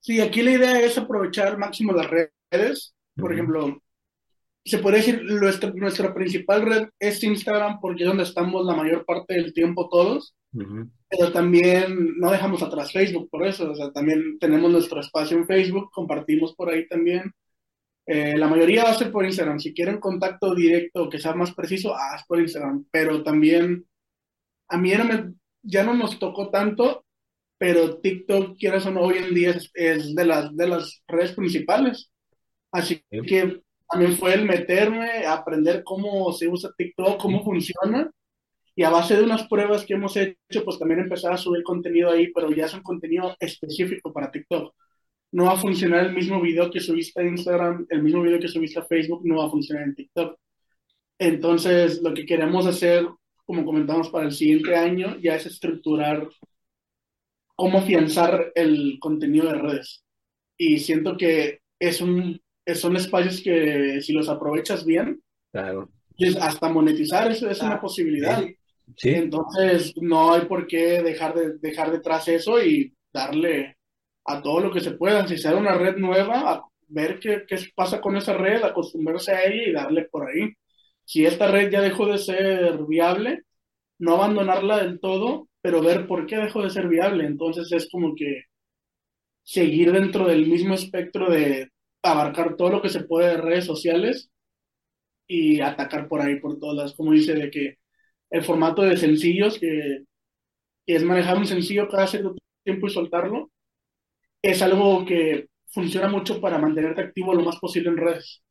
Sí, 0.00 0.20
aquí 0.20 0.42
la 0.42 0.50
idea 0.50 0.80
es 0.80 0.98
aprovechar 0.98 1.46
al 1.46 1.58
máximo 1.58 1.92
las 1.92 2.10
redes. 2.10 2.92
Por 3.14 3.32
ejemplo, 3.32 3.80
se 4.64 4.78
puede 4.78 4.96
decir, 4.96 5.22
nuestra, 5.22 5.70
nuestra 5.70 6.12
principal 6.12 6.62
red 6.62 6.88
es 6.98 7.22
Instagram 7.22 7.78
porque 7.78 8.02
es 8.02 8.08
donde 8.08 8.24
estamos 8.24 8.66
la 8.66 8.74
mayor 8.74 9.04
parte 9.04 9.34
del 9.34 9.54
tiempo 9.54 9.88
todos, 9.88 10.34
Ujú. 10.52 10.90
Pero 11.10 11.32
también 11.32 12.18
no 12.18 12.30
dejamos 12.32 12.62
atrás 12.62 12.92
Facebook 12.92 13.28
por 13.30 13.46
eso, 13.46 13.70
o 13.72 13.74
sea, 13.74 13.92
también 13.92 14.38
tenemos 14.38 14.70
nuestro 14.70 15.00
espacio 15.00 15.36
en 15.36 15.46
Facebook, 15.46 15.90
compartimos 15.92 16.54
por 16.54 16.70
ahí 16.70 16.86
también. 16.88 17.32
Eh, 18.06 18.36
la 18.38 18.48
mayoría 18.48 18.84
va 18.84 18.90
a 18.90 18.94
ser 18.98 19.12
por 19.12 19.24
Instagram, 19.24 19.60
si 19.60 19.74
quieren 19.74 20.00
contacto 20.00 20.54
directo 20.54 21.08
que 21.08 21.18
sea 21.20 21.34
más 21.34 21.54
preciso, 21.54 21.94
ah, 21.94 22.16
es 22.16 22.24
por 22.26 22.40
Instagram, 22.40 22.86
pero 22.90 23.22
también 23.22 23.86
a 24.68 24.78
mí 24.78 24.90
ya 24.90 24.98
no, 24.98 25.04
me- 25.04 25.34
ya 25.62 25.84
no 25.84 25.94
nos 25.94 26.18
tocó 26.18 26.50
tanto, 26.50 27.04
pero 27.58 27.98
TikTok, 27.98 28.56
quieras 28.58 28.86
o 28.86 28.90
no, 28.92 29.02
hoy 29.02 29.18
en 29.18 29.34
día 29.34 29.50
es, 29.50 29.70
es 29.74 30.14
de 30.14 30.24
las, 30.24 30.56
de 30.56 30.68
las 30.68 31.02
redes 31.08 31.32
principales. 31.32 32.10
Así 32.72 33.02
Sí. 33.10 33.20
que 33.26 33.60
también 33.90 34.16
fue 34.16 34.34
el 34.34 34.44
meterme, 34.46 35.26
aprender 35.26 35.82
cómo 35.84 36.32
se 36.32 36.48
usa 36.48 36.70
TikTok, 36.76 37.20
cómo 37.20 37.42
funciona. 37.44 38.10
Y 38.80 38.82
a 38.82 38.88
base 38.88 39.14
de 39.14 39.24
unas 39.24 39.46
pruebas 39.46 39.84
que 39.84 39.92
hemos 39.92 40.16
hecho, 40.16 40.64
pues 40.64 40.78
también 40.78 41.00
empezar 41.00 41.34
a 41.34 41.36
subir 41.36 41.62
contenido 41.62 42.10
ahí, 42.10 42.32
pero 42.32 42.50
ya 42.50 42.64
es 42.64 42.72
un 42.72 42.80
contenido 42.82 43.36
específico 43.38 44.10
para 44.10 44.30
TikTok. 44.30 44.74
No 45.32 45.44
va 45.44 45.52
a 45.52 45.56
funcionar 45.58 46.06
el 46.06 46.14
mismo 46.14 46.40
video 46.40 46.70
que 46.70 46.80
subiste 46.80 47.20
a 47.20 47.24
Instagram, 47.26 47.86
el 47.90 48.02
mismo 48.02 48.22
video 48.22 48.40
que 48.40 48.48
subiste 48.48 48.78
a 48.78 48.86
Facebook, 48.86 49.20
no 49.26 49.36
va 49.36 49.48
a 49.48 49.50
funcionar 49.50 49.84
en 49.84 49.94
TikTok. 49.94 50.34
Entonces, 51.18 52.00
lo 52.00 52.14
que 52.14 52.24
queremos 52.24 52.64
hacer, 52.64 53.06
como 53.44 53.66
comentamos 53.66 54.08
para 54.08 54.24
el 54.24 54.32
siguiente 54.32 54.74
año, 54.74 55.18
ya 55.20 55.34
es 55.36 55.44
estructurar 55.44 56.26
cómo 57.56 57.80
afianzar 57.80 58.50
el 58.54 58.96
contenido 58.98 59.48
de 59.48 59.58
redes. 59.58 60.02
Y 60.56 60.78
siento 60.78 61.18
que 61.18 61.60
es 61.78 62.00
un, 62.00 62.40
son 62.74 62.96
espacios 62.96 63.42
que 63.42 64.00
si 64.00 64.14
los 64.14 64.30
aprovechas 64.30 64.86
bien, 64.86 65.20
Claro. 65.52 65.90
pues 66.16 66.34
hasta 66.36 66.70
monetizar 66.70 67.30
eso 67.30 67.50
es 67.50 67.60
una 67.60 67.78
posibilidad. 67.78 68.42
Sí. 68.42 68.56
Entonces, 69.02 69.92
no 69.96 70.32
hay 70.32 70.42
por 70.46 70.66
qué 70.66 71.02
dejar 71.02 71.34
de 71.34 71.58
dejar 71.58 71.90
detrás 71.90 72.28
eso 72.28 72.62
y 72.62 72.94
darle 73.12 73.76
a 74.24 74.42
todo 74.42 74.60
lo 74.60 74.72
que 74.72 74.80
se 74.80 74.92
pueda. 74.92 75.26
Si 75.26 75.38
sea 75.38 75.56
una 75.56 75.74
red 75.74 75.96
nueva, 75.96 76.52
a 76.52 76.64
ver 76.88 77.18
qué, 77.20 77.44
qué 77.48 77.56
pasa 77.74 78.00
con 78.00 78.16
esa 78.16 78.34
red, 78.34 78.62
acostumbrarse 78.62 79.32
a 79.32 79.44
ella 79.44 79.62
y 79.68 79.72
darle 79.72 80.04
por 80.04 80.28
ahí. 80.28 80.52
Si 81.04 81.24
esta 81.26 81.48
red 81.50 81.70
ya 81.70 81.80
dejó 81.80 82.06
de 82.06 82.18
ser 82.18 82.78
viable, 82.86 83.42
no 83.98 84.14
abandonarla 84.14 84.78
del 84.78 85.00
todo, 85.00 85.48
pero 85.60 85.82
ver 85.82 86.06
por 86.06 86.26
qué 86.26 86.36
dejó 86.36 86.62
de 86.62 86.70
ser 86.70 86.88
viable. 86.88 87.26
Entonces 87.26 87.70
es 87.72 87.88
como 87.90 88.14
que 88.14 88.44
seguir 89.42 89.92
dentro 89.92 90.26
del 90.28 90.46
mismo 90.46 90.74
espectro 90.74 91.30
de 91.30 91.70
abarcar 92.02 92.56
todo 92.56 92.70
lo 92.70 92.82
que 92.82 92.88
se 92.88 93.04
puede 93.04 93.30
de 93.30 93.36
redes 93.38 93.64
sociales 93.66 94.30
y 95.26 95.60
atacar 95.60 96.08
por 96.08 96.20
ahí, 96.20 96.40
por 96.40 96.58
todas, 96.58 96.94
como 96.94 97.12
dice, 97.12 97.34
de 97.34 97.50
que 97.50 97.79
el 98.30 98.42
formato 98.44 98.82
de 98.82 98.96
sencillos, 98.96 99.58
que, 99.58 100.04
que 100.86 100.96
es 100.96 101.04
manejar 101.04 101.38
un 101.38 101.46
sencillo 101.46 101.88
cada 101.88 102.06
cierto 102.06 102.34
tiempo 102.64 102.86
y 102.86 102.90
soltarlo, 102.90 103.50
es 104.42 104.62
algo 104.62 105.04
que 105.04 105.48
funciona 105.68 106.08
mucho 106.08 106.40
para 106.40 106.58
mantenerte 106.58 107.02
activo 107.02 107.34
lo 107.34 107.42
más 107.44 107.58
posible 107.58 107.90
en 107.90 107.96
redes. 107.98 108.42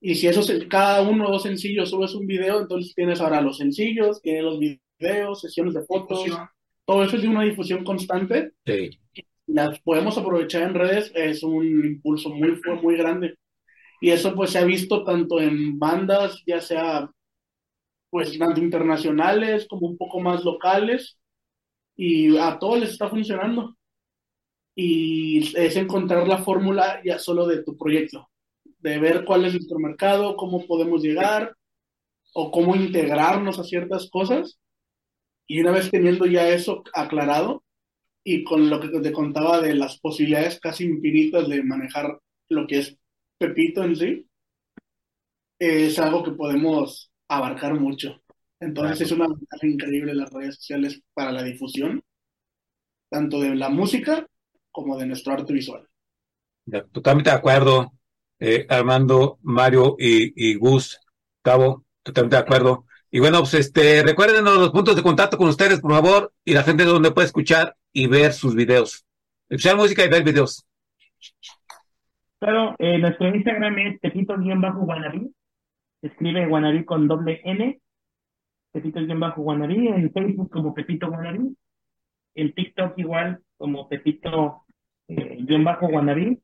Y 0.00 0.14
si 0.14 0.26
eso 0.28 0.42
se- 0.42 0.68
cada 0.68 1.02
uno 1.02 1.28
o 1.28 1.32
dos 1.32 1.42
sencillos 1.44 1.90
subes 1.90 2.14
un 2.14 2.26
video, 2.26 2.60
entonces 2.60 2.94
tienes 2.94 3.20
ahora 3.20 3.40
los 3.40 3.58
sencillos, 3.58 4.20
tienes 4.22 4.44
los 4.44 4.58
videos, 4.60 5.40
sesiones 5.40 5.74
de 5.74 5.84
fotos, 5.84 6.24
todo 6.84 7.02
eso 7.04 7.16
es 7.16 7.22
de 7.22 7.28
una 7.28 7.42
difusión 7.42 7.84
constante. 7.84 8.52
Sí. 8.66 8.90
Las 9.46 9.80
podemos 9.80 10.18
aprovechar 10.18 10.62
en 10.62 10.74
redes, 10.74 11.12
es 11.14 11.42
un 11.42 11.64
impulso 11.84 12.30
muy, 12.30 12.60
muy 12.82 12.96
grande. 12.96 13.36
Y 14.00 14.10
eso 14.10 14.34
pues 14.34 14.50
se 14.50 14.58
ha 14.58 14.64
visto 14.64 15.04
tanto 15.04 15.40
en 15.40 15.78
bandas, 15.78 16.42
ya 16.46 16.60
sea 16.60 17.10
pues 18.16 18.38
tanto 18.38 18.62
internacionales 18.62 19.66
como 19.68 19.86
un 19.86 19.98
poco 19.98 20.20
más 20.20 20.42
locales, 20.42 21.18
y 21.94 22.34
a 22.38 22.58
todos 22.58 22.80
les 22.80 22.92
está 22.92 23.10
funcionando. 23.10 23.76
Y 24.74 25.54
es 25.54 25.76
encontrar 25.76 26.26
la 26.26 26.38
fórmula 26.38 27.02
ya 27.04 27.18
solo 27.18 27.46
de 27.46 27.62
tu 27.62 27.76
proyecto, 27.76 28.30
de 28.78 28.98
ver 28.98 29.26
cuál 29.26 29.44
es 29.44 29.52
nuestro 29.52 29.78
mercado, 29.78 30.34
cómo 30.34 30.66
podemos 30.66 31.02
llegar 31.02 31.54
o 32.32 32.50
cómo 32.50 32.74
integrarnos 32.74 33.58
a 33.58 33.64
ciertas 33.64 34.08
cosas. 34.08 34.58
Y 35.46 35.60
una 35.60 35.72
vez 35.72 35.90
teniendo 35.90 36.24
ya 36.24 36.48
eso 36.48 36.84
aclarado 36.94 37.64
y 38.24 38.44
con 38.44 38.70
lo 38.70 38.80
que 38.80 38.88
te 38.88 39.12
contaba 39.12 39.60
de 39.60 39.74
las 39.74 40.00
posibilidades 40.00 40.58
casi 40.58 40.84
infinitas 40.84 41.50
de 41.50 41.62
manejar 41.62 42.18
lo 42.48 42.66
que 42.66 42.78
es 42.78 42.96
Pepito 43.36 43.84
en 43.84 43.94
sí, 43.94 44.26
es 45.58 45.98
algo 45.98 46.24
que 46.24 46.30
podemos 46.30 47.12
abarcar 47.28 47.74
mucho. 47.74 48.20
Entonces 48.60 49.02
es 49.02 49.12
una 49.12 49.26
ventaja 49.28 49.66
increíble 49.66 50.14
las 50.14 50.32
redes 50.32 50.56
sociales 50.56 51.00
para 51.14 51.32
la 51.32 51.42
difusión, 51.42 52.02
tanto 53.10 53.40
de 53.40 53.54
la 53.54 53.68
música 53.68 54.26
como 54.70 54.96
de 54.98 55.06
nuestro 55.06 55.34
arte 55.34 55.52
visual. 55.52 55.86
Ya, 56.64 56.84
Totalmente 56.84 57.30
de 57.30 57.36
acuerdo, 57.36 57.92
eh, 58.38 58.66
Armando, 58.68 59.38
Mario 59.42 59.96
y, 59.98 60.32
y 60.50 60.54
Gus, 60.54 61.00
Cabo, 61.42 61.84
totalmente 62.02 62.36
de 62.36 62.42
acuerdo. 62.42 62.86
Y 63.10 63.20
bueno, 63.20 63.38
pues 63.38 63.54
este, 63.54 64.02
recuerden 64.02 64.44
los 64.44 64.70
puntos 64.70 64.96
de 64.96 65.02
contacto 65.02 65.38
con 65.38 65.48
ustedes, 65.48 65.80
por 65.80 65.92
favor, 65.92 66.32
y 66.44 66.54
la 66.54 66.62
gente 66.62 66.84
donde 66.84 67.12
puede 67.12 67.26
escuchar 67.26 67.76
y 67.92 68.08
ver 68.08 68.32
sus 68.32 68.54
videos. 68.54 69.06
Escuchar 69.48 69.76
música 69.76 70.04
y 70.04 70.08
ver 70.08 70.24
videos. 70.24 70.66
Claro, 72.38 72.74
eh, 72.78 72.98
nuestro 72.98 73.34
Instagram 73.34 73.78
es 73.78 74.00
Pepito-Guanabí. 74.00 75.32
Escribe 76.06 76.46
Guanabí 76.46 76.84
con 76.84 77.08
doble 77.08 77.40
N. 77.44 77.80
Pepito-Guanabí. 78.72 79.88
En 79.88 80.12
Facebook 80.12 80.50
como 80.50 80.74
Pepito 80.74 81.08
Guanabí. 81.08 81.56
En 82.34 82.54
TikTok 82.54 82.98
igual 82.98 83.40
como 83.56 83.88
Pepito-Guanabí. 83.88 86.38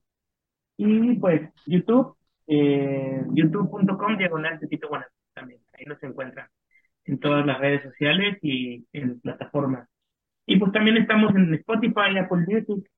Y 0.78 1.16
pues 1.16 1.50
YouTube, 1.66 2.16
eh, 2.46 3.22
youtube.com 3.34 4.16
diagonal 4.16 4.58
Pepito 4.58 4.88
Guanabí 4.88 5.12
también. 5.34 5.60
Ahí 5.74 5.84
nos 5.86 6.02
encuentran 6.02 6.48
en 7.04 7.18
todas 7.18 7.44
las 7.44 7.58
redes 7.58 7.82
sociales 7.82 8.38
y 8.42 8.86
en 8.92 9.20
plataformas. 9.20 9.86
Y 10.46 10.58
pues 10.58 10.72
también 10.72 10.96
estamos 10.96 11.34
en 11.34 11.52
Spotify, 11.54 12.16
Apple 12.18 12.46
Music. 12.46 12.88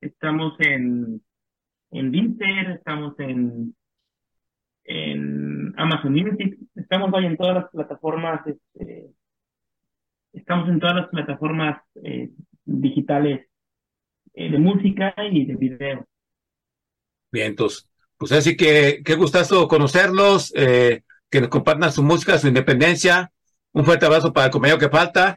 Estamos 0.00 0.54
en 0.60 1.22
en 1.94 2.10
Deezer, 2.10 2.72
estamos 2.72 3.18
en, 3.20 3.74
en 4.84 5.74
Amazon 5.76 6.12
Music, 6.12 6.58
estamos 6.74 7.10
hoy 7.12 7.26
en 7.26 7.36
todas 7.36 7.54
las 7.54 7.70
plataformas, 7.70 8.46
este, 8.46 9.10
estamos 10.32 10.68
en 10.68 10.78
todas 10.78 10.96
las 10.96 11.08
plataformas 11.08 11.82
eh, 12.02 12.30
digitales 12.64 13.46
eh, 14.34 14.50
de 14.50 14.58
música 14.58 15.14
y 15.30 15.46
de 15.46 15.56
video. 15.56 16.06
Bien, 17.32 17.48
entonces, 17.48 17.88
pues 18.18 18.32
así 18.32 18.56
que 18.56 19.02
qué 19.04 19.14
gustazo 19.14 19.66
conocerlos, 19.68 20.52
eh, 20.54 21.02
que 21.30 21.40
nos 21.40 21.48
compartan 21.48 21.90
su 21.90 22.02
música, 22.02 22.38
su 22.38 22.48
independencia. 22.48 23.32
Un 23.72 23.84
fuerte 23.84 24.06
abrazo 24.06 24.32
para 24.32 24.46
el 24.46 24.52
compañero 24.52 24.78
que 24.78 24.88
falta. 24.88 25.34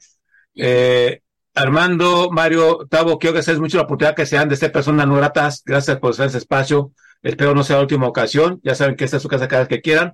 Armando, 1.56 2.30
Mario, 2.30 2.86
Tavo, 2.88 3.18
quiero 3.18 3.32
agradecer 3.32 3.60
mucho 3.60 3.78
la 3.78 3.84
oportunidad 3.84 4.16
que 4.16 4.28
sean 4.28 4.48
de 4.48 4.56
ser 4.56 4.72
personas 4.72 5.08
no 5.08 5.16
gratas. 5.16 5.64
Gracias 5.66 5.98
por 5.98 6.12
ese 6.12 6.38
espacio. 6.38 6.92
Espero 7.22 7.54
no 7.54 7.64
sea 7.64 7.78
la 7.78 7.84
última 7.84 8.08
ocasión. 8.08 8.60
Ya 8.64 8.76
saben 8.76 8.96
que 8.96 9.06
esta 9.06 9.18
es 9.18 9.24
su 9.24 9.30
casa 9.30 9.48
cada 9.48 9.64
vez 9.64 9.70
que 9.70 9.82
quieran. 9.82 10.14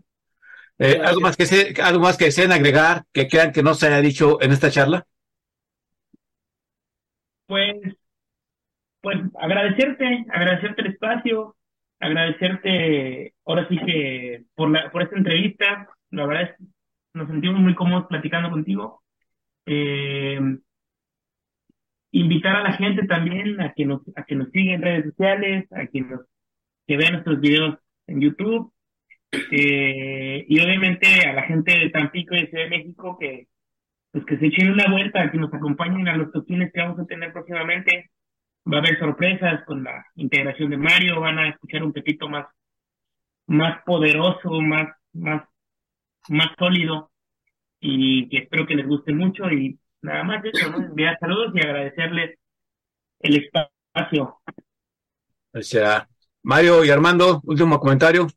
Eh, 0.79 0.99
¿algo, 1.03 1.21
más 1.21 1.37
que 1.37 1.45
se, 1.45 1.81
¿Algo 1.81 2.01
más 2.01 2.17
que 2.17 2.25
deseen 2.25 2.51
agregar 2.51 3.03
que 3.13 3.27
crean 3.27 3.51
que 3.51 3.63
no 3.63 3.73
se 3.73 3.87
haya 3.87 4.01
dicho 4.01 4.41
en 4.41 4.51
esta 4.51 4.71
charla? 4.71 5.05
Pues, 7.45 7.75
pues 9.01 9.17
agradecerte, 9.39 10.25
agradecerte 10.31 10.81
el 10.81 10.87
espacio, 10.87 11.55
agradecerte 11.99 13.33
ahora 13.45 13.67
sí 13.69 13.77
que 13.85 14.43
por, 14.55 14.71
la, 14.71 14.91
por 14.91 15.03
esta 15.03 15.17
entrevista. 15.17 15.89
La 16.09 16.25
verdad 16.25 16.43
es 16.43 16.67
nos 17.13 17.27
sentimos 17.27 17.61
muy 17.61 17.75
cómodos 17.75 18.07
platicando 18.07 18.49
contigo. 18.49 19.03
Eh, 19.65 20.39
invitar 22.11 22.55
a 22.55 22.63
la 22.63 22.73
gente 22.73 23.05
también 23.07 23.59
a 23.61 23.73
que 23.73 23.85
nos, 23.85 24.01
a 24.15 24.23
que 24.23 24.35
nos 24.35 24.49
siga 24.51 24.73
en 24.73 24.81
redes 24.81 25.05
sociales, 25.05 25.71
a 25.71 25.87
que 25.87 26.01
nos, 26.01 26.21
que 26.87 26.97
vean 26.97 27.13
nuestros 27.13 27.39
videos 27.39 27.77
en 28.07 28.21
YouTube, 28.21 28.73
eh, 29.51 30.45
y 30.47 30.59
obviamente 30.59 31.07
a 31.27 31.33
la 31.33 31.43
gente 31.43 31.77
de 31.77 31.89
Tampico 31.89 32.35
y 32.35 32.41
de 32.41 32.47
Ciudad 32.49 32.63
de 32.65 32.69
México 32.69 33.17
que, 33.19 33.47
pues 34.11 34.25
que 34.25 34.37
se 34.37 34.47
echen 34.47 34.71
una 34.71 34.91
vuelta, 34.91 35.31
que 35.31 35.37
nos 35.37 35.53
acompañen 35.53 36.07
a 36.07 36.17
los 36.17 36.31
toquines 36.31 36.71
que 36.71 36.81
vamos 36.81 36.99
a 36.99 37.05
tener 37.05 37.33
próximamente. 37.33 38.11
Va 38.71 38.77
a 38.77 38.79
haber 38.79 38.97
sorpresas 38.97 39.63
con 39.65 39.83
la 39.83 40.05
integración 40.15 40.69
de 40.69 40.77
Mario, 40.77 41.19
van 41.19 41.39
a 41.39 41.49
escuchar 41.49 41.83
un 41.83 41.91
Pepito 41.91 42.29
más, 42.29 42.47
más 43.47 43.83
poderoso, 43.83 44.61
más, 44.61 44.89
más, 45.13 45.43
más 46.29 46.47
sólido, 46.57 47.11
y 47.79 48.29
que 48.29 48.37
espero 48.37 48.65
que 48.65 48.75
les 48.75 48.87
guste 48.87 49.13
mucho 49.13 49.51
y 49.51 49.77
nada 50.01 50.23
más 50.23 50.45
eso, 50.45 50.69
¿no? 50.71 50.77
Enviar 50.77 51.17
saludos 51.19 51.51
y 51.53 51.59
agradecerles 51.59 52.39
el 53.19 53.35
espacio. 53.43 54.39
O 55.53 55.61
sea, 55.61 56.07
Mario 56.43 56.83
y 56.83 56.89
Armando, 56.89 57.41
último 57.45 57.79
comentario. 57.79 58.27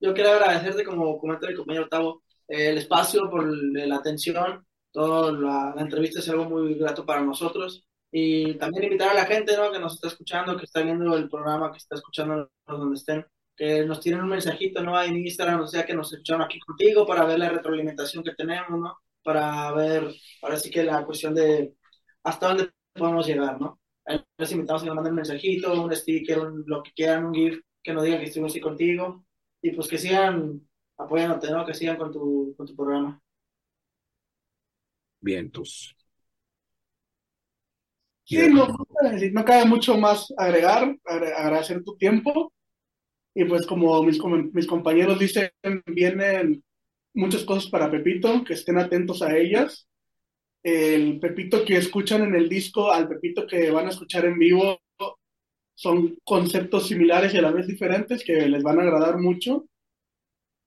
Yo 0.00 0.14
quiero 0.14 0.30
agradecerte, 0.30 0.82
como 0.82 1.18
comenta 1.18 1.46
el 1.46 1.56
compañero 1.56 1.84
Octavo, 1.84 2.22
eh, 2.48 2.70
el 2.70 2.78
espacio, 2.78 3.28
por 3.30 3.46
la 3.46 3.96
atención, 3.96 4.66
toda 4.90 5.30
la, 5.30 5.74
la, 5.76 5.82
entrevista 5.82 6.20
es 6.20 6.28
algo 6.30 6.46
muy 6.46 6.74
grato 6.74 7.04
para 7.04 7.20
nosotros. 7.20 7.86
Y 8.10 8.54
también 8.54 8.84
invitar 8.84 9.10
a 9.10 9.14
la 9.14 9.26
gente 9.26 9.54
¿no? 9.56 9.70
que 9.70 9.78
nos 9.78 9.94
está 9.94 10.08
escuchando, 10.08 10.56
que 10.56 10.64
está 10.64 10.80
viendo 10.80 11.14
el 11.14 11.28
programa, 11.28 11.70
que 11.70 11.78
está 11.78 11.96
escuchando 11.96 12.50
donde 12.66 12.96
estén, 12.96 13.26
que 13.54 13.84
nos 13.84 14.00
tienen 14.00 14.22
un 14.22 14.30
mensajito 14.30 14.82
¿no? 14.82 15.00
en 15.02 15.16
Instagram, 15.16 15.60
o 15.60 15.66
sea, 15.66 15.84
que 15.84 15.94
nos 15.94 16.10
escucharon 16.12 16.42
aquí 16.42 16.58
contigo 16.60 17.06
para 17.06 17.26
ver 17.26 17.38
la 17.38 17.50
retroalimentación 17.50 18.24
que 18.24 18.34
tenemos, 18.34 18.80
¿no? 18.80 18.96
para 19.22 19.72
ver, 19.72 20.14
ahora 20.40 20.56
sí 20.56 20.70
que 20.70 20.84
la 20.84 21.04
cuestión 21.04 21.34
de 21.34 21.74
hasta 22.22 22.48
dónde 22.48 22.70
podemos 22.94 23.26
llegar, 23.26 23.60
¿no? 23.60 23.80
Les 24.38 24.52
invitamos 24.52 24.82
a 24.82 24.84
que 24.84 24.88
nos 24.88 24.96
manden 24.96 25.12
un 25.12 25.16
mensajito, 25.16 25.82
un 25.82 25.94
sticker, 25.94 26.38
un, 26.38 26.64
lo 26.66 26.82
que 26.82 26.92
quieran, 26.92 27.26
un 27.26 27.34
GIF, 27.34 27.60
que 27.82 27.92
nos 27.92 28.04
digan 28.04 28.20
que 28.20 28.26
estuvimos 28.26 28.52
aquí 28.52 28.60
contigo 28.60 29.24
y 29.62 29.72
pues 29.72 29.88
que 29.88 29.98
sigan 29.98 30.60
apoyándote, 30.96 31.50
¿no? 31.50 31.66
Que 31.66 31.74
sigan 31.74 31.96
con 31.96 32.12
tu, 32.12 32.54
con 32.56 32.66
tu 32.66 32.76
programa. 32.76 33.20
Bien, 35.20 35.50
tus. 35.50 35.96
Sí, 38.24 38.48
no, 38.48 38.66
no 38.66 39.44
cabe 39.44 39.64
mucho 39.66 39.96
más 39.96 40.32
agregar, 40.36 40.96
agradecer 41.04 41.84
tu 41.84 41.96
tiempo. 41.96 42.52
Y 43.34 43.44
pues 43.44 43.66
como 43.66 44.02
mis, 44.02 44.18
mis 44.52 44.66
compañeros 44.66 45.18
dicen, 45.18 45.50
vienen 45.86 46.64
muchas 47.14 47.44
cosas 47.44 47.70
para 47.70 47.90
Pepito, 47.90 48.44
que 48.44 48.54
estén 48.54 48.78
atentos 48.78 49.22
a 49.22 49.36
ellas. 49.36 49.88
El 50.66 51.20
Pepito 51.20 51.64
que 51.64 51.76
escuchan 51.76 52.24
en 52.24 52.34
el 52.34 52.48
disco 52.48 52.90
al 52.90 53.06
Pepito 53.06 53.46
que 53.46 53.70
van 53.70 53.86
a 53.86 53.90
escuchar 53.90 54.24
en 54.24 54.36
vivo 54.36 54.80
son 55.76 56.18
conceptos 56.24 56.88
similares 56.88 57.32
y 57.32 57.36
a 57.36 57.42
la 57.42 57.52
vez 57.52 57.68
diferentes 57.68 58.24
que 58.24 58.48
les 58.48 58.64
van 58.64 58.80
a 58.80 58.82
agradar 58.82 59.16
mucho 59.16 59.68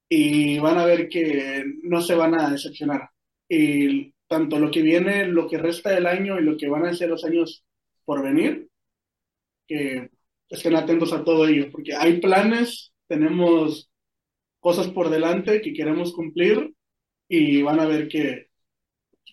y 0.07 0.57
van 0.59 0.77
a 0.77 0.85
ver 0.85 1.09
que 1.09 1.65
no 1.83 2.01
se 2.01 2.15
van 2.15 2.39
a 2.39 2.49
decepcionar. 2.49 3.09
Y 3.49 4.13
tanto 4.25 4.57
lo 4.57 4.71
que 4.71 4.83
viene, 4.83 5.25
lo 5.25 5.49
que 5.49 5.57
resta 5.57 5.89
del 5.89 6.07
año 6.07 6.39
y 6.39 6.43
lo 6.43 6.55
que 6.55 6.69
van 6.69 6.85
a 6.85 6.93
ser 6.93 7.09
los 7.09 7.25
años 7.25 7.65
por 8.05 8.23
venir, 8.23 8.69
que 9.67 10.11
estén 10.47 10.77
atentos 10.77 11.11
a 11.11 11.25
todo 11.25 11.45
ello, 11.45 11.69
porque 11.73 11.93
hay 11.93 12.21
planes, 12.21 12.93
tenemos 13.05 13.91
cosas 14.61 14.87
por 14.87 15.09
delante 15.09 15.59
que 15.59 15.73
queremos 15.73 16.13
cumplir 16.13 16.73
y 17.27 17.61
van 17.63 17.81
a 17.81 17.85
ver 17.85 18.07
que 18.07 18.48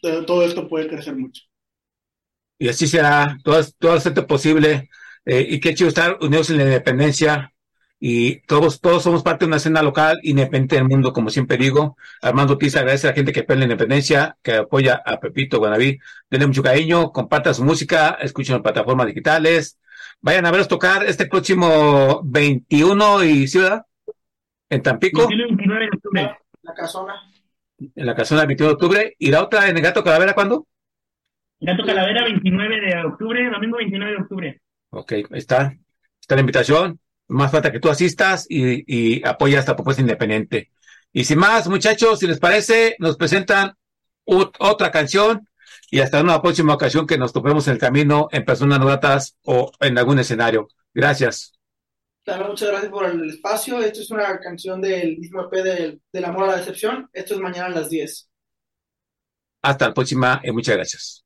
todo 0.01 0.43
esto 0.43 0.69
puede 0.69 0.89
crecer 0.89 1.17
mucho. 1.17 1.43
Y 2.59 2.69
así 2.69 2.87
será, 2.87 3.39
todo, 3.45 3.61
todo 3.79 3.97
esto 3.97 4.27
posible 4.27 4.89
eh, 5.25 5.47
y 5.49 5.61
qué 5.61 5.75
chido 5.75 5.89
estar 5.89 6.19
unidos 6.21 6.51
en 6.51 6.59
la 6.59 6.65
independencia 6.65 7.53
y 7.99 8.43
todos, 8.43 8.81
todos 8.81 9.03
somos 9.03 9.23
parte 9.23 9.45
de 9.45 9.49
una 9.49 9.57
escena 9.57 9.83
local 9.83 10.19
independiente 10.23 10.77
del 10.77 10.85
mundo, 10.85 11.13
como 11.13 11.31
siempre 11.31 11.57
digo. 11.57 11.97
Armando 12.21 12.53
Ortiz 12.55 12.77
agradece 12.77 13.07
a 13.07 13.11
la 13.11 13.15
gente 13.15 13.33
que 13.33 13.43
pelea 13.43 13.61
la 13.61 13.73
independencia, 13.73 14.37
que 14.43 14.55
apoya 14.55 15.03
a 15.05 15.19
Pepito 15.19 15.59
Guanaví. 15.59 15.99
Denle 16.31 16.47
mucho 16.47 16.63
cariño, 16.63 17.11
comparta 17.11 17.55
su 17.55 17.65
música, 17.65 18.19
escuchen 18.21 18.57
en 18.57 18.63
plataformas 18.63 19.07
digitales. 19.07 19.79
Vayan 20.21 20.45
a 20.47 20.51
verlos 20.51 20.69
tocar 20.69 21.05
este 21.05 21.27
próximo 21.27 22.21
21 22.25 23.25
y 23.25 23.49
ciudad 23.49 23.87
en 24.69 24.83
Tampico. 24.83 25.27
29 25.27 25.85
de 25.85 25.91
octubre. 25.97 26.39
La 26.63 26.75
casona. 26.75 27.15
En 27.79 28.07
la 28.07 28.15
casona 28.15 28.41
del 28.41 28.49
21 28.49 28.69
de 28.69 28.75
octubre. 28.75 29.17
¿Y 29.19 29.31
la 29.31 29.43
otra 29.43 29.69
en 29.69 29.77
el 29.77 29.83
Gato 29.83 30.03
Calavera 30.03 30.35
cuándo? 30.35 30.67
Gato 31.61 31.85
Calavera 31.85 32.25
29 32.25 32.81
de 32.81 33.05
octubre, 33.05 33.51
domingo 33.51 33.77
29 33.79 34.13
de 34.13 34.19
octubre. 34.19 34.61
Ok, 34.91 35.13
ahí 35.13 35.27
está. 35.33 35.77
Está 36.21 36.35
la 36.35 36.41
invitación. 36.41 37.01
Más 37.29 37.51
falta 37.51 37.73
que 37.73 37.81
tú 37.81 37.89
asistas 37.89 38.47
y, 38.49 38.85
y 38.87 39.27
apoyas 39.27 39.61
esta 39.61 39.75
propuesta 39.75 40.03
independiente. 40.03 40.71
Y 41.13 41.25
sin 41.25 41.39
más, 41.39 41.69
muchachos, 41.69 42.19
si 42.19 42.27
les 42.27 42.39
parece, 42.39 42.97
nos 42.99 43.17
presentan 43.17 43.73
otra 44.25 44.91
canción 44.91 45.49
y 45.91 46.01
hasta 46.01 46.21
una 46.21 46.43
próxima 46.43 46.75
ocasión 46.75 47.07
que 47.07 47.19
nos 47.19 47.33
topemos 47.33 47.67
en 47.69 47.75
el 47.75 47.79
camino 47.79 48.29
en 48.33 48.45
personas 48.45 48.81
novatas 48.81 49.37
o 49.45 49.73
en 49.81 49.97
algún 49.99 50.19
escenario. 50.19 50.69
Gracias. 50.93 51.56
Claro, 52.27 52.49
muchas 52.49 52.69
gracias 52.71 52.91
por 52.91 53.05
el 53.07 53.31
espacio. 53.31 53.79
Esto 53.81 54.01
es 54.01 54.11
una 54.11 54.41
canción 54.41 54.81
del 54.81 55.17
mismo 55.17 55.43
EP 55.43 55.63
del, 55.63 56.03
del 56.13 56.25
Amor 56.25 56.45
a 56.45 56.47
la 56.49 56.57
Decepción. 56.57 57.09
Esto 57.13 57.35
es 57.35 57.41
mañana 57.41 57.67
a 57.67 57.81
las 57.81 57.89
10. 57.89 58.29
Hasta 59.63 59.89
la 59.89 59.95
próxima 59.95 60.41
y 60.43 60.51
muchas 60.51 60.75
gracias. 60.75 61.26